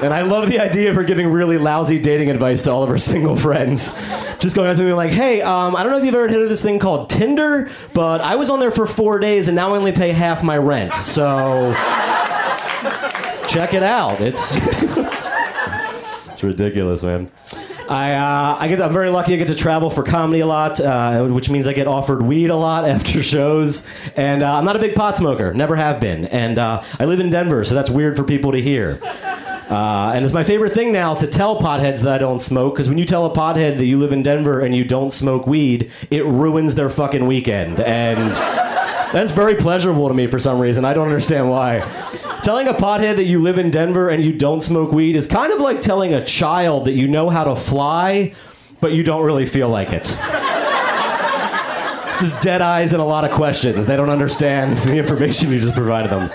And 0.00 0.14
I 0.14 0.22
love 0.22 0.48
the 0.48 0.60
idea 0.60 0.90
of 0.90 0.96
her 0.96 1.02
giving 1.02 1.28
really 1.28 1.58
lousy 1.58 1.98
dating 1.98 2.30
advice 2.30 2.62
to 2.62 2.70
all 2.70 2.82
of 2.82 2.88
her 2.88 2.98
single 3.12 3.36
friends. 3.36 3.94
Just 4.38 4.54
going 4.54 4.70
up 4.70 4.76
to 4.76 4.84
me 4.84 4.92
like, 4.92 5.10
hey, 5.10 5.42
um, 5.42 5.74
I 5.74 5.82
don't 5.82 5.90
know 5.90 5.98
if 5.98 6.04
you've 6.04 6.14
ever 6.14 6.28
heard 6.28 6.42
of 6.42 6.48
this 6.48 6.62
thing 6.62 6.78
called 6.78 7.10
Tinder, 7.10 7.70
but 7.94 8.20
I 8.20 8.36
was 8.36 8.48
on 8.50 8.60
there 8.60 8.70
for 8.70 8.86
four 8.86 9.18
days 9.18 9.48
and 9.48 9.56
now 9.56 9.74
I 9.74 9.78
only 9.78 9.92
pay 9.92 10.12
half 10.12 10.42
my 10.44 10.56
rent. 10.56 10.94
So 10.94 11.74
check 13.48 13.74
it 13.74 13.82
out. 13.82 14.20
It's 14.20 14.52
it's 16.30 16.42
ridiculous, 16.44 17.02
man. 17.02 17.30
I 17.88 18.12
uh, 18.12 18.56
I 18.60 18.68
get 18.68 18.80
I'm 18.82 18.92
very 18.92 19.08
lucky. 19.08 19.32
I 19.32 19.36
get 19.36 19.48
to 19.48 19.54
travel 19.54 19.88
for 19.88 20.02
comedy 20.02 20.40
a 20.40 20.46
lot, 20.46 20.78
uh, 20.78 21.24
which 21.24 21.48
means 21.48 21.66
I 21.66 21.72
get 21.72 21.86
offered 21.86 22.22
weed 22.22 22.50
a 22.50 22.56
lot 22.56 22.84
after 22.88 23.22
shows. 23.22 23.86
And 24.14 24.42
uh, 24.42 24.56
I'm 24.56 24.64
not 24.64 24.76
a 24.76 24.78
big 24.78 24.94
pot 24.94 25.16
smoker, 25.16 25.52
never 25.54 25.74
have 25.74 25.98
been. 25.98 26.26
And 26.26 26.58
uh, 26.58 26.82
I 26.98 27.06
live 27.06 27.20
in 27.20 27.30
Denver, 27.30 27.64
so 27.64 27.74
that's 27.74 27.90
weird 27.90 28.16
for 28.16 28.24
people 28.24 28.52
to 28.52 28.60
hear. 28.60 29.00
Uh, 29.68 30.12
and 30.14 30.24
it's 30.24 30.32
my 30.32 30.44
favorite 30.44 30.72
thing 30.72 30.92
now 30.92 31.14
to 31.14 31.26
tell 31.26 31.60
potheads 31.60 32.00
that 32.00 32.14
I 32.14 32.18
don't 32.18 32.40
smoke, 32.40 32.74
because 32.74 32.88
when 32.88 32.96
you 32.96 33.04
tell 33.04 33.26
a 33.26 33.30
pothead 33.34 33.76
that 33.76 33.84
you 33.84 33.98
live 33.98 34.12
in 34.12 34.22
Denver 34.22 34.60
and 34.60 34.74
you 34.74 34.82
don't 34.82 35.12
smoke 35.12 35.46
weed, 35.46 35.90
it 36.10 36.24
ruins 36.24 36.74
their 36.74 36.88
fucking 36.88 37.26
weekend. 37.26 37.80
And 37.80 38.34
that's 39.12 39.30
very 39.30 39.56
pleasurable 39.56 40.08
to 40.08 40.14
me 40.14 40.26
for 40.26 40.38
some 40.38 40.58
reason. 40.58 40.86
I 40.86 40.94
don't 40.94 41.08
understand 41.08 41.50
why. 41.50 41.80
Telling 42.42 42.66
a 42.66 42.72
pothead 42.72 43.16
that 43.16 43.24
you 43.24 43.40
live 43.40 43.58
in 43.58 43.70
Denver 43.70 44.08
and 44.08 44.24
you 44.24 44.32
don't 44.32 44.62
smoke 44.62 44.90
weed 44.92 45.16
is 45.16 45.26
kind 45.26 45.52
of 45.52 45.60
like 45.60 45.82
telling 45.82 46.14
a 46.14 46.24
child 46.24 46.86
that 46.86 46.92
you 46.92 47.06
know 47.06 47.28
how 47.28 47.44
to 47.44 47.54
fly, 47.54 48.34
but 48.80 48.92
you 48.92 49.02
don't 49.02 49.24
really 49.24 49.44
feel 49.44 49.68
like 49.68 49.90
it. 49.90 50.04
Just 52.18 52.40
dead 52.40 52.62
eyes 52.62 52.92
and 52.92 53.02
a 53.02 53.04
lot 53.04 53.24
of 53.24 53.32
questions. 53.32 53.86
They 53.86 53.96
don't 53.96 54.08
understand 54.08 54.78
the 54.78 54.96
information 54.96 55.50
you 55.50 55.58
just 55.58 55.74
provided 55.74 56.10
them. 56.10 56.30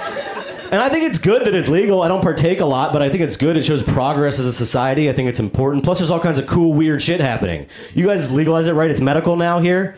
And 0.74 0.82
I 0.82 0.90
think 0.90 1.08
it's 1.08 1.20
good 1.20 1.46
that 1.46 1.54
it's 1.54 1.70
legal. 1.70 2.02
I 2.02 2.08
don't 2.08 2.24
partake 2.24 2.60
a 2.60 2.66
lot, 2.66 2.94
but 2.94 3.04
I 3.04 3.10
think 3.10 3.22
it's 3.22 3.38
good. 3.38 3.56
It 3.58 3.64
shows 3.64 3.84
progress 3.84 4.40
as 4.40 4.48
a 4.48 4.52
society. 4.52 5.08
I 5.08 5.14
think 5.14 5.30
it's 5.30 5.40
important. 5.40 5.84
Plus, 5.84 6.00
there's 6.00 6.10
all 6.10 6.20
kinds 6.20 6.40
of 6.40 6.48
cool, 6.48 6.74
weird 6.74 7.00
shit 7.00 7.20
happening. 7.20 7.68
You 7.94 8.08
guys 8.08 8.32
legalize 8.32 8.66
it, 8.66 8.74
right? 8.74 8.90
It's 8.90 9.00
medical 9.00 9.36
now 9.36 9.60
here. 9.60 9.96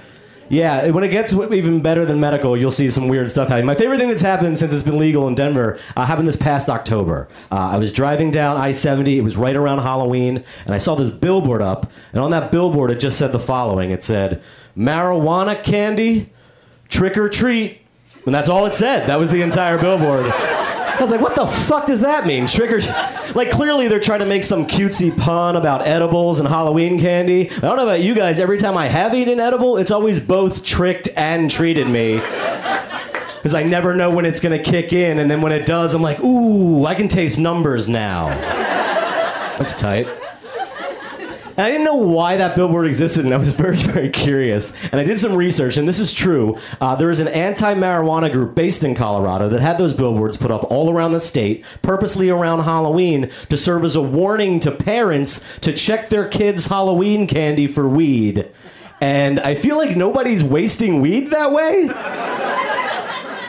Yeah, 0.50 0.90
when 0.90 1.06
it 1.06 1.12
gets 1.12 1.32
even 1.34 1.82
better 1.82 2.04
than 2.04 2.20
medical, 2.20 2.58
you'll 2.58 2.72
see 2.72 2.92
some 2.92 3.08
weird 3.08 3.32
stuff 3.32 3.48
happening. 3.48 3.68
My 3.68 3.76
favorite 3.76 4.00
thing 4.00 4.10
that's 4.10 4.22
happened 4.22 4.60
since 4.60 4.74
it's 4.74 4.84
been 4.84 4.98
legal 4.98 5.30
in 5.30 5.36
Denver 5.36 5.80
uh, 5.96 6.06
happened 6.06 6.28
this 6.28 6.36
past 6.36 6.68
October. 6.68 7.30
Uh, 7.50 7.56
I 7.56 7.78
was 7.78 7.94
driving 7.94 8.30
down 8.30 8.58
I 8.58 8.74
70, 8.74 9.18
it 9.18 9.22
was 9.22 9.38
right 9.38 9.56
around 9.56 9.80
Halloween, 9.80 10.44
and 10.66 10.76
I 10.76 10.78
saw 10.78 10.96
this 10.96 11.10
billboard 11.10 11.62
up, 11.62 11.90
and 12.12 12.22
on 12.22 12.32
that 12.32 12.52
billboard 12.52 12.92
it 12.92 13.00
just 13.00 13.18
said 13.18 13.32
the 13.32 13.40
following 13.40 13.92
it 13.92 14.04
said, 14.04 14.44
Marijuana 14.78 15.64
candy, 15.64 16.28
trick 16.90 17.18
or 17.18 17.30
treat. 17.30 17.80
And 18.26 18.36
that's 18.36 18.50
all 18.50 18.66
it 18.66 18.74
said. 18.74 19.08
That 19.08 19.20
was 19.20 19.32
the 19.32 19.42
entire 19.42 19.78
billboard. 19.78 20.34
I 20.98 21.02
was 21.02 21.12
like, 21.12 21.22
what 21.22 21.36
the 21.36 21.46
fuck 21.46 21.86
does 21.86 22.02
that 22.02 22.26
mean? 22.26 22.48
Trick 22.48 22.72
or 22.72 22.80
like 23.36 23.52
clearly 23.52 23.88
they're 23.88 24.00
trying 24.00 24.20
to 24.20 24.26
make 24.26 24.44
some 24.44 24.66
cutesy 24.66 25.16
pun 25.16 25.56
about 25.56 25.86
edibles 25.86 26.40
and 26.40 26.48
Halloween 26.48 27.00
candy. 27.00 27.50
I 27.50 27.60
don't 27.60 27.76
know 27.76 27.84
about 27.84 28.02
you 28.02 28.16
guys. 28.16 28.40
Every 28.40 28.58
time 28.58 28.78
I 28.78 28.88
have 28.88 29.14
eaten 29.14 29.40
edible, 29.40 29.78
it's 29.78 29.92
always 29.92 30.20
both 30.20 30.64
tricked 30.64 31.10
and 31.16 31.52
treated 31.52 31.88
me. 31.88 32.16
Because 32.16 33.54
I 33.54 33.64
never 33.64 33.94
know 33.94 34.10
when 34.10 34.26
it's 34.26 34.40
gonna 34.40 34.58
kick 34.58 34.92
in, 34.92 35.20
and 35.20 35.30
then 35.30 35.42
when 35.42 35.52
it 35.52 35.66
does, 35.68 35.94
I'm 35.94 36.02
like, 36.02 36.20
ooh, 36.22 36.86
I 36.86 36.96
can 36.96 37.08
taste 37.08 37.38
numbers 37.40 37.88
now. 37.88 38.30
That's 39.58 39.76
tight. 39.76 40.08
And 41.58 41.66
I 41.66 41.72
didn't 41.72 41.86
know 41.86 41.96
why 41.96 42.38
that 42.38 42.56
billboard 42.56 42.86
existed, 42.86 43.24
and 43.26 43.34
I 43.34 43.38
was 43.38 43.52
very, 43.56 43.78
very 43.78 44.10
curious. 44.10 44.74
And 44.92 45.00
I 45.00 45.04
did 45.04 45.20
some 45.20 45.36
research, 45.36 45.78
and 45.78 45.88
this 45.88 46.00
is 46.00 46.14
true. 46.14 46.58
Uh, 46.82 46.96
there 46.96 47.10
is 47.10 47.20
an 47.20 47.28
anti 47.30 47.74
marijuana 47.74 48.32
group 48.32 48.56
based 48.56 48.84
in 48.84 48.96
Colorado 48.96 49.48
that 49.50 49.62
had 49.62 49.78
those 49.78 49.94
billboards 49.94 50.38
put 50.38 50.52
up 50.52 50.70
all 50.70 50.92
around 50.92 51.12
the 51.12 51.20
state, 51.20 51.64
purposely 51.82 52.30
around 52.30 52.62
Halloween, 52.62 53.30
to 53.50 53.58
serve 53.58 53.84
as 53.84 53.96
a 53.96 54.02
warning 54.02 54.60
to 54.62 54.72
parents 54.72 55.46
to 55.62 55.72
check 55.72 56.10
their 56.10 56.28
kids' 56.28 56.66
Halloween 56.66 57.28
candy 57.28 57.68
for 57.68 57.88
weed. 57.88 58.50
And 59.02 59.40
I 59.40 59.56
feel 59.56 59.78
like 59.78 59.96
nobody's 59.96 60.44
wasting 60.44 61.02
weed 61.02 61.30
that 61.30 61.52
way. 61.52 61.90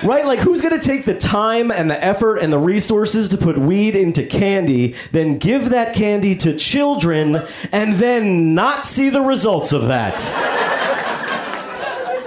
Right? 0.05 0.27
Like, 0.27 0.41
who's 0.41 0.61
going 0.61 0.79
to 0.79 0.87
take 0.87 1.05
the 1.05 1.19
time 1.19 1.71
and 1.71 1.91
the 1.91 2.03
effort 2.03 2.37
and 2.39 2.53
the 2.53 2.59
resources 2.59 3.29
to 3.31 3.39
put 3.39 3.57
weed 3.57 3.97
into 3.97 4.25
candy, 4.25 4.95
then 5.13 5.39
give 5.39 5.71
that 5.71 5.95
candy 5.95 6.37
to 6.37 6.55
children, 6.57 7.43
and 7.73 7.95
then 7.95 8.55
not 8.55 8.85
see 8.85 9.09
the 9.09 9.23
results 9.23 9.73
of 9.73 9.87
that? 9.87 10.21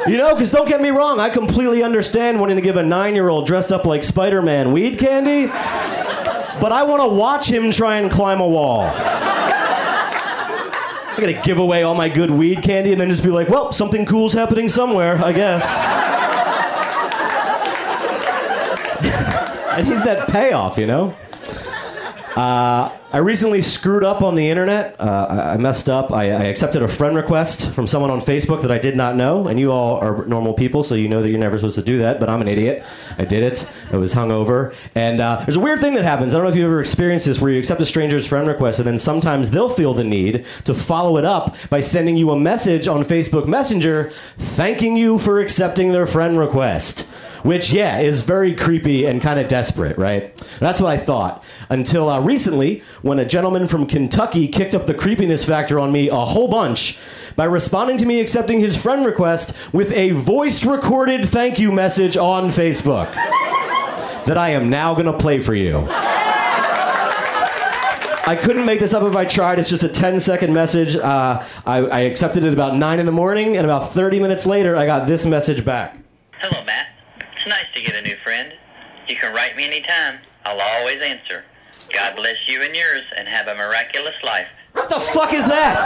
You 0.08 0.18
know, 0.18 0.34
because 0.34 0.50
don't 0.52 0.68
get 0.68 0.82
me 0.82 0.90
wrong, 0.90 1.20
I 1.20 1.30
completely 1.30 1.84
understand 1.84 2.40
wanting 2.40 2.56
to 2.56 2.62
give 2.62 2.78
a 2.78 2.84
nine 2.84 3.14
year 3.14 3.30
old 3.30 3.46
dressed 3.46 3.72
up 3.72 3.86
like 3.86 4.04
Spider 4.04 4.42
Man 4.42 4.72
weed 4.72 4.98
candy, 4.98 5.46
but 5.48 6.72
I 6.72 6.84
want 6.84 7.04
to 7.04 7.10
watch 7.10 7.48
him 7.48 7.70
try 7.70 7.98
and 7.98 8.10
climb 8.10 8.40
a 8.40 8.48
wall. 8.48 8.90
I'm 11.12 11.20
gonna 11.20 11.42
give 11.44 11.58
away 11.58 11.84
all 11.84 11.96
my 11.96 12.08
good 12.08 12.32
weed 12.32 12.64
candy 12.64 12.94
and 12.94 13.00
then 13.02 13.10
just 13.10 13.24
be 13.24 13.30
like, 13.30 13.50
well, 13.50 13.74
something 13.74 14.06
cool's 14.06 14.34
happening 14.34 14.70
somewhere, 14.70 15.24
I 15.24 15.34
guess. 15.34 16.29
I 19.80 19.82
need 19.82 20.04
that 20.04 20.28
payoff, 20.28 20.78
you 20.78 20.88
know? 20.88 21.16
Uh, 22.36 22.94
I 23.14 23.20
recently 23.20 23.62
screwed 23.62 24.04
up 24.04 24.22
on 24.22 24.36
the 24.36 24.50
internet. 24.50 25.00
Uh, 25.00 25.54
I, 25.54 25.58
messed 25.58 25.90
up. 25.90 26.12
I, 26.12 26.26
I 26.26 26.44
accepted 26.44 26.84
a 26.84 26.88
friend 26.90 27.16
request 27.16 27.72
from 27.72 27.88
someone 27.88 28.12
on 28.12 28.20
Facebook 28.20 28.62
that 28.64 28.72
I 28.72 28.78
did 28.78 28.98
not 28.98 29.16
know, 29.16 29.48
and 29.48 29.58
you 29.58 29.72
all 29.72 29.98
are 30.00 30.26
normal 30.26 30.54
people, 30.54 30.84
so 30.84 30.96
you 30.96 31.08
know 31.08 31.22
that 31.22 31.30
you're 31.30 31.40
never 31.40 31.58
supposed 31.58 31.78
to 31.78 31.82
do 31.82 32.00
that. 32.00 32.20
But 32.20 32.30
I'm 32.30 32.42
an 32.42 32.50
idiot. 32.50 32.84
I 33.18 33.24
did 33.24 33.42
it. 33.42 33.72
I 33.90 33.96
was 33.96 34.14
hungover, 34.14 34.76
and 34.96 35.22
uh, 35.22 35.44
there's 35.46 35.56
a 35.56 35.62
weird 35.62 35.80
thing 35.80 35.94
that 35.94 36.04
happens. 36.04 36.34
I 36.34 36.38
don't 36.38 36.44
know 36.44 36.50
if 36.50 36.58
you've 36.58 36.66
ever 36.66 36.82
experienced 36.82 37.26
this, 37.26 37.40
where 37.40 37.52
you 37.52 37.58
accept 37.58 37.80
a 37.80 37.86
stranger's 37.86 38.28
friend 38.28 38.50
request, 38.50 38.80
and 38.80 38.88
then 38.88 39.00
sometimes 39.00 39.52
they'll 39.52 39.70
feel 39.70 39.94
the 39.94 40.04
need 40.04 40.46
to 40.66 40.74
follow 40.74 41.16
it 41.16 41.24
up 41.24 41.56
by 41.70 41.80
sending 41.80 42.18
you 42.18 42.32
a 42.32 42.38
message 42.38 42.86
on 42.86 43.04
Facebook 43.04 43.48
Messenger, 43.48 44.12
thanking 44.38 44.98
you 44.98 45.20
for 45.20 45.40
accepting 45.40 45.94
their 45.94 46.06
friend 46.06 46.38
request 46.38 47.10
which 47.44 47.72
yeah 47.72 48.00
is 48.00 48.24
very 48.24 48.54
creepy 48.56 49.06
and 49.06 49.22
kind 49.22 49.40
of 49.40 49.48
desperate 49.48 49.98
right 49.98 50.46
that's 50.60 50.82
what 50.82 50.90
i 50.90 50.98
thought 50.98 51.44
until 51.70 52.10
uh, 52.10 52.20
recently 52.20 52.82
when 53.02 53.20
a 53.20 53.26
gentleman 53.26 53.68
from 53.68 53.86
kentucky 53.86 54.48
kicked 54.48 54.76
up 54.76 54.86
the 54.86 54.94
creepiness 54.94 55.46
factor 55.46 55.80
on 55.80 55.92
me 55.92 56.10
a 56.10 56.16
whole 56.16 56.48
bunch 56.48 57.00
by 57.36 57.46
responding 57.46 57.98
to 57.98 58.06
me 58.06 58.20
accepting 58.20 58.60
his 58.60 58.82
friend 58.82 59.06
request 59.06 59.56
with 59.72 59.92
a 59.94 60.12
voice 60.12 60.66
recorded 60.66 61.28
thank 61.28 61.60
you 61.60 61.72
message 61.72 62.18
on 62.18 62.48
facebook 62.48 63.12
that 64.26 64.38
i 64.38 64.50
am 64.50 64.70
now 64.70 64.94
going 64.94 65.06
to 65.06 65.18
play 65.18 65.40
for 65.40 65.56
you 65.56 65.88
I 68.30 68.36
couldn't 68.36 68.64
make 68.64 68.80
this 68.80 68.94
up 68.94 69.02
if 69.02 69.16
I 69.16 69.26
tried. 69.26 69.58
It's 69.58 69.72
just 69.72 69.82
a 69.82 69.90
10 69.90 70.20
second 70.20 70.54
message. 70.54 70.96
Uh, 70.96 71.44
I, 71.66 71.78
I 71.78 72.00
accepted 72.02 72.44
it 72.44 72.54
about 72.54 72.76
9 72.76 73.00
in 73.00 73.08
the 73.08 73.12
morning, 73.12 73.58
and 73.58 73.66
about 73.66 73.92
30 73.92 74.20
minutes 74.20 74.46
later, 74.46 74.76
I 74.76 74.86
got 74.86 75.08
this 75.08 75.26
message 75.26 75.66
back. 75.66 75.98
Hello, 76.38 76.64
Matt. 76.64 76.99
It's 77.40 77.48
nice 77.48 77.68
to 77.74 77.82
get 77.82 77.96
a 77.96 78.02
new 78.02 78.18
friend. 78.18 78.52
You 79.08 79.16
can 79.16 79.34
write 79.34 79.56
me 79.56 79.64
anytime. 79.64 80.20
I'll 80.44 80.60
always 80.60 81.02
answer. 81.02 81.46
God 81.94 82.18
bless 82.18 82.36
you 82.48 82.62
and 82.62 82.76
yours, 82.76 83.06
and 83.16 83.30
have 83.30 83.48
a 83.48 83.56
miraculous 83.56 84.16
life. 84.26 84.48
What 84.74 84.90
the 84.90 85.00
fuck 85.00 85.32
is 85.32 85.48
that? 85.48 85.80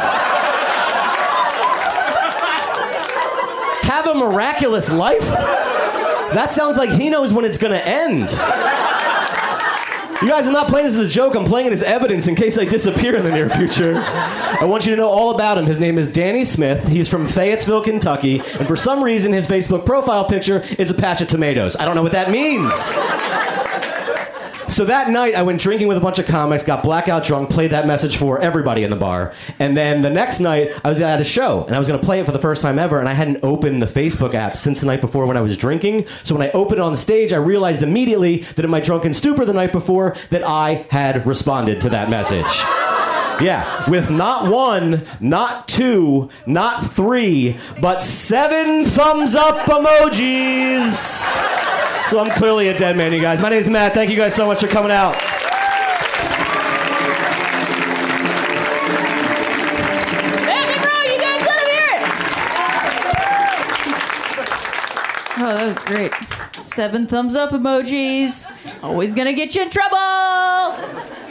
Have 3.83 4.07
a 4.07 4.15
miraculous 4.15 4.89
life? 4.89 5.21
That 6.33 6.51
sounds 6.51 6.75
like 6.75 6.89
he 6.89 7.11
knows 7.11 7.31
when 7.31 7.45
it's 7.45 7.59
gonna 7.59 7.75
end. 7.75 8.31
You 10.23 10.29
guys, 10.29 10.47
I'm 10.47 10.53
not 10.53 10.67
playing 10.67 10.87
this 10.87 10.95
as 10.95 11.05
a 11.05 11.09
joke. 11.09 11.35
I'm 11.35 11.43
playing 11.43 11.67
it 11.67 11.73
as 11.73 11.83
evidence 11.83 12.27
in 12.27 12.35
case 12.35 12.57
I 12.57 12.63
disappear 12.63 13.13
in 13.13 13.25
the 13.25 13.29
near 13.29 13.49
future. 13.49 13.97
I 13.97 14.63
want 14.63 14.85
you 14.85 14.91
to 14.91 14.95
know 14.95 15.09
all 15.09 15.35
about 15.35 15.57
him. 15.57 15.65
His 15.65 15.81
name 15.81 15.97
is 15.97 16.09
Danny 16.13 16.45
Smith. 16.45 16.87
He's 16.87 17.09
from 17.09 17.27
Fayetteville, 17.27 17.83
Kentucky. 17.83 18.39
And 18.57 18.65
for 18.65 18.77
some 18.77 19.03
reason, 19.03 19.33
his 19.33 19.49
Facebook 19.49 19.85
profile 19.85 20.23
picture 20.23 20.63
is 20.79 20.89
a 20.89 20.93
patch 20.93 21.19
of 21.19 21.27
tomatoes. 21.27 21.75
I 21.75 21.83
don't 21.83 21.95
know 21.95 22.03
what 22.03 22.13
that 22.13 22.31
means. 22.31 22.71
So 24.73 24.85
that 24.85 25.11
night, 25.11 25.35
I 25.35 25.43
went 25.43 25.61
drinking 25.61 25.87
with 25.87 25.97
a 25.97 25.99
bunch 25.99 26.17
of 26.17 26.25
comics, 26.25 26.63
got 26.63 26.81
blackout 26.81 27.23
drunk, 27.23 27.51
played 27.51 27.69
that 27.69 27.85
message 27.85 28.17
for 28.17 28.39
everybody 28.39 28.83
in 28.83 28.89
the 28.89 28.95
bar. 28.95 29.31
And 29.59 29.77
then 29.77 30.01
the 30.01 30.09
next 30.09 30.39
night, 30.39 30.71
I 30.83 30.89
was 30.89 30.99
at 30.99 31.21
a 31.21 31.23
show, 31.23 31.63
and 31.65 31.75
I 31.75 31.79
was 31.79 31.87
going 31.87 31.99
to 31.99 32.03
play 32.03 32.19
it 32.19 32.25
for 32.25 32.31
the 32.31 32.39
first 32.39 32.63
time 32.63 32.79
ever, 32.79 32.99
and 32.99 33.07
I 33.07 33.13
hadn't 33.13 33.43
opened 33.43 33.83
the 33.83 33.85
Facebook 33.85 34.33
app 34.33 34.57
since 34.57 34.79
the 34.79 34.87
night 34.87 34.99
before 34.99 35.27
when 35.27 35.37
I 35.37 35.41
was 35.41 35.57
drinking. 35.57 36.07
So 36.23 36.35
when 36.35 36.47
I 36.47 36.49
opened 36.53 36.79
it 36.79 36.81
on 36.81 36.95
stage, 36.95 37.33
I 37.33 37.37
realized 37.37 37.83
immediately 37.83 38.37
that 38.55 38.65
in 38.65 38.71
my 38.71 38.79
drunken 38.79 39.13
stupor 39.13 39.45
the 39.45 39.53
night 39.53 39.71
before, 39.71 40.15
that 40.31 40.41
I 40.41 40.87
had 40.89 41.27
responded 41.27 41.79
to 41.81 41.89
that 41.89 42.09
message. 42.09 42.92
Yeah, 43.41 43.89
with 43.89 44.09
not 44.09 44.49
one, 44.49 45.05
not 45.19 45.67
two, 45.67 46.29
not 46.45 46.91
three, 46.91 47.57
but 47.81 48.01
seven 48.01 48.85
thumbs 48.85 49.35
up 49.35 49.65
emojis. 49.65 50.93
So 52.09 52.19
I'm 52.19 52.29
clearly 52.37 52.67
a 52.67 52.77
dead 52.77 52.95
man, 52.95 53.11
you 53.11 53.21
guys. 53.21 53.41
My 53.41 53.49
name 53.49 53.59
is 53.59 53.69
Matt. 53.69 53.93
Thank 53.93 54.11
you 54.11 54.17
guys 54.17 54.35
so 54.35 54.45
much 54.45 54.61
for 54.61 54.67
coming 54.67 54.91
out. 54.91 55.15
Oh, 65.45 65.53
that 65.55 65.65
was 65.65 65.79
great. 65.79 66.13
Seven 66.63 67.05
thumbs 67.05 67.35
up 67.35 67.49
emojis. 67.49 68.49
Always 68.81 69.13
gonna 69.13 69.33
get 69.33 69.53
you 69.55 69.63
in 69.63 69.69
trouble. 69.69 71.22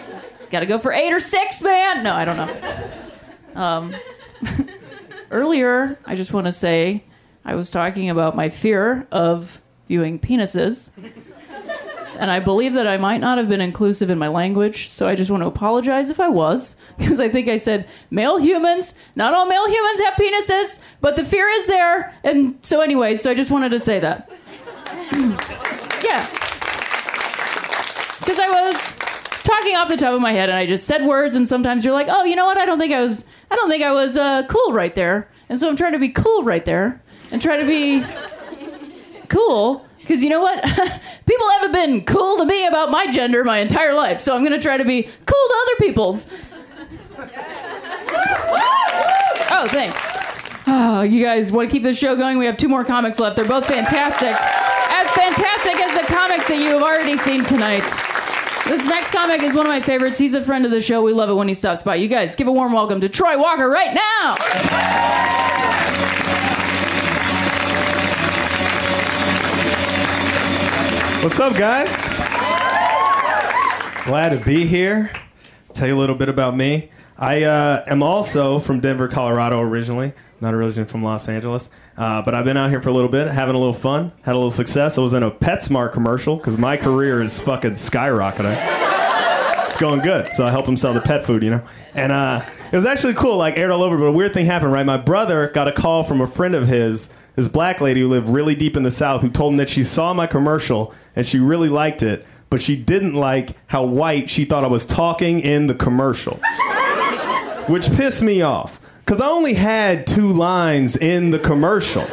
Gotta 0.53 0.67
go 0.67 0.79
for 0.79 0.93
eight 0.93 1.11
or 1.15 1.19
six, 1.19 1.63
man. 1.63 2.05
No, 2.05 2.13
I 2.13 2.27
don't 2.27 2.37
know. 2.37 3.61
Um, 3.61 3.97
earlier, 5.31 5.99
I 6.05 6.15
just 6.15 6.35
want 6.35 6.47
to 6.47 6.53
say 6.53 7.05
I 7.43 7.55
was 7.55 7.71
talking 7.71 8.11
about 8.11 8.37
my 8.37 8.51
fear 8.51 9.09
of 9.11 9.63
viewing 9.89 10.19
penises. 10.19 10.91
And 12.19 12.31
I 12.31 12.39
believe 12.39 12.75
that 12.75 12.87
I 12.87 12.99
might 12.99 13.23
not 13.23 13.39
have 13.39 13.49
been 13.49 13.63
inclusive 13.63 14.11
in 14.11 14.19
my 14.19 14.29
language, 14.29 14.91
so 14.91 15.09
I 15.09 15.15
just 15.15 15.31
want 15.31 15.43
to 15.43 15.47
apologize 15.47 16.11
if 16.11 16.21
I 16.21 16.29
was, 16.29 16.77
because 16.99 17.19
I 17.19 17.31
think 17.31 17.49
I 17.49 17.57
said 17.57 17.89
male 18.11 18.37
humans. 18.37 18.95
Not 19.17 19.33
all 19.33 19.47
male 19.47 19.67
humans 19.67 20.01
have 20.01 20.15
penises, 20.15 20.83
but 21.01 21.17
the 21.17 21.25
fear 21.25 21.49
is 21.49 21.67
there. 21.67 22.15
And 22.25 22.59
so, 22.61 22.83
anyway, 22.83 23.17
so 23.17 23.31
I 23.31 23.35
just 23.35 23.51
wanted 23.51 23.71
to 23.71 23.81
say 23.81 24.01
that. 24.01 24.31
yeah. 26.05 26.29
Because 28.21 28.39
I 28.39 28.49
was 28.51 28.92
talking 29.53 29.77
off 29.77 29.89
the 29.89 29.97
top 29.97 30.15
of 30.15 30.21
my 30.21 30.33
head, 30.33 30.49
and 30.49 30.59
I 30.59 30.67
just 30.67 30.87
said 30.87 31.07
words, 31.07 31.35
and 31.35 31.47
sometimes 31.47 31.85
you're 31.85 31.95
like, 31.95 32.09
oh, 32.11 32.25
you 32.25 32.37
know 32.37 32.47
what? 32.47 32.59
I 32.59 32.65
don't 32.65 32.79
think 32.79 32.93
I 32.93 33.01
was, 33.01 33.27
I 33.51 33.57
don't 33.57 33.69
think 33.69 33.83
I 33.83 33.93
was 33.93 34.17
uh, 34.17 34.47
cool 34.49 34.73
right 34.73 34.95
there. 34.95 35.29
And 35.49 35.59
so 35.59 35.69
I'm 35.69 35.77
trying 35.77 35.93
to 35.93 35.99
be 35.99 36.09
cool 36.09 36.43
right 36.43 36.65
there, 36.65 37.03
and 37.31 37.41
try 37.41 37.57
to 37.57 37.67
be 37.67 38.05
cool 39.29 39.87
because 40.01 40.23
you 40.23 40.31
know 40.31 40.41
what? 40.41 40.63
People 41.27 41.51
haven't 41.51 41.73
been 41.73 42.05
cool 42.05 42.39
to 42.39 42.45
me 42.45 42.67
about 42.67 42.91
my 42.91 43.07
gender 43.11 43.45
my 43.45 43.59
entire 43.59 43.95
life 43.95 44.21
so 44.21 44.35
i'm 44.35 44.43
going 44.43 44.53
to 44.53 44.61
try 44.61 44.77
to 44.77 44.85
be 44.85 45.03
cool 45.03 45.49
to 45.49 45.55
other 45.63 45.77
people's. 45.79 46.31
Oh 49.55 49.69
thanks. 49.69 49.97
Oh 50.67 51.03
you 51.03 51.23
guys 51.23 51.53
want 51.53 51.69
to 51.69 51.73
keep 51.73 51.83
this 51.83 51.99
show 51.99 52.17
going? 52.17 52.39
We 52.39 52.47
have 52.47 52.57
two 52.57 52.69
more 52.69 52.85
comics 52.85 53.21
left. 53.21 53.37
They're 53.37 53.45
both 53.45 53.67
fantastic. 53.67 54.31
As 54.31 55.11
fantastic 55.11 55.77
as 55.77 56.01
the 56.01 56.13
comics 56.13 56.49
that 56.49 56.59
you 56.59 56.71
have 56.71 56.83
already 56.83 57.17
seen 57.17 57.45
tonight 57.45 57.85
this 58.67 58.87
next 58.87 59.11
comic 59.13 59.43
is 59.43 59.55
one 59.55 59.67
of 59.67 59.71
my 59.71 59.81
favorites 59.81 60.19
he's 60.19 60.35
a 60.35 60.43
friend 60.43 60.65
of 60.65 60.71
the 60.71 60.81
show 60.81 61.03
we 61.03 61.13
love 61.13 61.29
it 61.29 61.35
when 61.35 61.49
he 61.49 61.55
stops 61.55 61.83
by 61.83 61.95
you 61.97 62.09
guys 62.09 62.35
give 62.35 62.47
a 62.47 62.53
warm 62.53 62.73
welcome 62.73 63.01
to 63.01 63.09
troy 63.09 63.39
walker 63.39 63.69
right 63.69 63.95
now 63.95 64.37
What's 71.23 71.39
up, 71.39 71.57
guys? 71.57 71.87
Glad 74.05 74.31
to 74.31 74.45
be 74.45 74.67
here. 74.67 75.13
Tell 75.73 75.87
you 75.87 75.97
a 75.97 76.01
little 76.01 76.17
bit 76.17 76.29
about 76.29 76.57
me. 76.57 76.91
I 77.17 77.45
uh, 77.45 77.85
am 77.87 78.03
also 78.03 78.59
from 78.59 78.81
Denver, 78.81 79.07
Colorado, 79.07 79.61
originally. 79.61 80.15
Not 80.41 80.53
originally 80.53 80.89
from 80.89 81.05
Los 81.05 81.29
Angeles, 81.29 81.71
uh, 81.97 82.23
but 82.23 82.35
I've 82.35 82.45
been 82.45 82.57
out 82.57 82.71
here 82.71 82.81
for 82.81 82.89
a 82.89 82.93
little 82.93 83.11
bit, 83.11 83.29
having 83.29 83.55
a 83.55 83.59
little 83.59 83.73
fun, 83.73 84.13
had 84.23 84.33
a 84.33 84.39
little 84.39 84.51
success. 84.51 84.99
I 84.99 85.01
was 85.01 85.13
in 85.13 85.23
a 85.23 85.31
PetSmart 85.31 85.93
commercial 85.93 86.37
because 86.37 86.59
my 86.59 86.77
career 86.77 87.23
is 87.23 87.41
fucking 87.41 87.73
skyrocketing. 87.73 88.57
It's 89.65 89.77
going 89.77 90.01
good, 90.01 90.33
so 90.33 90.45
I 90.45 90.51
help 90.51 90.67
them 90.67 90.77
sell 90.77 90.95
the 90.95 91.01
pet 91.01 91.25
food, 91.25 91.43
you 91.43 91.51
know. 91.51 91.63
And 91.95 92.13
uh, 92.13 92.43
it 92.71 92.77
was 92.77 92.85
actually 92.85 93.15
cool, 93.15 93.37
like 93.37 93.57
aired 93.57 93.71
all 93.71 93.83
over. 93.83 93.97
But 93.97 94.05
a 94.05 94.13
weird 94.13 94.35
thing 94.35 94.47
happened, 94.47 94.73
right? 94.73 94.85
My 94.85 94.97
brother 94.97 95.49
got 95.49 95.69
a 95.69 95.73
call 95.73 96.05
from 96.05 96.21
a 96.21 96.27
friend 96.27 96.55
of 96.55 96.69
his 96.69 97.13
this 97.37 97.49
black 97.49 97.81
lady 97.81 98.01
who 98.01 98.09
lived 98.09 98.29
really 98.29 98.55
deep 98.55 98.77
in 98.77 98.83
the 98.83 98.91
South 98.91 99.23
who 99.23 99.31
told 99.31 99.55
him 99.55 99.57
that 99.57 99.71
she 99.71 99.83
saw 99.83 100.13
my 100.13 100.27
commercial 100.27 100.93
and 101.17 101.27
she 101.27 101.39
really 101.39 101.69
liked 101.69 102.03
it, 102.03 102.27
but 102.51 102.61
she 102.61 102.77
didn't 102.77 103.15
like 103.15 103.57
how 103.69 103.85
white 103.85 104.29
she 104.29 104.45
thought 104.45 104.65
I 104.65 104.69
was 104.69 104.85
talking 104.85 105.41
in 105.41 105.67
the 105.67 105.75
commercial. 105.75 106.39
Which 107.69 107.91
pissed 107.93 108.23
me 108.23 108.43
off. 108.43 108.81
Because 109.05 109.21
I 109.21 109.27
only 109.27 109.55
had 109.55 110.07
two 110.07 110.29
lines 110.29 110.97
in 110.97 111.31
the 111.31 111.39
commercial. 111.39 112.07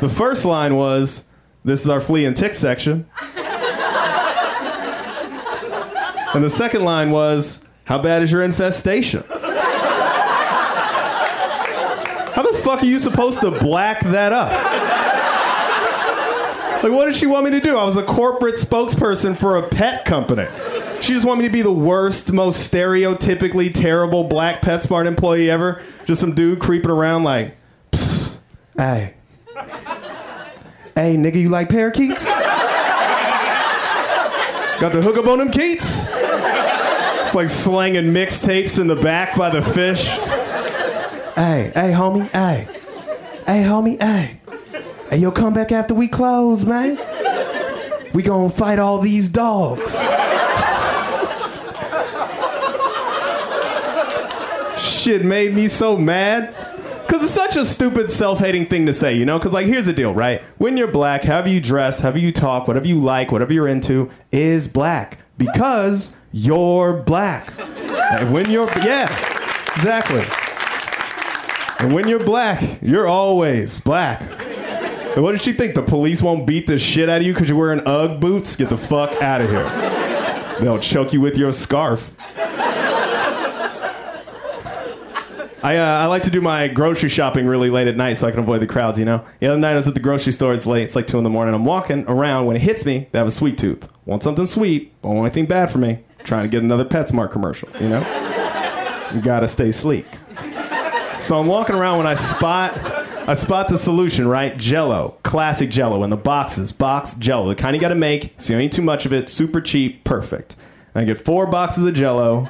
The 0.00 0.08
first 0.08 0.44
line 0.44 0.76
was, 0.76 1.26
This 1.64 1.82
is 1.82 1.88
our 1.88 2.00
flea 2.00 2.24
and 2.24 2.36
tick 2.36 2.54
section. 2.54 3.06
And 6.32 6.44
the 6.44 6.50
second 6.50 6.84
line 6.84 7.10
was, 7.10 7.64
How 7.84 7.98
bad 7.98 8.22
is 8.22 8.32
your 8.32 8.42
infestation? 8.42 9.22
How 12.32 12.42
the 12.42 12.56
fuck 12.64 12.82
are 12.82 12.86
you 12.86 12.98
supposed 12.98 13.40
to 13.40 13.50
black 13.50 14.00
that 14.00 14.32
up? 14.32 14.50
Like, 16.82 16.92
what 16.92 17.04
did 17.04 17.16
she 17.16 17.26
want 17.26 17.44
me 17.44 17.50
to 17.50 17.60
do? 17.60 17.76
I 17.76 17.84
was 17.84 17.98
a 17.98 18.02
corporate 18.02 18.54
spokesperson 18.54 19.36
for 19.36 19.58
a 19.58 19.68
pet 19.68 20.06
company. 20.06 20.46
She 21.02 21.12
just 21.12 21.26
wanted 21.26 21.42
me 21.42 21.48
to 21.48 21.52
be 21.52 21.60
the 21.60 21.70
worst, 21.70 22.32
most 22.32 22.72
stereotypically 22.72 23.74
terrible 23.74 24.24
black 24.24 24.62
PetSmart 24.62 25.04
employee 25.06 25.50
ever. 25.50 25.82
Just 26.10 26.22
some 26.22 26.34
dude 26.34 26.58
creeping 26.58 26.90
around 26.90 27.22
like, 27.22 27.56
Psst, 27.92 28.36
hey. 28.76 29.14
Hey, 30.96 31.14
nigga, 31.14 31.36
you 31.36 31.50
like 31.50 31.68
parakeets? 31.68 32.24
Got 34.80 34.90
the 34.90 35.00
hookup 35.00 35.28
on 35.28 35.38
them 35.38 35.52
keats? 35.52 36.04
It's 37.22 37.36
like 37.36 37.48
slanging 37.48 38.06
mixtapes 38.06 38.80
in 38.80 38.88
the 38.88 38.96
back 38.96 39.36
by 39.36 39.50
the 39.50 39.62
fish. 39.62 40.06
Hey, 41.36 41.70
hey, 41.76 41.92
homie, 41.92 42.28
hey. 42.30 42.66
Hey, 43.46 43.62
homie, 43.62 44.02
hey. 44.02 44.40
Hey, 45.10 45.18
yo, 45.18 45.30
come 45.30 45.54
back 45.54 45.70
after 45.70 45.94
we 45.94 46.08
close, 46.08 46.64
man. 46.64 46.98
We 48.12 48.24
gonna 48.24 48.50
fight 48.50 48.80
all 48.80 48.98
these 48.98 49.28
dogs. 49.28 49.94
Shit 55.10 55.24
made 55.24 55.54
me 55.54 55.66
so 55.66 55.96
mad. 55.96 56.54
Cause 57.08 57.24
it's 57.24 57.32
such 57.32 57.56
a 57.56 57.64
stupid 57.64 58.12
self-hating 58.12 58.66
thing 58.66 58.86
to 58.86 58.92
say, 58.92 59.12
you 59.12 59.24
know? 59.24 59.40
Cause 59.40 59.52
like 59.52 59.66
here's 59.66 59.86
the 59.86 59.92
deal, 59.92 60.14
right? 60.14 60.40
When 60.58 60.76
you're 60.76 60.86
black, 60.86 61.24
however 61.24 61.48
you 61.48 61.60
dress, 61.60 61.98
however 61.98 62.20
you 62.20 62.30
talk, 62.30 62.68
whatever 62.68 62.86
you 62.86 62.96
like, 62.96 63.32
whatever 63.32 63.52
you're 63.52 63.66
into, 63.66 64.08
is 64.30 64.68
black. 64.68 65.18
Because 65.36 66.16
you're 66.30 66.92
black. 66.92 67.52
And 67.58 68.32
when 68.32 68.52
you're 68.52 68.68
yeah, 68.84 69.12
exactly. 69.74 70.22
And 71.84 71.92
when 71.92 72.06
you're 72.06 72.24
black, 72.24 72.62
you're 72.80 73.08
always 73.08 73.80
black. 73.80 74.20
And 74.20 75.24
what 75.24 75.32
did 75.32 75.42
she 75.42 75.54
think? 75.54 75.74
The 75.74 75.82
police 75.82 76.22
won't 76.22 76.46
beat 76.46 76.68
the 76.68 76.78
shit 76.78 77.08
out 77.08 77.20
of 77.20 77.26
you 77.26 77.32
because 77.32 77.48
you're 77.48 77.58
wearing 77.58 77.82
Ugg 77.84 78.20
boots? 78.20 78.54
Get 78.54 78.68
the 78.68 78.78
fuck 78.78 79.20
out 79.20 79.40
of 79.40 79.50
here. 79.50 79.68
They'll 80.60 80.78
choke 80.78 81.12
you 81.12 81.20
with 81.20 81.36
your 81.36 81.52
scarf. 81.52 82.14
I, 85.62 85.76
uh, 85.76 85.84
I 85.84 86.06
like 86.06 86.22
to 86.22 86.30
do 86.30 86.40
my 86.40 86.68
grocery 86.68 87.10
shopping 87.10 87.46
really 87.46 87.68
late 87.68 87.86
at 87.86 87.96
night 87.96 88.14
so 88.14 88.26
I 88.26 88.30
can 88.30 88.40
avoid 88.40 88.62
the 88.62 88.66
crowds, 88.66 88.98
you 88.98 89.04
know? 89.04 89.24
The 89.40 89.48
other 89.48 89.58
night 89.58 89.72
I 89.72 89.74
was 89.74 89.88
at 89.88 89.94
the 89.94 90.00
grocery 90.00 90.32
store, 90.32 90.54
it's 90.54 90.66
late, 90.66 90.84
it's 90.84 90.96
like 90.96 91.06
2 91.06 91.18
in 91.18 91.24
the 91.24 91.30
morning. 91.30 91.54
I'm 91.54 91.64
walking 91.66 92.06
around, 92.06 92.46
when 92.46 92.56
it 92.56 92.62
hits 92.62 92.86
me, 92.86 93.08
they 93.12 93.18
have 93.18 93.28
a 93.28 93.32
sweet 93.32 93.58
tooth. 93.58 93.86
Want 94.06 94.22
something 94.22 94.46
sweet, 94.46 94.92
don't 95.02 95.16
want 95.16 95.26
anything 95.26 95.46
bad 95.46 95.70
for 95.70 95.78
me. 95.78 95.98
Trying 96.24 96.44
to 96.44 96.48
get 96.48 96.62
another 96.62 96.84
PetSmart 96.84 97.30
commercial, 97.30 97.68
you 97.80 97.88
know? 97.88 98.00
You 99.14 99.20
gotta 99.20 99.48
stay 99.48 99.70
sleek. 99.72 100.06
So 101.16 101.38
I'm 101.38 101.46
walking 101.46 101.76
around 101.76 101.98
when 101.98 102.06
I 102.06 102.14
spot 102.14 102.78
I 103.28 103.34
spot 103.34 103.68
the 103.68 103.78
solution, 103.78 104.26
right? 104.26 104.56
Jello, 104.56 105.16
classic 105.22 105.70
Jello 105.70 106.02
in 106.02 106.10
the 106.10 106.16
boxes, 106.16 106.72
box 106.72 107.14
Jello, 107.14 107.48
the 107.48 107.54
kind 107.54 107.76
you 107.76 107.80
got 107.80 107.90
to 107.90 107.94
make, 107.94 108.34
so 108.38 108.52
you 108.52 108.58
don't 108.58 108.64
eat 108.64 108.72
too 108.72 108.82
much 108.82 109.06
of 109.06 109.12
it, 109.12 109.28
super 109.28 109.60
cheap, 109.60 110.02
perfect. 110.02 110.56
And 110.94 111.02
I 111.02 111.04
get 111.04 111.18
four 111.18 111.46
boxes 111.46 111.84
of 111.84 111.94
Jello, 111.94 112.48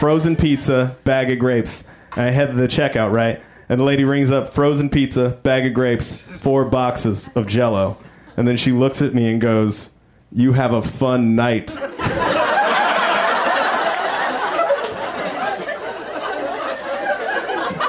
frozen 0.00 0.36
pizza, 0.36 0.96
bag 1.04 1.30
of 1.30 1.38
grapes. 1.38 1.86
I 2.16 2.30
head 2.30 2.48
to 2.48 2.54
the 2.54 2.68
checkout, 2.68 3.12
right? 3.12 3.42
And 3.68 3.80
the 3.80 3.84
lady 3.84 4.04
rings 4.04 4.30
up 4.30 4.48
frozen 4.48 4.90
pizza, 4.90 5.30
bag 5.42 5.66
of 5.66 5.74
grapes, 5.74 6.20
four 6.20 6.64
boxes 6.64 7.34
of 7.34 7.46
Jello, 7.46 7.96
and 8.36 8.46
then 8.46 8.56
she 8.56 8.72
looks 8.72 9.00
at 9.02 9.14
me 9.14 9.30
and 9.30 9.40
goes, 9.40 9.90
"You 10.30 10.52
have 10.52 10.72
a 10.72 10.82
fun 10.82 11.34
night." 11.34 11.70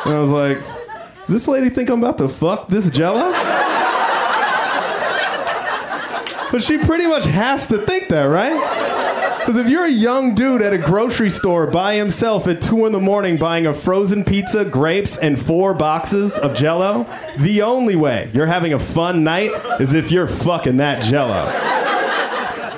And 0.05 0.13
I 0.13 0.19
was 0.21 0.29
like, 0.29 0.59
does 1.25 1.33
this 1.33 1.47
lady 1.47 1.71
think 1.71 1.89
I'm 1.89 1.97
about 1.97 2.19
to 2.19 2.29
fuck 2.29 2.67
this 2.67 2.87
jello? 2.91 3.31
but 6.51 6.61
she 6.61 6.77
pretty 6.77 7.07
much 7.07 7.25
has 7.25 7.65
to 7.69 7.79
think 7.79 8.09
that, 8.09 8.25
right? 8.25 8.84
Because 9.45 9.57
if 9.57 9.69
you're 9.69 9.85
a 9.85 9.91
young 9.91 10.33
dude 10.33 10.63
at 10.63 10.73
a 10.73 10.77
grocery 10.79 11.29
store 11.29 11.67
by 11.67 11.93
himself 11.93 12.47
at 12.47 12.63
2 12.63 12.87
in 12.87 12.93
the 12.93 12.99
morning 12.99 13.37
buying 13.37 13.67
a 13.67 13.75
frozen 13.75 14.25
pizza, 14.25 14.65
grapes, 14.65 15.19
and 15.19 15.39
four 15.39 15.75
boxes 15.75 16.39
of 16.39 16.55
jello, 16.55 17.05
the 17.37 17.61
only 17.61 17.95
way 17.95 18.31
you're 18.33 18.47
having 18.47 18.73
a 18.73 18.79
fun 18.79 19.23
night 19.23 19.51
is 19.79 19.93
if 19.93 20.11
you're 20.11 20.25
fucking 20.25 20.77
that 20.77 21.03
jello. 21.03 21.45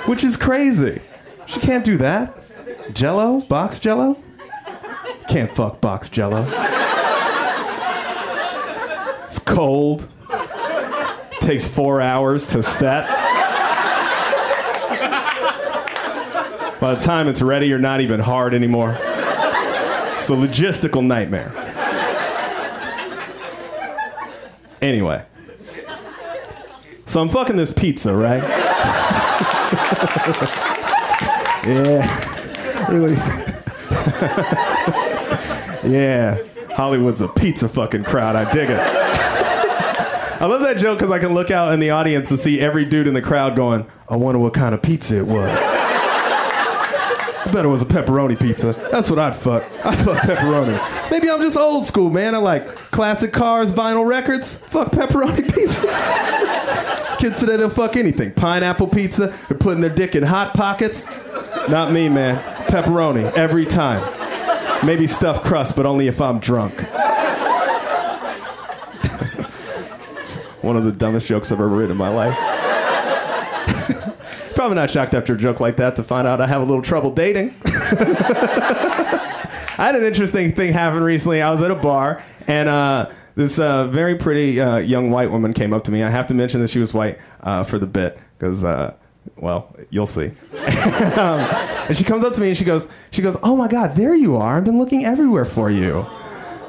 Which 0.04 0.22
is 0.22 0.36
crazy. 0.36 1.00
She 1.46 1.58
can't 1.58 1.86
do 1.86 1.96
that. 1.96 2.34
Jello? 2.92 3.40
Box 3.40 3.78
jello? 3.78 4.18
Can't 5.26 5.50
fuck 5.50 5.80
box 5.80 6.10
jello. 6.10 6.46
It's 9.24 9.38
cold. 9.38 10.06
Takes 11.40 11.66
four 11.66 12.02
hours 12.02 12.46
to 12.48 12.62
set. 12.62 13.27
By 16.80 16.94
the 16.94 17.00
time 17.00 17.28
it's 17.28 17.42
ready, 17.42 17.66
you're 17.66 17.78
not 17.78 18.00
even 18.00 18.20
hard 18.20 18.54
anymore. 18.54 18.96
It's 19.00 20.30
a 20.30 20.34
logistical 20.34 21.04
nightmare. 21.04 21.52
Anyway. 24.80 25.22
So 27.04 27.20
I'm 27.20 27.28
fucking 27.28 27.56
this 27.56 27.72
pizza, 27.72 28.14
right? 28.14 28.42
yeah. 31.66 32.86
Really. 32.88 33.14
yeah. 35.90 36.38
Hollywood's 36.74 37.20
a 37.20 37.28
pizza 37.28 37.68
fucking 37.68 38.04
crowd. 38.04 38.36
I 38.36 38.50
dig 38.52 38.70
it. 38.70 38.78
I 40.40 40.46
love 40.46 40.60
that 40.60 40.76
joke 40.76 40.98
because 40.98 41.10
I 41.10 41.18
can 41.18 41.34
look 41.34 41.50
out 41.50 41.72
in 41.72 41.80
the 41.80 41.90
audience 41.90 42.30
and 42.30 42.38
see 42.38 42.60
every 42.60 42.84
dude 42.84 43.08
in 43.08 43.14
the 43.14 43.22
crowd 43.22 43.56
going, 43.56 43.84
I 44.08 44.14
wonder 44.14 44.38
what 44.38 44.54
kind 44.54 44.72
of 44.72 44.82
pizza 44.82 45.16
it 45.16 45.26
was. 45.26 45.67
I 47.48 47.50
bet 47.50 47.64
it 47.64 47.68
was 47.68 47.80
a 47.80 47.86
pepperoni 47.86 48.38
pizza. 48.38 48.74
That's 48.92 49.08
what 49.08 49.18
I'd 49.18 49.34
fuck. 49.34 49.64
I'd 49.82 49.98
fuck 50.04 50.18
pepperoni. 50.18 51.10
Maybe 51.10 51.30
I'm 51.30 51.40
just 51.40 51.56
old 51.56 51.86
school, 51.86 52.10
man. 52.10 52.34
I 52.34 52.38
like 52.38 52.66
classic 52.90 53.32
cars, 53.32 53.72
vinyl 53.72 54.06
records. 54.06 54.52
Fuck 54.52 54.90
pepperoni 54.90 55.36
pizzas. 55.48 57.06
These 57.06 57.16
kids 57.16 57.40
today, 57.40 57.56
they'll 57.56 57.70
fuck 57.70 57.96
anything. 57.96 58.34
Pineapple 58.34 58.88
pizza. 58.88 59.34
They're 59.48 59.56
putting 59.56 59.80
their 59.80 59.88
dick 59.88 60.14
in 60.14 60.24
hot 60.24 60.52
pockets. 60.52 61.08
Not 61.70 61.90
me, 61.90 62.10
man. 62.10 62.38
Pepperoni 62.66 63.32
every 63.32 63.64
time. 63.64 64.04
Maybe 64.84 65.06
stuffed 65.06 65.42
crust, 65.42 65.74
but 65.74 65.86
only 65.86 66.06
if 66.06 66.20
I'm 66.20 66.40
drunk. 66.40 66.74
One 70.60 70.76
of 70.76 70.84
the 70.84 70.92
dumbest 70.92 71.26
jokes 71.26 71.50
I've 71.50 71.60
ever 71.60 71.68
written 71.68 71.92
in 71.92 71.96
my 71.96 72.10
life. 72.10 72.57
Probably 74.58 74.74
not 74.74 74.90
shocked 74.90 75.14
after 75.14 75.34
a 75.34 75.38
joke 75.38 75.60
like 75.60 75.76
that 75.76 75.94
to 75.94 76.02
find 76.02 76.26
out 76.26 76.40
I 76.40 76.48
have 76.48 76.60
a 76.60 76.64
little 76.64 76.82
trouble 76.82 77.12
dating. 77.12 77.54
I 77.64 79.36
had 79.76 79.94
an 79.94 80.02
interesting 80.02 80.52
thing 80.52 80.72
happen 80.72 81.04
recently. 81.04 81.40
I 81.40 81.48
was 81.52 81.62
at 81.62 81.70
a 81.70 81.76
bar, 81.76 82.24
and 82.48 82.68
uh, 82.68 83.08
this 83.36 83.60
uh, 83.60 83.86
very 83.86 84.16
pretty 84.16 84.60
uh, 84.60 84.78
young 84.78 85.12
white 85.12 85.30
woman 85.30 85.52
came 85.52 85.72
up 85.72 85.84
to 85.84 85.92
me. 85.92 86.02
I 86.02 86.10
have 86.10 86.26
to 86.26 86.34
mention 86.34 86.60
that 86.60 86.70
she 86.70 86.80
was 86.80 86.92
white 86.92 87.20
uh, 87.44 87.62
for 87.62 87.78
the 87.78 87.86
bit, 87.86 88.18
because, 88.36 88.64
uh, 88.64 88.94
well, 89.36 89.76
you'll 89.90 90.06
see. 90.06 90.26
um, 90.56 91.38
and 91.86 91.96
she 91.96 92.02
comes 92.02 92.24
up 92.24 92.32
to 92.32 92.40
me 92.40 92.48
and 92.48 92.56
she 92.58 92.64
goes, 92.64 92.90
she 93.12 93.22
goes, 93.22 93.36
"Oh 93.44 93.54
my 93.54 93.68
God, 93.68 93.94
there 93.94 94.16
you 94.16 94.34
are! 94.38 94.56
I've 94.56 94.64
been 94.64 94.78
looking 94.78 95.04
everywhere 95.04 95.44
for 95.44 95.70
you." 95.70 96.04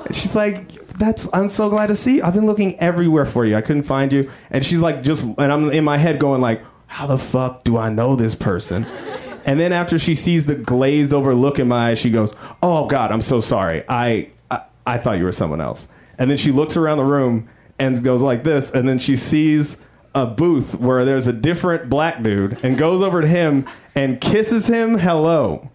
And 0.05 0.15
she's 0.15 0.35
like, 0.35 0.73
"That's 0.99 1.27
I'm 1.33 1.49
so 1.49 1.71
glad 1.71 1.87
to 1.87 1.95
see. 1.95 2.17
you. 2.17 2.23
I've 2.23 2.35
been 2.35 2.45
looking 2.45 2.79
everywhere 2.79 3.25
for 3.25 3.45
you. 3.45 3.55
I 3.55 3.61
couldn't 3.61 3.81
find 3.81 4.13
you." 4.13 4.29
And 4.51 4.63
she's 4.63 4.79
like, 4.79 5.01
"Just," 5.01 5.23
and 5.39 5.51
I'm 5.51 5.71
in 5.71 5.83
my 5.83 5.97
head 5.97 6.19
going 6.19 6.39
like, 6.39 6.61
"How 6.89 7.07
the 7.07 7.17
fuck 7.17 7.63
do 7.63 7.77
I 7.77 7.89
know 7.89 8.15
this 8.15 8.35
person?" 8.35 8.85
And 9.45 9.59
then 9.59 9.71
after 9.71 9.97
she 9.97 10.15
sees 10.15 10.45
the 10.45 10.55
glazed 10.55 11.13
over 11.13 11.33
look 11.33 11.57
in 11.59 11.67
my 11.67 11.89
eyes, 11.91 11.99
she 11.99 12.09
goes, 12.09 12.35
"Oh 12.61 12.85
God, 12.87 13.11
I'm 13.11 13.21
so 13.21 13.39
sorry. 13.39 13.83
I 13.87 14.29
I, 14.51 14.61
I 14.85 14.97
thought 14.97 15.17
you 15.17 15.23
were 15.23 15.31
someone 15.31 15.61
else." 15.61 15.87
And 16.17 16.29
then 16.29 16.37
she 16.37 16.51
looks 16.51 16.75
around 16.75 16.97
the 16.97 17.05
room 17.05 17.47
and 17.79 18.03
goes 18.03 18.21
like 18.21 18.43
this, 18.43 18.73
and 18.73 18.87
then 18.87 18.99
she 18.99 19.15
sees 19.15 19.81
a 20.13 20.25
booth 20.25 20.75
where 20.75 21.05
there's 21.05 21.27
a 21.27 21.33
different 21.33 21.89
black 21.89 22.21
dude 22.21 22.63
and 22.63 22.77
goes 22.77 23.01
over 23.01 23.21
to 23.21 23.27
him 23.27 23.65
and 23.95 24.19
kisses 24.19 24.67
him 24.67 24.97
hello. 24.97 25.69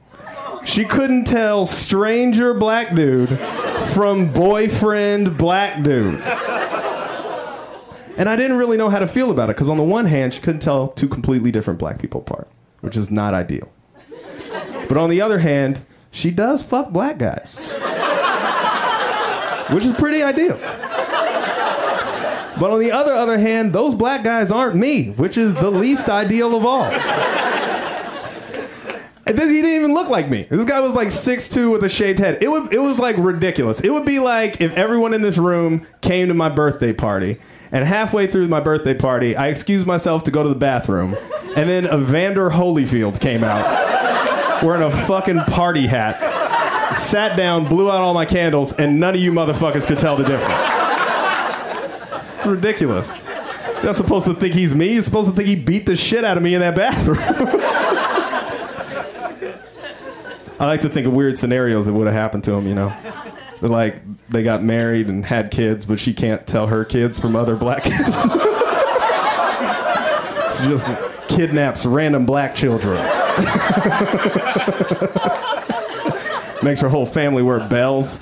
She 0.64 0.84
couldn't 0.84 1.24
tell 1.24 1.66
stranger 1.66 2.54
black 2.54 2.94
dude 2.94 3.38
from 3.92 4.32
boyfriend 4.32 5.36
black 5.38 5.82
dude. 5.82 6.22
And 8.16 8.28
I 8.28 8.36
didn't 8.36 8.56
really 8.56 8.76
know 8.76 8.90
how 8.90 9.00
to 9.00 9.06
feel 9.06 9.30
about 9.30 9.50
it 9.50 9.56
because, 9.56 9.68
on 9.68 9.76
the 9.76 9.82
one 9.82 10.06
hand, 10.06 10.34
she 10.34 10.40
couldn't 10.40 10.60
tell 10.60 10.88
two 10.88 11.08
completely 11.08 11.50
different 11.50 11.78
black 11.78 11.98
people 11.98 12.20
apart, 12.20 12.46
which 12.80 12.96
is 12.96 13.10
not 13.10 13.34
ideal. 13.34 13.70
But 14.88 14.96
on 14.96 15.10
the 15.10 15.20
other 15.20 15.38
hand, 15.40 15.84
she 16.10 16.30
does 16.30 16.62
fuck 16.62 16.90
black 16.90 17.18
guys, 17.18 17.58
which 19.70 19.84
is 19.84 19.92
pretty 19.94 20.22
ideal. 20.22 20.56
But 22.60 22.70
on 22.70 22.78
the 22.78 22.92
other 22.92 23.12
other 23.12 23.36
hand, 23.36 23.72
those 23.72 23.94
black 23.96 24.22
guys 24.22 24.52
aren't 24.52 24.76
me, 24.76 25.10
which 25.10 25.36
is 25.36 25.56
the 25.56 25.70
least 25.70 26.08
ideal 26.08 26.56
of 26.56 26.64
all. 26.64 26.84
And 29.26 29.38
then 29.38 29.48
he 29.48 29.54
didn't 29.62 29.76
even 29.76 29.94
look 29.94 30.08
like 30.08 30.28
me. 30.28 30.46
This 30.50 30.64
guy 30.64 30.80
was 30.80 30.92
like 30.92 31.08
6'2 31.08 31.72
with 31.72 31.82
a 31.82 31.88
shaved 31.88 32.18
head. 32.18 32.42
It 32.42 32.48
was, 32.48 32.70
it 32.70 32.78
was 32.78 32.98
like 32.98 33.16
ridiculous. 33.18 33.80
It 33.80 33.90
would 33.90 34.04
be 34.04 34.18
like 34.18 34.60
if 34.60 34.72
everyone 34.74 35.14
in 35.14 35.22
this 35.22 35.38
room 35.38 35.86
came 36.02 36.28
to 36.28 36.34
my 36.34 36.50
birthday 36.50 36.92
party, 36.92 37.38
and 37.74 37.84
halfway 37.84 38.28
through 38.28 38.46
my 38.46 38.60
birthday 38.60 38.94
party, 38.94 39.34
I 39.34 39.48
excused 39.48 39.84
myself 39.84 40.22
to 40.24 40.30
go 40.30 40.44
to 40.44 40.48
the 40.48 40.54
bathroom, 40.54 41.16
and 41.56 41.68
then 41.68 41.86
Evander 41.86 42.48
Holyfield 42.48 43.20
came 43.20 43.42
out 43.42 44.62
wearing 44.62 44.82
a 44.82 44.90
fucking 44.90 45.40
party 45.40 45.86
hat, 45.86 46.96
sat 46.96 47.36
down, 47.36 47.68
blew 47.68 47.90
out 47.90 48.00
all 48.00 48.14
my 48.14 48.26
candles, 48.26 48.74
and 48.74 49.00
none 49.00 49.16
of 49.16 49.20
you 49.20 49.32
motherfuckers 49.32 49.88
could 49.88 49.98
tell 49.98 50.16
the 50.16 50.22
difference. 50.22 50.60
It's 52.36 52.46
ridiculous. 52.46 53.20
You're 53.74 53.86
not 53.86 53.96
supposed 53.96 54.26
to 54.26 54.34
think 54.34 54.54
he's 54.54 54.72
me. 54.72 54.92
You're 54.92 55.02
supposed 55.02 55.30
to 55.30 55.34
think 55.34 55.48
he 55.48 55.56
beat 55.56 55.84
the 55.84 55.96
shit 55.96 56.22
out 56.22 56.36
of 56.36 56.44
me 56.44 56.54
in 56.54 56.60
that 56.60 56.76
bathroom. 56.76 57.18
I 60.60 60.66
like 60.66 60.82
to 60.82 60.88
think 60.88 61.08
of 61.08 61.12
weird 61.12 61.36
scenarios 61.36 61.86
that 61.86 61.92
would 61.92 62.06
have 62.06 62.14
happened 62.14 62.44
to 62.44 62.52
him, 62.52 62.68
you 62.68 62.76
know. 62.76 62.94
Like 63.68 64.02
they 64.28 64.42
got 64.42 64.62
married 64.62 65.08
and 65.08 65.24
had 65.24 65.50
kids, 65.50 65.86
but 65.86 65.98
she 65.98 66.12
can't 66.12 66.46
tell 66.46 66.66
her 66.66 66.84
kids 66.84 67.18
from 67.18 67.34
other 67.34 67.56
black 67.56 67.82
kids. 67.84 68.14
she 70.56 70.64
just 70.68 70.86
kidnaps 71.28 71.86
random 71.86 72.26
black 72.26 72.54
children. 72.54 72.96
Makes 76.62 76.80
her 76.82 76.88
whole 76.90 77.06
family 77.06 77.42
wear 77.42 77.66
bells. 77.68 78.20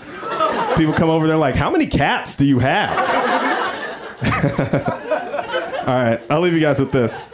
People 0.76 0.94
come 0.94 1.10
over 1.10 1.26
there 1.26 1.36
like, 1.36 1.56
how 1.56 1.70
many 1.70 1.86
cats 1.86 2.36
do 2.36 2.46
you 2.46 2.60
have? 2.60 2.96
All 5.82 5.88
right, 5.94 6.20
I'll 6.30 6.40
leave 6.40 6.52
you 6.54 6.60
guys 6.60 6.78
with 6.78 6.92
this. 6.92 7.28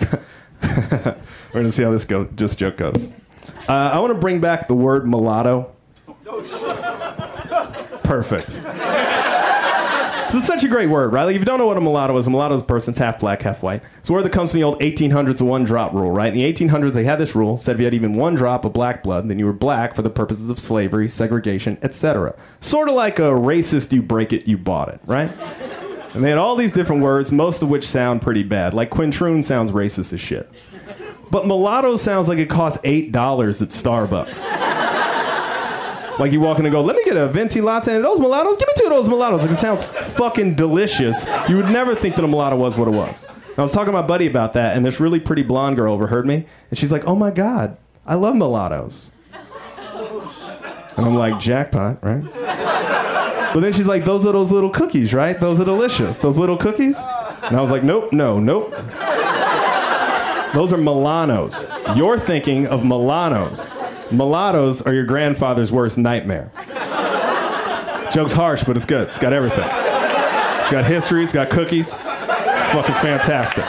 We're 0.00 1.14
gonna 1.52 1.70
see 1.70 1.82
how 1.82 1.90
this 1.90 2.06
go. 2.06 2.24
Just 2.36 2.58
joke 2.58 2.78
goes. 2.78 3.12
Uh, 3.68 3.90
I 3.92 3.98
want 3.98 4.14
to 4.14 4.18
bring 4.18 4.40
back 4.40 4.66
the 4.66 4.74
word 4.74 5.06
mulatto. 5.06 5.70
Perfect. 8.08 8.62
This 10.28 10.42
is 10.42 10.46
such 10.46 10.64
a 10.64 10.68
great 10.68 10.88
word, 10.88 11.12
right? 11.12 11.24
Like 11.24 11.36
if 11.36 11.40
you 11.40 11.44
don't 11.44 11.58
know 11.58 11.66
what 11.66 11.76
a 11.76 11.80
mulatto 11.80 12.16
is, 12.16 12.26
a 12.26 12.30
mulatto 12.30 12.54
is 12.54 12.62
a 12.62 12.64
person 12.64 12.92
that's 12.92 12.98
half 12.98 13.18
black, 13.18 13.42
half 13.42 13.62
white. 13.62 13.82
It's 13.98 14.08
a 14.08 14.14
word 14.14 14.24
that 14.24 14.32
comes 14.32 14.50
from 14.50 14.60
the 14.60 14.64
old 14.64 14.80
1800s 14.80 15.42
one 15.42 15.64
drop 15.64 15.92
rule, 15.92 16.10
right? 16.10 16.32
In 16.32 16.34
the 16.34 16.52
1800s, 16.52 16.92
they 16.92 17.04
had 17.04 17.16
this 17.16 17.34
rule: 17.34 17.58
said 17.58 17.76
if 17.76 17.80
you 17.80 17.84
had 17.84 17.92
even 17.92 18.14
one 18.14 18.34
drop 18.34 18.64
of 18.64 18.72
black 18.72 19.02
blood, 19.02 19.28
then 19.28 19.38
you 19.38 19.44
were 19.44 19.52
black 19.52 19.94
for 19.94 20.00
the 20.00 20.08
purposes 20.10 20.48
of 20.48 20.58
slavery, 20.58 21.06
segregation, 21.06 21.76
etc. 21.82 22.34
Sort 22.60 22.88
of 22.88 22.94
like 22.94 23.18
a 23.18 23.30
racist, 23.32 23.92
you 23.92 24.00
break 24.00 24.32
it, 24.32 24.48
you 24.48 24.56
bought 24.56 24.88
it, 24.88 25.00
right? 25.06 25.30
And 26.14 26.24
they 26.24 26.30
had 26.30 26.38
all 26.38 26.56
these 26.56 26.72
different 26.72 27.02
words, 27.02 27.30
most 27.30 27.62
of 27.62 27.68
which 27.68 27.86
sound 27.86 28.22
pretty 28.22 28.42
bad. 28.42 28.72
Like 28.72 28.90
quintroon 28.90 29.42
sounds 29.42 29.72
racist 29.72 30.14
as 30.14 30.20
shit. 30.20 30.50
But 31.30 31.46
mulatto 31.46 31.96
sounds 31.96 32.26
like 32.26 32.38
it 32.38 32.48
costs 32.48 32.80
eight 32.84 33.12
dollars 33.12 33.60
at 33.60 33.68
Starbucks. 33.68 34.97
Like 36.18 36.32
you 36.32 36.40
walk 36.40 36.58
in 36.58 36.66
and 36.66 36.72
go, 36.72 36.80
let 36.82 36.96
me 36.96 37.04
get 37.04 37.16
a 37.16 37.28
venti 37.28 37.60
latte 37.60 37.94
and 37.94 38.04
those 38.04 38.18
mulattoes. 38.18 38.56
Give 38.56 38.66
me 38.66 38.74
two 38.76 38.84
of 38.84 38.90
those 38.90 39.08
mulattoes. 39.08 39.42
Like 39.42 39.52
it 39.52 39.58
sounds 39.58 39.82
fucking 39.84 40.56
delicious. 40.56 41.26
You 41.48 41.56
would 41.56 41.70
never 41.70 41.94
think 41.94 42.16
that 42.16 42.24
a 42.24 42.28
mulatto 42.28 42.56
was 42.56 42.76
what 42.76 42.88
it 42.88 42.92
was. 42.92 43.26
I 43.56 43.62
was 43.62 43.72
talking 43.72 43.86
to 43.86 43.92
my 44.00 44.06
buddy 44.06 44.26
about 44.28 44.52
that, 44.52 44.76
and 44.76 44.86
this 44.86 45.00
really 45.00 45.18
pretty 45.18 45.42
blonde 45.42 45.74
girl 45.76 45.92
overheard 45.92 46.26
me, 46.26 46.46
and 46.70 46.78
she's 46.78 46.92
like, 46.92 47.04
"Oh 47.08 47.16
my 47.16 47.32
god, 47.32 47.76
I 48.06 48.14
love 48.14 48.36
mulattoes." 48.36 49.10
And 50.96 51.04
I'm 51.04 51.16
like, 51.16 51.40
"Jackpot, 51.40 52.04
right?" 52.04 52.22
But 53.52 53.60
then 53.60 53.72
she's 53.72 53.88
like, 53.88 54.04
"Those 54.04 54.24
are 54.26 54.32
those 54.32 54.52
little 54.52 54.70
cookies, 54.70 55.12
right? 55.12 55.38
Those 55.40 55.58
are 55.58 55.64
delicious. 55.64 56.18
Those 56.18 56.38
little 56.38 56.56
cookies." 56.56 56.98
And 57.42 57.56
I 57.56 57.60
was 57.60 57.72
like, 57.72 57.82
"Nope, 57.82 58.12
no, 58.12 58.38
nope." 58.38 58.70
Those 60.54 60.72
are 60.72 60.78
Milanos. 60.78 61.66
You're 61.96 62.18
thinking 62.20 62.68
of 62.68 62.82
Milanos. 62.82 63.74
Mulattoes 64.10 64.82
are 64.82 64.94
your 64.94 65.04
grandfather's 65.04 65.70
worst 65.70 65.98
nightmare. 65.98 66.50
Joke's 68.12 68.32
harsh, 68.32 68.64
but 68.64 68.76
it's 68.76 68.86
good. 68.86 69.08
It's 69.08 69.18
got 69.18 69.32
everything. 69.32 69.64
It's 69.64 70.70
got 70.70 70.84
history, 70.84 71.22
it's 71.24 71.32
got 71.32 71.50
cookies. 71.50 71.88
It's 71.88 72.62
fucking 72.72 72.94
fantastic. 72.96 73.64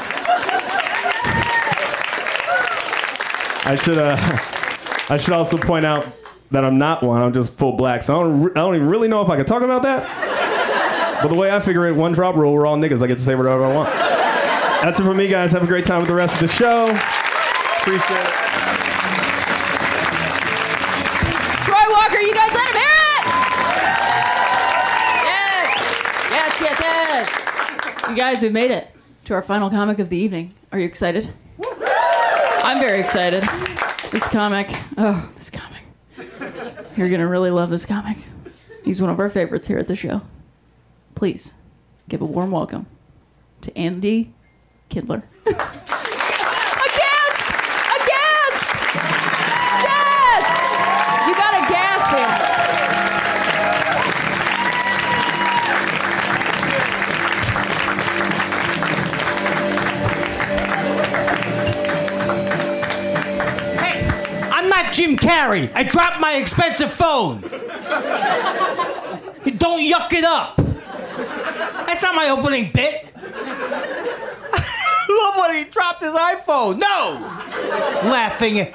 I 3.66 3.76
should 3.76 3.98
uh, 3.98 4.16
I 5.14 5.18
should 5.18 5.34
also 5.34 5.58
point 5.58 5.86
out 5.86 6.08
that 6.52 6.64
I'm 6.66 6.78
not 6.78 7.04
one. 7.04 7.22
I'm 7.22 7.34
just 7.34 7.58
full 7.58 7.74
black, 7.74 8.02
so 8.02 8.20
I 8.20 8.24
don't, 8.24 8.42
re- 8.44 8.52
I 8.52 8.60
don't 8.60 8.76
even 8.76 8.88
really 8.90 9.08
know 9.08 9.22
if 9.22 9.30
I 9.30 9.36
can 9.36 9.46
talk 9.46 9.62
about 9.62 9.84
that. 9.84 11.20
But 11.22 11.28
the 11.28 11.36
way 11.36 11.52
I 11.52 11.60
figure 11.60 11.86
it, 11.88 11.96
one 11.96 12.14
drop 12.14 12.36
rule, 12.36 12.54
we're 12.54 12.66
all 12.66 12.78
niggas. 12.78 13.04
I 13.04 13.08
get 13.08 13.18
to 13.18 13.24
say 13.24 13.36
whatever 13.36 13.66
I 13.66 13.76
want. 13.76 13.90
That's 13.90 15.00
it 15.00 15.04
for 15.04 15.14
me, 15.14 15.28
guys. 15.28 15.52
Have 15.52 15.64
a 15.64 15.68
great 15.68 15.86
time 15.86 16.00
with 16.00 16.08
the 16.08 16.16
rest 16.16 16.42
of 16.42 16.48
the 16.48 16.54
show. 16.54 16.86
Appreciate 17.82 18.18
it. 18.18 18.19
You 28.10 28.16
guys, 28.16 28.42
we've 28.42 28.52
made 28.52 28.72
it 28.72 28.88
to 29.26 29.36
our 29.36 29.44
final 29.44 29.70
comic 29.70 30.00
of 30.00 30.10
the 30.10 30.18
evening. 30.18 30.56
Are 30.72 30.80
you 30.80 30.86
excited? 30.86 31.32
I'm 32.64 32.80
very 32.80 33.00
excited. 33.00 33.44
This 34.12 34.28
comic, 34.28 34.68
oh, 34.98 35.30
this 35.36 35.52
comic. 35.52 35.84
You're 36.98 37.10
gonna 37.10 37.28
really 37.28 37.52
love 37.52 37.70
this 37.70 37.86
comic. 37.86 38.18
He's 38.84 39.00
one 39.00 39.12
of 39.12 39.20
our 39.20 39.30
favorites 39.30 39.68
here 39.68 39.78
at 39.78 39.88
the 39.88 39.96
show. 39.96 40.24
Please 41.14 41.54
give 42.08 42.20
a 42.20 42.26
warm 42.26 42.50
welcome 42.50 42.88
to 43.62 43.78
Andy 43.78 44.34
Kindler. 44.90 45.24
Carrey. 65.30 65.72
I 65.76 65.84
dropped 65.84 66.20
my 66.20 66.34
expensive 66.38 66.92
phone. 66.92 67.42
Don't 69.58 69.80
yuck 69.80 70.12
it 70.12 70.24
up. 70.24 70.56
That's 71.86 72.02
not 72.02 72.16
my 72.16 72.30
opening 72.30 72.72
bit. 72.74 73.14
Love 75.10 75.38
when 75.38 75.56
he 75.56 75.66
dropped 75.70 76.02
his 76.02 76.14
iPhone. 76.14 76.80
No, 76.80 77.20
laughing. 78.10 78.60
At, 78.60 78.74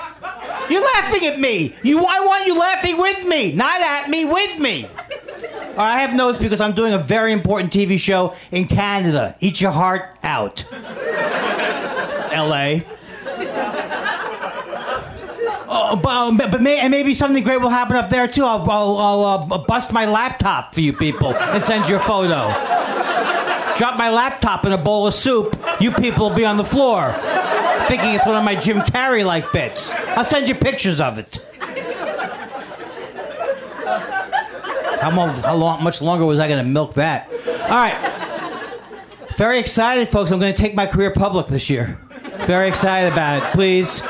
you're 0.71 0.81
laughing 0.81 1.27
at 1.27 1.41
me. 1.41 1.75
You, 1.83 1.99
I 1.99 2.21
want 2.21 2.47
you 2.47 2.57
laughing 2.57 2.99
with 2.99 3.27
me, 3.27 3.53
not 3.53 3.81
at 3.81 4.09
me, 4.09 4.25
with 4.25 4.61
me. 4.61 4.85
All 4.85 5.79
right, 5.79 5.97
I 5.97 6.01
have 6.03 6.15
notes 6.15 6.39
because 6.39 6.61
I'm 6.61 6.75
doing 6.75 6.93
a 6.93 6.99
very 6.99 7.33
important 7.33 7.73
TV 7.73 7.99
show 7.99 8.37
in 8.53 8.69
Canada. 8.69 9.35
Eat 9.41 9.61
your 9.61 9.73
heart 9.73 10.17
out. 10.23 10.65
L.A. 12.33 12.87
Oh, 15.77 15.97
but, 15.97 16.09
um, 16.11 16.37
but 16.37 16.63
may, 16.63 16.79
and 16.79 16.93
maybe 16.93 17.15
something 17.15 17.43
great 17.43 17.61
will 17.61 17.69
happen 17.69 17.97
up 17.97 18.09
there 18.09 18.29
too. 18.29 18.45
I'll, 18.45 18.71
I'll, 18.71 18.97
I'll 18.97 19.53
uh, 19.53 19.59
bust 19.59 19.93
my 19.93 20.07
laptop 20.07 20.73
for 20.73 20.81
you 20.81 20.93
people 20.93 21.35
and 21.35 21.65
send 21.65 21.89
you 21.89 21.97
a 21.97 22.01
photo. 22.01 22.53
Drop 23.77 23.99
my 23.99 24.09
laptop 24.09 24.65
in 24.65 24.71
a 24.71 24.79
bowl 24.79 25.09
of 25.09 25.15
soup. 25.15 25.59
You 25.81 25.91
people 25.91 26.29
will 26.29 26.37
be 26.37 26.45
on 26.45 26.57
the 26.59 26.65
floor, 26.65 27.13
thinking 27.89 28.15
it's 28.15 28.25
one 28.25 28.37
of 28.37 28.45
my 28.45 28.55
Jim 28.55 28.79
Carrey 28.79 29.25
like 29.25 29.51
bits. 29.51 29.93
I'll 30.11 30.25
send 30.25 30.47
you 30.47 30.55
pictures 30.55 31.01
of 31.01 31.19
it. 31.19 31.45
How, 35.01 35.11
mo- 35.11 35.27
how 35.27 35.57
long, 35.57 35.83
much 35.83 36.01
longer 36.01 36.25
was 36.25 36.39
I 36.39 36.47
going 36.47 36.65
to 36.65 36.71
milk 36.71 36.95
that? 36.95 37.29
All 37.63 37.69
right. 37.69 38.61
Very 39.37 39.59
excited, 39.59 40.09
folks. 40.09 40.31
I'm 40.31 40.39
going 40.39 40.55
to 40.55 40.59
take 40.59 40.77
my 40.77 40.87
career 40.87 41.11
public 41.11 41.49
this 41.49 41.69
year. 41.69 41.99
Very 42.47 42.69
excited 42.69 43.13
about 43.13 43.43
it. 43.43 43.53
Please 43.53 44.03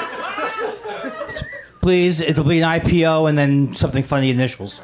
please. 1.84 2.18
It'll 2.18 2.44
be 2.44 2.62
an 2.62 2.80
IPO 2.80 3.28
and 3.28 3.36
then 3.36 3.74
something 3.74 4.02
funny 4.02 4.30
initials. 4.30 4.78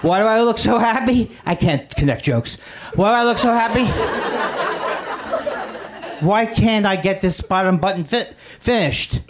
Why 0.00 0.18
do 0.18 0.24
I 0.24 0.42
look 0.42 0.58
so 0.58 0.76
happy? 0.78 1.30
I 1.46 1.54
can't 1.54 1.88
connect 1.94 2.24
jokes. 2.24 2.56
Why 2.96 3.10
do 3.10 3.14
I 3.14 3.24
look 3.24 3.38
so 3.38 3.52
happy? 3.52 3.84
Why 6.26 6.46
can't 6.46 6.84
I 6.84 6.96
get 6.96 7.20
this 7.20 7.40
bottom 7.40 7.78
button 7.78 8.02
fit 8.02 8.34
finished? 8.58 9.20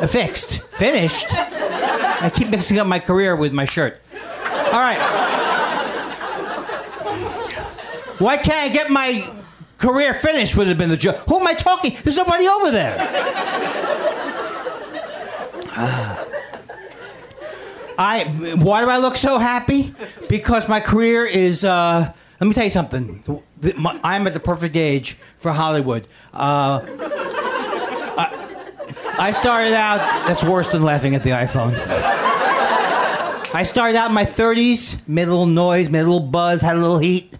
Uh, 0.00 0.06
fixed. 0.06 0.62
Finished? 0.62 1.26
I 1.32 2.30
keep 2.32 2.48
mixing 2.48 2.78
up 2.78 2.86
my 2.86 3.00
career 3.00 3.34
with 3.34 3.52
my 3.52 3.64
shirt. 3.64 4.00
All 4.72 4.80
right. 4.80 5.00
Why 8.20 8.36
can't 8.36 8.70
I 8.70 8.72
get 8.72 8.88
my 8.88 9.28
career 9.78 10.14
finished? 10.14 10.56
Would 10.56 10.68
have 10.68 10.78
been 10.78 10.90
the 10.90 10.96
joke. 10.96 11.16
Who 11.26 11.40
am 11.40 11.46
I 11.48 11.54
talking? 11.54 11.96
There's 12.04 12.16
nobody 12.16 12.46
over 12.46 12.70
there. 12.70 13.54
I 17.96 18.24
why 18.58 18.82
do 18.82 18.88
I 18.88 18.98
look 18.98 19.16
so 19.16 19.38
happy? 19.38 19.94
Because 20.28 20.68
my 20.68 20.80
career 20.80 21.24
is. 21.24 21.64
Uh, 21.64 22.12
let 22.40 22.46
me 22.46 22.54
tell 22.54 22.64
you 22.64 22.70
something. 22.70 23.22
I'm 24.02 24.26
at 24.26 24.34
the 24.34 24.40
perfect 24.40 24.76
age 24.76 25.16
for 25.38 25.52
Hollywood. 25.52 26.06
Uh, 26.32 26.84
I, 28.16 29.16
I 29.18 29.30
started 29.32 29.72
out. 29.72 29.98
That's 30.26 30.44
worse 30.44 30.70
than 30.70 30.82
laughing 30.82 31.14
at 31.14 31.22
the 31.22 31.30
iPhone. 31.30 31.74
I 33.54 33.62
started 33.62 33.96
out 33.96 34.08
in 34.08 34.14
my 34.14 34.24
30s, 34.24 35.06
made 35.06 35.28
a 35.28 35.30
little 35.30 35.46
noise, 35.46 35.88
made 35.88 36.00
a 36.00 36.02
little 36.02 36.20
buzz, 36.20 36.60
had 36.60 36.76
a 36.76 36.80
little 36.80 36.98
heat. 36.98 37.32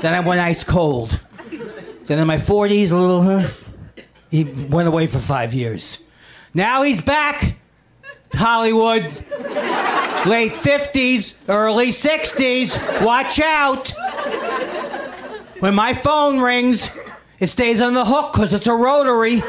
Then 0.00 0.14
I 0.14 0.20
went 0.20 0.40
ice 0.40 0.64
cold. 0.64 1.20
Then 2.04 2.18
in 2.18 2.26
my 2.26 2.36
40s, 2.36 2.90
a 2.90 2.96
little. 2.96 3.22
Huh, 3.22 3.48
he 4.30 4.44
went 4.44 4.88
away 4.88 5.06
for 5.06 5.18
five 5.18 5.54
years. 5.54 6.03
Now 6.54 6.84
he's 6.84 7.00
back. 7.00 7.56
Hollywood. 8.32 9.02
Late 10.26 10.52
50s, 10.52 11.34
early 11.48 11.88
60s. 11.88 13.04
Watch 13.04 13.40
out. 13.40 13.92
When 15.60 15.74
my 15.74 15.92
phone 15.94 16.40
rings, 16.40 16.90
it 17.40 17.48
stays 17.48 17.80
on 17.80 17.94
the 17.94 18.04
hook 18.04 18.32
because 18.32 18.54
it's 18.54 18.66
a 18.66 18.74
rotary. 18.74 19.42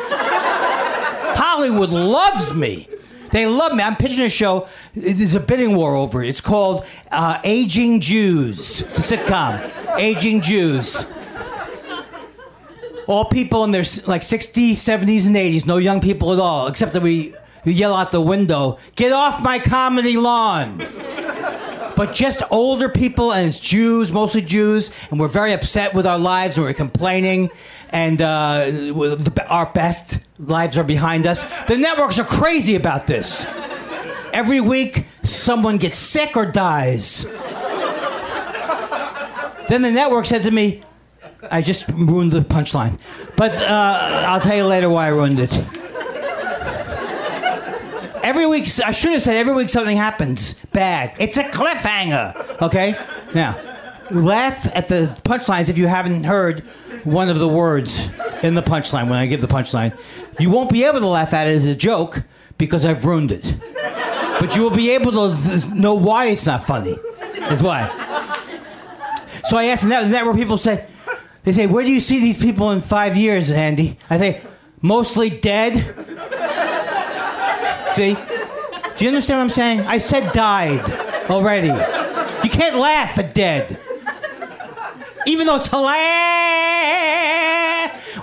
Hollywood 1.37 1.91
loves 1.91 2.53
me. 2.53 2.89
They 3.31 3.45
love 3.45 3.75
me. 3.75 3.83
I'm 3.83 3.95
pitching 3.95 4.23
a 4.23 4.29
show. 4.29 4.67
There's 4.95 5.35
a 5.35 5.39
bidding 5.39 5.75
war 5.75 5.95
over 5.95 6.23
it. 6.23 6.29
It's 6.29 6.41
called 6.41 6.85
uh, 7.11 7.39
Aging 7.43 8.01
Jews. 8.01 8.79
the 8.79 9.01
sitcom. 9.01 9.97
Aging 9.97 10.41
Jews. 10.41 11.05
All 13.07 13.25
people 13.25 13.63
in 13.63 13.71
their 13.71 13.85
like 14.07 14.21
60s, 14.21 14.73
70s, 14.73 15.27
and 15.27 15.35
80s. 15.35 15.65
No 15.65 15.77
young 15.77 16.01
people 16.01 16.33
at 16.33 16.39
all, 16.39 16.67
except 16.67 16.93
that 16.93 17.01
we, 17.01 17.33
yell 17.63 17.95
out 17.95 18.11
the 18.11 18.21
window, 18.21 18.77
"Get 18.95 19.11
off 19.11 19.43
my 19.43 19.59
comedy 19.59 20.17
lawn!" 20.17 20.77
but 21.95 22.13
just 22.13 22.43
older 22.51 22.89
people 22.89 23.31
and 23.33 23.47
it's 23.49 23.59
Jews, 23.59 24.11
mostly 24.11 24.41
Jews, 24.41 24.91
and 25.09 25.19
we're 25.19 25.27
very 25.27 25.53
upset 25.53 25.93
with 25.93 26.05
our 26.05 26.19
lives 26.19 26.57
and 26.57 26.65
we're 26.65 26.73
complaining, 26.73 27.49
and 27.89 28.21
uh, 28.21 28.65
the, 28.69 29.45
our 29.49 29.65
best 29.67 30.19
lives 30.39 30.77
are 30.77 30.83
behind 30.83 31.25
us. 31.25 31.43
The 31.67 31.77
networks 31.77 32.19
are 32.19 32.25
crazy 32.25 32.75
about 32.75 33.07
this. 33.07 33.45
Every 34.33 34.59
week, 34.59 35.05
someone 35.23 35.77
gets 35.77 35.97
sick 35.97 36.35
or 36.35 36.45
dies. 36.45 37.25
Then 39.67 39.81
the 39.81 39.91
network 39.91 40.25
said 40.25 40.43
to 40.43 40.51
me, 40.51 40.83
I 41.51 41.61
just 41.61 41.87
ruined 41.89 42.31
the 42.31 42.41
punchline. 42.41 42.99
But 43.35 43.53
uh, 43.55 44.25
I'll 44.27 44.39
tell 44.41 44.55
you 44.55 44.65
later 44.65 44.89
why 44.89 45.07
I 45.07 45.09
ruined 45.09 45.39
it. 45.39 45.53
Every 48.23 48.47
week, 48.47 48.67
I 48.83 48.91
should 48.91 49.11
have 49.11 49.21
said 49.21 49.35
every 49.35 49.53
week 49.53 49.69
something 49.69 49.97
happens 49.97 50.55
bad. 50.73 51.13
It's 51.19 51.37
a 51.37 51.43
cliffhanger. 51.43 52.61
Okay? 52.61 52.97
Now, 53.35 53.55
laugh 54.09 54.65
at 54.75 54.87
the 54.87 55.15
punchlines 55.23 55.69
if 55.69 55.77
you 55.77 55.87
haven't 55.87 56.23
heard 56.23 56.61
one 57.03 57.29
of 57.29 57.37
the 57.37 57.47
words 57.47 58.09
in 58.41 58.55
the 58.55 58.63
punchline 58.63 59.09
when 59.09 59.19
I 59.19 59.27
give 59.27 59.41
the 59.41 59.47
punchline. 59.47 59.97
You 60.39 60.49
won't 60.49 60.71
be 60.71 60.83
able 60.85 60.99
to 61.01 61.07
laugh 61.07 61.33
at 61.33 61.47
it 61.47 61.51
as 61.51 61.67
a 61.67 61.75
joke 61.75 62.23
because 62.57 62.83
I've 62.85 63.05
ruined 63.05 63.31
it. 63.31 63.55
But 64.39 64.55
you 64.55 64.63
will 64.63 64.75
be 64.75 64.89
able 64.91 65.11
to 65.11 65.41
th- 65.41 65.71
know 65.73 65.93
why 65.93 66.25
it's 66.25 66.45
not 66.45 66.65
funny. 66.65 66.97
Is 67.51 67.61
why. 67.61 67.87
So 69.45 69.57
I 69.57 69.65
asked, 69.65 69.83
and 69.83 69.91
that, 69.91 70.09
that 70.11 70.25
where 70.25 70.33
people 70.33 70.57
say, 70.57 70.85
they 71.45 71.53
say, 71.53 71.67
where 71.67 71.83
do 71.83 71.91
you 71.91 71.99
see 71.99 72.19
these 72.19 72.37
people 72.37 72.71
in 72.71 72.81
five 72.81 73.15
years, 73.15 73.51
Andy? 73.51 73.99
I 74.09 74.17
say, 74.17 74.41
mostly 74.81 75.29
dead. 75.29 75.73
See? 77.95 78.13
Do 78.13 79.03
you 79.03 79.07
understand 79.09 79.39
what 79.39 79.43
I'm 79.43 79.49
saying? 79.49 79.81
I 79.81 79.99
said 79.99 80.33
died 80.33 80.81
already. 81.29 81.67
You 81.67 82.49
can't 82.49 82.77
laugh 82.77 83.17
at 83.19 83.33
dead. 83.33 83.79
Even 85.27 85.47
though 85.47 85.55
it's 85.57 85.67
hilarious, 85.67 85.95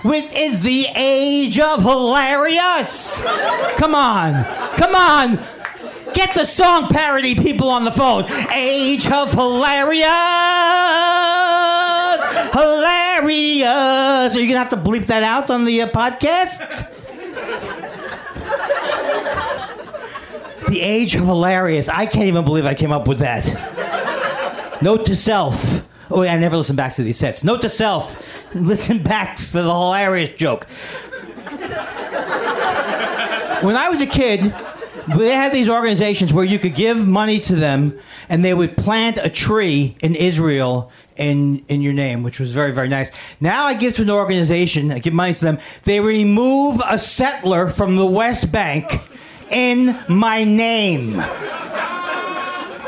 which 0.03 0.31
is 0.33 0.61
the 0.61 0.87
age 0.95 1.59
of 1.59 1.81
hilarious. 1.81 3.21
Come 3.77 3.95
on. 3.95 4.45
Come 4.75 4.95
on. 4.95 5.39
Get 6.13 6.33
the 6.35 6.45
song 6.45 6.87
parody 6.89 7.35
people 7.35 7.69
on 7.69 7.83
the 7.83 7.91
phone. 7.91 8.25
Age 8.51 9.09
of 9.09 9.31
hilarious. 9.31 10.07
Hilarious. 12.51 13.02
Are 13.33 14.25
you're 14.27 14.33
going 14.33 14.49
to 14.49 14.57
have 14.57 14.69
to 14.69 14.77
bleep 14.77 15.07
that 15.07 15.23
out 15.23 15.49
on 15.49 15.65
the 15.65 15.81
uh, 15.81 15.89
podcast? 15.89 16.89
the 20.67 20.81
age 20.81 21.15
of 21.15 21.25
hilarious. 21.25 21.89
I 21.89 22.05
can't 22.05 22.25
even 22.25 22.45
believe 22.45 22.65
I 22.65 22.75
came 22.75 22.91
up 22.91 23.07
with 23.07 23.19
that. 23.19 24.81
Note 24.81 25.05
to 25.07 25.15
self. 25.15 25.87
Oh, 26.11 26.21
yeah, 26.21 26.33
I 26.33 26.37
never 26.37 26.57
listen 26.57 26.75
back 26.75 26.93
to 26.93 27.03
these 27.03 27.17
sets. 27.17 27.43
Note 27.43 27.61
to 27.61 27.69
self. 27.69 28.21
Listen 28.53 29.01
back 29.01 29.39
for 29.39 29.63
the 29.63 29.73
hilarious 29.73 30.29
joke. 30.29 30.65
When 33.63 33.75
I 33.75 33.89
was 33.89 34.01
a 34.01 34.05
kid, 34.05 34.53
they 35.07 35.33
had 35.33 35.51
these 35.51 35.69
organizations 35.69 36.33
where 36.33 36.45
you 36.45 36.59
could 36.59 36.75
give 36.75 37.07
money 37.07 37.39
to 37.41 37.55
them 37.55 37.97
and 38.29 38.43
they 38.43 38.53
would 38.53 38.77
plant 38.77 39.17
a 39.17 39.29
tree 39.29 39.95
in 40.01 40.15
Israel 40.15 40.91
in 41.15 41.63
in 41.67 41.81
your 41.81 41.93
name, 41.93 42.23
which 42.23 42.39
was 42.39 42.51
very 42.51 42.71
very 42.71 42.89
nice. 42.89 43.11
Now 43.39 43.65
I 43.65 43.73
give 43.73 43.95
to 43.95 44.01
an 44.03 44.09
organization, 44.09 44.91
I 44.91 44.99
give 44.99 45.13
money 45.13 45.33
to 45.33 45.45
them. 45.45 45.59
They 45.83 45.99
remove 45.99 46.81
a 46.85 46.97
settler 46.97 47.69
from 47.69 47.95
the 47.95 48.05
West 48.05 48.51
Bank 48.51 49.01
in 49.51 49.95
my 50.07 50.43
name. 50.43 51.17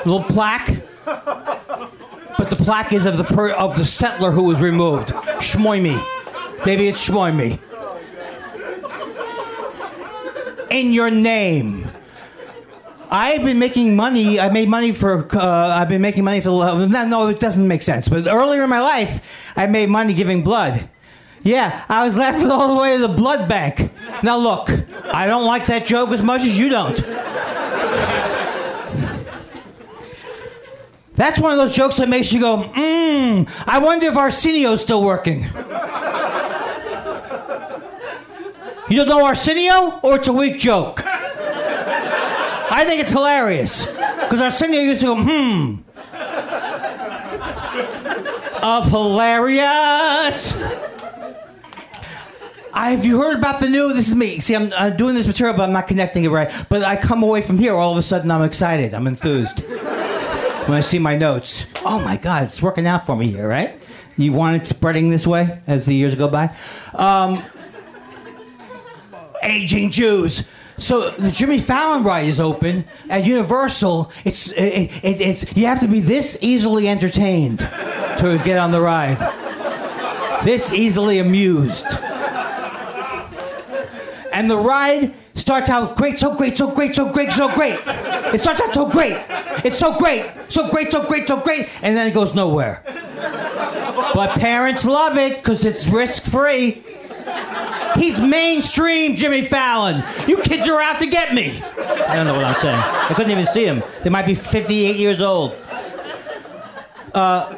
Little 0.06 0.24
plaque. 0.24 0.82
But 2.38 2.50
the 2.50 2.58
plaque 2.58 2.94
is 2.94 3.06
of 3.06 3.18
the 3.18 3.24
per, 3.24 3.52
of 3.52 3.78
the 3.78 3.86
settler 3.86 4.32
who 4.32 4.44
was 4.44 4.60
removed. 4.62 5.10
Shmoimi. 5.40 6.04
Maybe 6.66 6.88
it's 6.88 7.08
Shmoimi. 7.08 7.60
In 10.70 10.92
your 10.92 11.10
name. 11.10 11.90
I've 13.12 13.44
been 13.44 13.60
making 13.60 13.96
money. 13.96 14.40
I 14.40 14.50
made 14.50 14.70
money 14.70 14.92
for. 14.92 15.28
Uh, 15.36 15.68
I've 15.70 15.90
been 15.90 16.02
making 16.02 16.24
money 16.24 16.42
for. 16.42 16.50
No, 16.50 17.08
no, 17.08 17.28
it 17.28 17.40
doesn't 17.40 17.68
make 17.68 17.82
sense. 17.82 18.08
But 18.08 18.28
earlier 18.28 18.64
in 18.64 18.70
my 18.70 18.82
life, 18.82 19.26
I 19.56 19.68
made 19.68 19.90
money 19.90 20.14
giving 20.14 20.44
blood. 20.44 20.90
Yeah, 21.44 21.86
I 21.88 22.04
was 22.04 22.18
laughing 22.18 22.50
all 22.50 22.74
the 22.76 22.82
way 22.82 22.96
to 22.98 23.08
the 23.08 23.14
blood 23.14 23.48
bank. 23.48 23.92
Now 24.24 24.38
look, 24.38 24.70
I 25.14 25.28
don't 25.28 25.46
like 25.46 25.68
that 25.68 25.86
joke 25.86 26.10
as 26.10 26.22
much 26.24 26.42
as 26.42 26.58
you 26.58 26.70
don't. 26.70 26.98
That's 31.16 31.40
one 31.40 31.52
of 31.54 31.58
those 31.58 31.74
jokes 31.74 31.98
that 31.98 32.10
makes 32.10 32.34
you 32.34 32.42
go, 32.42 32.58
mmm, 32.58 33.48
I 33.66 33.80
wonder 33.80 34.08
if 34.08 34.18
Arsenio's 34.18 34.82
still 34.82 35.02
working. 35.02 35.44
You 38.88 38.98
don't 38.98 39.08
know 39.10 39.26
Arsenio, 39.26 40.00
or 40.04 40.18
it's 40.18 40.28
a 40.28 40.34
weak 40.34 40.60
joke? 40.60 41.04
I 42.70 42.84
think 42.86 43.02
it's 43.02 43.12
hilarious. 43.12 43.86
Because 43.86 44.42
Arsenio 44.42 44.82
used 44.82 45.02
to 45.02 45.08
go, 45.08 45.16
hmm. 45.22 45.82
Of 48.64 48.88
hilarious. 48.90 50.58
I, 52.74 52.92
have 52.92 53.06
you 53.06 53.22
heard 53.22 53.38
about 53.38 53.62
the 53.62 53.70
new? 53.70 53.94
This 53.94 54.10
is 54.10 54.16
me. 54.16 54.40
See, 54.40 54.56
I'm 54.56 54.72
uh, 54.74 54.90
doing 54.90 55.16
this 55.16 55.26
material, 55.26 55.56
but 55.56 55.64
I'm 55.64 55.72
not 55.72 55.88
connecting 55.88 56.26
it 56.26 56.30
right. 56.30 56.52
But 56.68 56.84
I 56.84 56.98
come 56.98 57.24
away 57.24 57.42
from 57.42 57.58
here, 57.58 57.74
all 57.74 57.92
of 57.92 57.98
a 57.98 58.04
sudden, 58.04 58.30
I'm 58.32 58.44
excited. 58.44 58.94
I'm 58.94 59.08
enthused 59.08 59.64
when 60.68 60.74
I 60.74 60.82
see 60.82 61.00
my 61.00 61.16
notes. 61.16 61.68
Oh 61.86 62.00
my 62.04 62.18
God, 62.18 62.44
it's 62.44 62.62
working 62.62 62.88
out 62.88 63.06
for 63.06 63.16
me 63.16 63.32
here, 63.32 63.48
right? 63.48 63.80
You 64.18 64.34
want 64.34 64.62
it 64.62 64.66
spreading 64.66 65.10
this 65.10 65.28
way 65.28 65.62
as 65.68 65.86
the 65.86 65.94
years 65.94 66.16
go 66.16 66.28
by? 66.28 66.56
Um, 66.94 67.44
aging 69.44 69.92
Jews. 69.92 70.48
So 70.78 71.10
the 71.12 71.32
Jimmy 71.32 71.60
Fallon 71.60 72.04
ride 72.04 72.26
is 72.26 72.40
open 72.40 72.86
at 73.10 73.26
Universal. 73.26 74.12
It's 74.26 74.52
it, 74.52 74.92
it, 75.04 75.22
it's 75.22 75.56
you 75.56 75.68
have 75.68 75.80
to 75.80 75.88
be 75.88 76.02
this 76.02 76.38
easily 76.42 76.90
entertained 76.90 77.60
to 77.60 78.42
get 78.44 78.58
on 78.58 78.72
the 78.72 78.82
ride. 78.82 79.18
This 80.44 80.74
easily 80.74 81.20
amused. 81.20 81.86
And 84.34 84.52
the 84.52 84.58
ride 84.58 85.14
starts 85.34 85.70
out 85.70 85.96
great, 85.96 86.20
so 86.20 86.36
great, 86.36 86.58
so 86.58 86.70
great, 86.70 86.94
so 86.94 87.12
great, 87.12 87.32
so 87.32 87.54
great. 87.54 87.80
It 88.34 88.42
starts 88.42 88.60
out 88.60 88.74
so 88.74 88.90
great. 88.90 89.18
It's 89.64 89.78
so 89.78 89.98
great, 89.98 90.30
so 90.50 90.70
great, 90.70 90.92
so 90.92 91.08
great, 91.08 91.28
so 91.28 91.38
great, 91.38 91.70
and 91.82 91.96
then 91.96 92.08
it 92.08 92.14
goes 92.14 92.36
nowhere. 92.36 92.84
But 94.14 94.38
parents 94.38 94.84
love 94.84 95.18
it 95.18 95.38
because 95.38 95.64
it's 95.64 95.88
risk 95.88 96.24
free. 96.24 96.84
He's 97.98 98.20
mainstream, 98.20 99.16
Jimmy 99.16 99.46
Fallon. 99.46 100.04
You 100.28 100.38
kids 100.38 100.68
are 100.68 100.82
out 100.82 101.00
to 101.00 101.08
get 101.08 101.34
me. 101.34 101.62
I 101.62 102.16
don't 102.16 102.28
know 102.28 102.34
what 102.36 102.46
I'm 102.46 102.60
saying. 102.60 102.78
I 102.78 103.14
couldn't 103.16 103.32
even 103.32 103.46
see 103.46 103.66
him. 103.66 103.84
They 104.04 104.10
might 104.10 104.26
be 104.26 104.36
58 104.36 104.96
years 104.96 105.22
old. 105.22 105.56
Uh, 107.14 107.56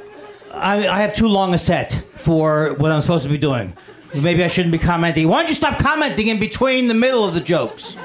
I, 0.54 0.88
I 0.88 1.02
have 1.02 1.16
too 1.16 1.28
long 1.28 1.54
a 1.54 1.58
set 1.58 2.04
for 2.16 2.74
what 2.74 2.92
I'm 2.92 3.02
supposed 3.02 3.24
to 3.24 3.30
be 3.30 3.38
doing. 3.38 3.76
Maybe 4.14 4.44
I 4.44 4.48
shouldn't 4.48 4.72
be 4.72 4.78
commenting. 4.78 5.28
Why 5.28 5.40
don't 5.40 5.50
you 5.50 5.56
stop 5.56 5.80
commenting 5.80 6.28
in 6.28 6.40
between 6.40 6.88
the 6.88 6.94
middle 6.94 7.26
of 7.26 7.34
the 7.34 7.42
jokes? 7.42 7.98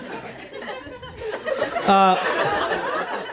Uh, 1.87 2.17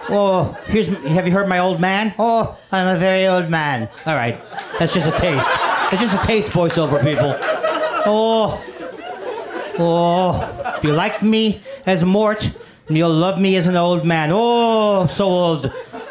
well, 0.10 0.54
here's. 0.66 0.88
Have 0.88 1.28
you 1.28 1.34
heard 1.34 1.48
my 1.48 1.60
old 1.60 1.80
man? 1.80 2.14
Oh, 2.18 2.58
I'm 2.72 2.96
a 2.96 3.00
very 3.00 3.28
old 3.28 3.50
man. 3.50 3.90
All 4.06 4.16
right, 4.16 4.40
that's 4.78 4.94
just 4.94 5.08
a 5.08 5.20
taste. 5.20 5.48
That's 5.48 6.02
just 6.02 6.22
a 6.22 6.26
taste 6.26 6.52
voiceover, 6.52 7.04
people. 7.04 7.36
Oh, 8.06 8.64
oh, 9.80 10.76
if 10.78 10.84
you 10.84 10.94
like 10.94 11.24
me 11.24 11.62
as 11.86 12.04
Mort, 12.04 12.52
you'll 12.90 13.10
love 13.10 13.40
me 13.40 13.56
as 13.56 13.68
an 13.68 13.76
old 13.76 14.06
man. 14.06 14.30
Oh, 14.32 15.08
so 15.08 15.26
old. 15.26 15.68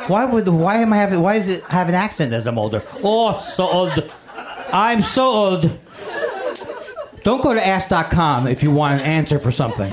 Why 0.09 0.25
would? 0.25 0.49
Why 0.49 0.79
am 0.79 0.93
I 0.93 0.97
having? 0.97 1.21
Why 1.21 1.35
does 1.35 1.49
it 1.49 1.63
have 1.65 1.89
an 1.89 1.95
accent 1.95 2.33
as 2.33 2.47
I'm 2.47 2.59
older? 2.59 2.83
Oh, 3.03 3.41
so 3.41 3.69
old. 3.69 4.13
I'm 4.73 5.03
so 5.03 5.23
old. 5.23 5.79
Don't 7.23 7.43
go 7.43 7.53
to 7.53 7.67
ask.com 7.67 8.47
if 8.47 8.63
you 8.63 8.71
want 8.71 9.01
an 9.01 9.07
answer 9.07 9.39
for 9.39 9.53
something. 9.53 9.93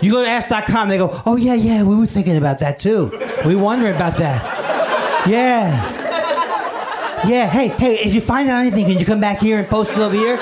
You 0.00 0.12
go 0.12 0.22
to 0.22 0.28
ask.com, 0.28 0.88
they 0.88 0.98
go, 0.98 1.22
oh, 1.24 1.36
yeah, 1.36 1.54
yeah, 1.54 1.82
we 1.82 1.96
were 1.96 2.06
thinking 2.06 2.36
about 2.36 2.58
that 2.60 2.78
too. 2.78 3.10
We 3.46 3.56
wondering 3.56 3.96
about 3.96 4.16
that. 4.18 5.26
Yeah. 5.26 5.94
Yeah, 7.26 7.48
hey, 7.48 7.68
hey, 7.68 7.94
if 7.96 8.14
you 8.14 8.20
find 8.20 8.48
out 8.48 8.60
anything, 8.60 8.84
can 8.84 8.98
you 8.98 9.06
come 9.06 9.20
back 9.20 9.38
here 9.38 9.58
and 9.58 9.66
post 9.66 9.92
it 9.92 9.98
over 9.98 10.14
here? 10.14 10.36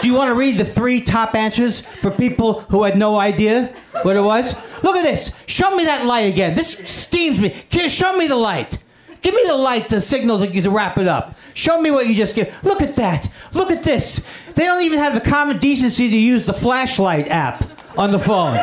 Do 0.00 0.06
you 0.08 0.14
want 0.14 0.28
to 0.28 0.34
read 0.34 0.56
the 0.56 0.64
three 0.64 1.02
top 1.02 1.34
answers 1.34 1.80
for 2.00 2.10
people 2.10 2.60
who 2.62 2.84
had 2.84 2.96
no 2.96 3.18
idea? 3.18 3.74
What 4.02 4.16
it 4.16 4.22
was? 4.22 4.54
Look 4.82 4.96
at 4.96 5.02
this. 5.02 5.34
Show 5.46 5.76
me 5.76 5.84
that 5.84 6.06
light 6.06 6.32
again. 6.32 6.54
This 6.54 6.78
steams 6.90 7.38
me. 7.40 7.54
You 7.70 7.88
show 7.88 8.16
me 8.16 8.26
the 8.26 8.36
light? 8.36 8.82
Give 9.20 9.34
me 9.34 9.42
the 9.46 9.56
light 9.56 9.90
to 9.90 10.00
signal 10.00 10.38
to, 10.38 10.62
to 10.62 10.70
wrap 10.70 10.96
it 10.96 11.06
up. 11.06 11.34
Show 11.52 11.80
me 11.80 11.90
what 11.90 12.06
you 12.06 12.14
just 12.14 12.34
give. 12.34 12.54
Look 12.64 12.80
at 12.80 12.94
that. 12.94 13.30
Look 13.52 13.70
at 13.70 13.84
this. 13.84 14.24
They 14.54 14.64
don't 14.64 14.82
even 14.82 14.98
have 14.98 15.12
the 15.12 15.20
common 15.20 15.58
decency 15.58 16.08
to 16.08 16.18
use 16.18 16.46
the 16.46 16.54
flashlight 16.54 17.28
app 17.28 17.64
on 17.98 18.12
the 18.12 18.18
phone. 18.18 18.56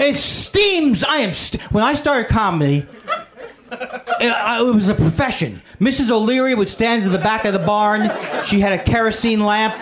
It 0.00 0.16
steams. 0.16 1.04
I 1.04 1.18
am. 1.18 1.34
St- 1.34 1.62
when 1.72 1.84
I 1.84 1.94
started 1.94 2.28
comedy, 2.28 2.86
Uh, 4.24 4.64
it, 4.66 4.74
was 4.74 4.88
a 4.88 4.94
profession. 4.94 5.60
Mrs. 5.80 6.10
O'Leary 6.10 6.54
would 6.54 6.68
stand 6.70 7.04
in 7.04 7.12
the 7.12 7.18
back 7.18 7.44
of 7.44 7.52
the 7.52 7.58
barn. 7.58 8.10
She 8.46 8.60
had 8.60 8.72
a 8.72 8.82
kerosene 8.82 9.40
lamp. 9.40 9.74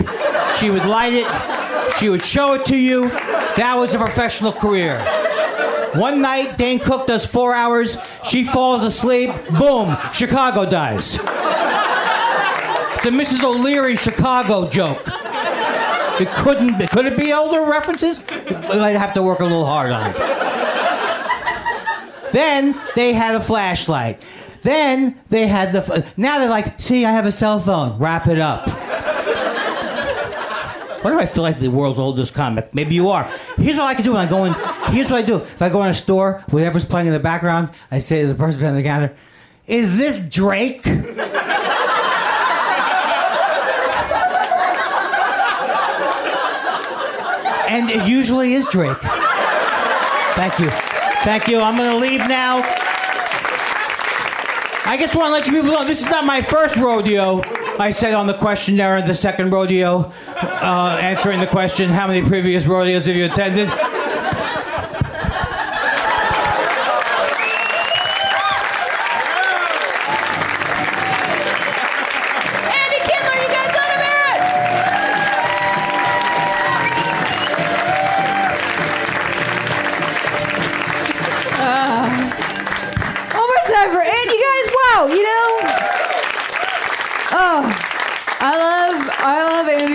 She 0.59 0.69
would 0.69 0.85
light 0.85 1.13
it. 1.13 1.93
She 1.97 2.09
would 2.09 2.25
show 2.25 2.53
it 2.53 2.65
to 2.65 2.75
you. 2.75 3.09
That 3.55 3.75
was 3.77 3.93
a 3.93 3.97
professional 3.97 4.51
career. 4.51 4.99
One 5.93 6.21
night, 6.21 6.57
Dane 6.57 6.79
Cook 6.79 7.07
does 7.07 7.25
four 7.25 7.53
hours. 7.53 7.97
She 8.25 8.43
falls 8.43 8.83
asleep. 8.83 9.29
Boom, 9.57 9.95
Chicago 10.11 10.69
dies. 10.69 11.15
It's 11.15 13.05
a 13.05 13.09
Mrs. 13.09 13.43
O'Leary 13.43 13.95
Chicago 13.95 14.67
joke. 14.67 15.07
It 16.19 16.27
couldn't. 16.29 16.77
Be. 16.77 16.87
Could 16.87 17.05
it 17.05 17.17
be 17.17 17.31
older 17.33 17.61
references? 17.61 18.23
I'd 18.29 18.95
have 18.95 19.13
to 19.13 19.23
work 19.23 19.39
a 19.39 19.43
little 19.43 19.65
hard 19.65 19.91
on 19.91 20.11
it. 20.11 20.32
Then 22.33 22.75
they 22.95 23.13
had 23.13 23.35
a 23.35 23.39
flashlight. 23.39 24.19
Then 24.63 25.17
they 25.29 25.47
had 25.47 25.71
the. 25.71 25.79
f- 25.79 26.17
Now 26.17 26.39
they're 26.39 26.49
like, 26.49 26.79
see, 26.81 27.05
I 27.05 27.11
have 27.11 27.25
a 27.25 27.31
cell 27.31 27.59
phone. 27.59 27.97
Wrap 27.99 28.27
it 28.27 28.39
up. 28.39 28.67
What 31.03 31.11
do 31.11 31.19
I 31.19 31.25
feel 31.25 31.43
like 31.43 31.59
the 31.59 31.67
world's 31.69 31.99
oldest 31.99 32.33
comic? 32.33 32.73
Maybe 32.73 32.95
you 32.95 33.09
are. 33.09 33.25
Here's 33.57 33.75
what 33.75 33.85
I 33.85 33.93
can 33.93 34.05
do 34.05 34.13
when 34.13 34.25
I 34.25 34.29
go 34.29 34.45
in. 34.45 34.53
Here's 34.93 35.09
what 35.11 35.17
I 35.17 35.21
do. 35.21 35.35
If 35.35 35.61
I 35.61 35.67
go 35.69 35.83
in 35.83 35.89
a 35.89 35.93
store, 35.93 36.43
whatever's 36.49 36.85
playing 36.85 37.07
in 37.07 37.13
the 37.13 37.19
background, 37.19 37.69
I 37.91 37.99
say 37.99 38.21
to 38.21 38.27
the 38.27 38.35
person 38.35 38.59
behind 38.61 38.77
the 38.77 38.83
counter, 38.83 39.13
"Is 39.67 39.97
this 39.97 40.21
Drake?" 40.29 40.87
and 47.69 47.89
it 47.89 48.07
usually 48.07 48.53
is 48.53 48.67
Drake. 48.69 48.97
Thank 50.35 50.59
you. 50.59 50.69
Thank 51.23 51.47
you. 51.47 51.59
I'm 51.59 51.77
going 51.77 51.89
to 51.89 51.97
leave 51.97 52.19
now. 52.27 52.57
I 54.85 54.97
just 54.99 55.15
want 55.15 55.29
to 55.29 55.31
let 55.31 55.47
you 55.47 55.53
people 55.53 55.71
know 55.71 55.85
this 55.85 56.01
is 56.01 56.09
not 56.09 56.25
my 56.25 56.41
first 56.41 56.75
rodeo. 56.75 57.41
I 57.79 57.91
said 57.91 58.13
on 58.13 58.27
the 58.27 58.33
questionnaire, 58.33 59.01
the 59.01 59.15
second 59.15 59.49
rodeo, 59.51 60.11
uh, 60.27 60.99
answering 61.01 61.39
the 61.39 61.47
question, 61.47 61.89
how 61.89 62.07
many 62.07 62.27
previous 62.27 62.67
rodeos 62.67 63.05
have 63.05 63.15
you 63.15 63.25
attended? 63.25 63.69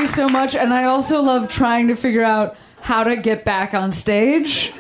So 0.09 0.29
much, 0.29 0.55
and 0.55 0.73
I 0.73 0.85
also 0.85 1.23
love 1.23 1.49
trying 1.49 1.89
to 1.89 1.95
figure 1.95 2.25
out 2.25 2.57
how 2.81 3.05
to 3.05 3.17
get 3.17 3.45
back 3.45 3.75
on 3.75 3.91
stage 3.91 4.73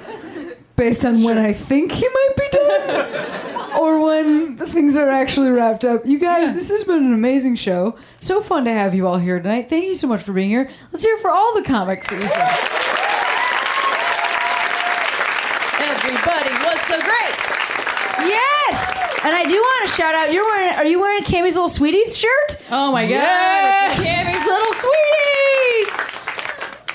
based 0.76 1.04
on 1.04 1.22
when 1.22 1.38
I 1.38 1.52
think 1.52 1.92
he 1.92 2.08
might 2.08 2.34
be 2.36 2.48
done. 2.50 3.78
Or 3.78 4.04
when 4.04 4.56
things 4.56 4.96
are 4.96 5.08
actually 5.08 5.50
wrapped 5.50 5.84
up. 5.84 6.04
You 6.04 6.18
guys, 6.18 6.54
this 6.54 6.70
has 6.70 6.82
been 6.82 7.04
an 7.04 7.12
amazing 7.12 7.54
show. 7.54 7.96
So 8.18 8.40
fun 8.42 8.64
to 8.64 8.72
have 8.72 8.92
you 8.94 9.06
all 9.06 9.18
here 9.18 9.38
tonight. 9.38 9.68
Thank 9.68 9.84
you 9.84 9.94
so 9.94 10.08
much 10.08 10.22
for 10.22 10.32
being 10.32 10.50
here. 10.50 10.68
Let's 10.90 11.04
hear 11.04 11.14
it 11.14 11.20
for 11.20 11.30
all 11.30 11.54
the 11.54 11.62
comics 11.62 12.08
that 12.08 12.20
you 12.20 12.28
saw. 12.28 12.48
Everybody 15.78 16.50
was 16.64 16.80
so 16.88 16.98
great. 16.98 17.34
Yes, 18.26 19.04
and 19.22 19.32
I 19.32 19.44
do 19.46 19.54
want 19.54 19.88
to 19.88 19.94
shout 19.94 20.14
out. 20.16 20.32
You're 20.32 20.44
wearing. 20.44 20.74
Are 20.74 20.86
you 20.86 20.98
wearing 20.98 21.22
Cammy's 21.22 21.54
little 21.54 21.68
sweeties 21.68 22.16
shirt? 22.16 22.64
Oh 22.70 22.90
my 22.90 23.04
god! 23.04 23.10
Yes! 23.12 24.27
Sweetie. 24.88 25.92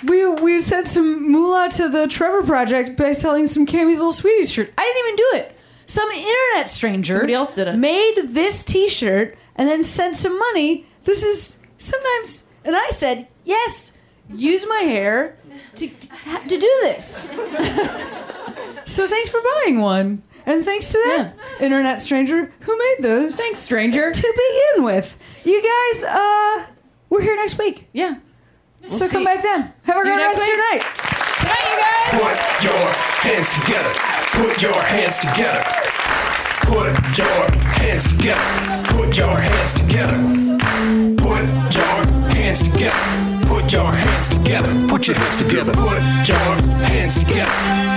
We 0.05 0.27
we 0.27 0.59
sent 0.59 0.87
some 0.87 1.31
moolah 1.31 1.69
to 1.71 1.89
the 1.89 2.07
Trevor 2.07 2.43
Project 2.45 2.97
by 2.97 3.11
selling 3.13 3.47
some 3.47 3.65
Cammy's 3.65 3.97
little 3.97 4.11
sweeties 4.11 4.51
shirt. 4.51 4.73
I 4.77 4.81
didn't 4.81 5.05
even 5.05 5.15
do 5.15 5.29
it. 5.45 5.57
Some 5.85 6.09
internet 6.11 6.69
stranger 6.69 7.13
Somebody 7.13 7.33
else 7.33 7.55
did 7.55 7.67
it. 7.67 7.75
Made 7.75 8.15
this 8.29 8.63
T-shirt 8.65 9.37
and 9.55 9.67
then 9.67 9.83
sent 9.83 10.15
some 10.15 10.37
money. 10.39 10.85
This 11.03 11.23
is 11.23 11.59
sometimes, 11.77 12.49
and 12.63 12.75
I 12.75 12.89
said 12.89 13.27
yes. 13.43 13.97
Use 14.29 14.65
my 14.67 14.79
hair 14.79 15.37
to 15.75 15.87
to 15.89 16.47
do 16.47 16.79
this. 16.81 17.17
so 18.85 19.07
thanks 19.07 19.29
for 19.29 19.39
buying 19.63 19.81
one. 19.81 20.23
And 20.45 20.65
thanks 20.65 20.91
to 20.91 20.97
that 21.05 21.35
internet 21.61 22.01
stranger 22.01 22.51
who 22.61 22.77
made 22.77 22.97
those. 22.99 23.37
Thanks, 23.37 23.59
stranger. 23.59 24.11
To 24.11 24.33
begin 24.75 24.83
with, 24.83 25.17
you 25.45 25.61
guys, 25.61 26.03
uh, 26.03 26.65
we're 27.13 27.21
here 27.21 27.35
next 27.35 27.57
week. 27.59 27.87
Yeah. 27.93 28.15
so 28.85 29.05
We'll 29.05 29.09
come 29.09 29.21
see- 29.21 29.25
back 29.25 29.43
then. 29.43 29.73
Have 29.85 29.97
a 29.97 30.01
see 30.01 30.09
you 30.09 30.15
great 30.15 30.17
next 30.17 30.39
rest 30.39 30.41
of 30.41 30.47
your 30.47 30.57
night. 30.57 30.83
Good 31.39 31.47
night, 31.53 31.65
you 31.69 31.77
guys. 31.85 32.11
Put 32.19 32.63
your 32.65 32.85
hands 33.23 33.49
together. 33.53 33.93
Put 34.33 34.61
your 34.61 34.81
hands 34.81 35.17
together. 35.19 35.63
Put 36.73 37.17
your 37.17 37.43
hands 37.79 38.03
together. 38.09 38.43
Put 38.87 39.17
your 39.17 39.37
hands 39.37 39.73
together. 39.79 40.17
Put 41.17 41.71
your 41.75 41.85
hands 42.33 42.61
together. 42.63 42.99
Put 43.47 43.71
your 43.71 43.91
hands 43.91 44.29
together. 44.29 44.73
Put 44.87 45.07
your 45.07 45.15
hands 45.15 45.37
together. 45.37 45.73
Put 45.73 46.27
your 46.27 46.37
hands 46.89 47.15
together. 47.19 47.51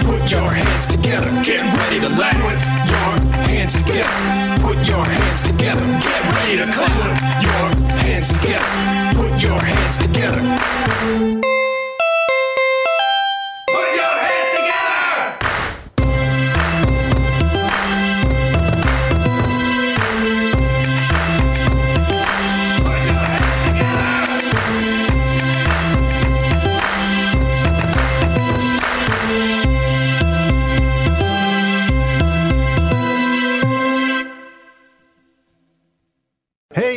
Put 0.04 0.30
your 0.30 0.50
hands 0.50 0.86
together. 0.86 1.30
Get 1.42 1.62
ready 1.78 2.00
to 2.00 2.08
laugh. 2.08 2.36
Put 2.36 2.90
your 2.90 3.44
hands 3.48 3.72
together. 3.72 4.62
Put 4.62 4.88
your 4.88 5.04
hands 5.04 5.42
together. 5.42 5.84
Get 6.04 6.20
ready 6.36 6.56
to 6.58 6.66
clap. 6.72 6.92
Put 7.00 7.42
your 7.42 7.96
hands 7.98 8.28
together. 8.28 8.95
Your 9.38 9.60
hands 9.60 9.98
together. 9.98 11.65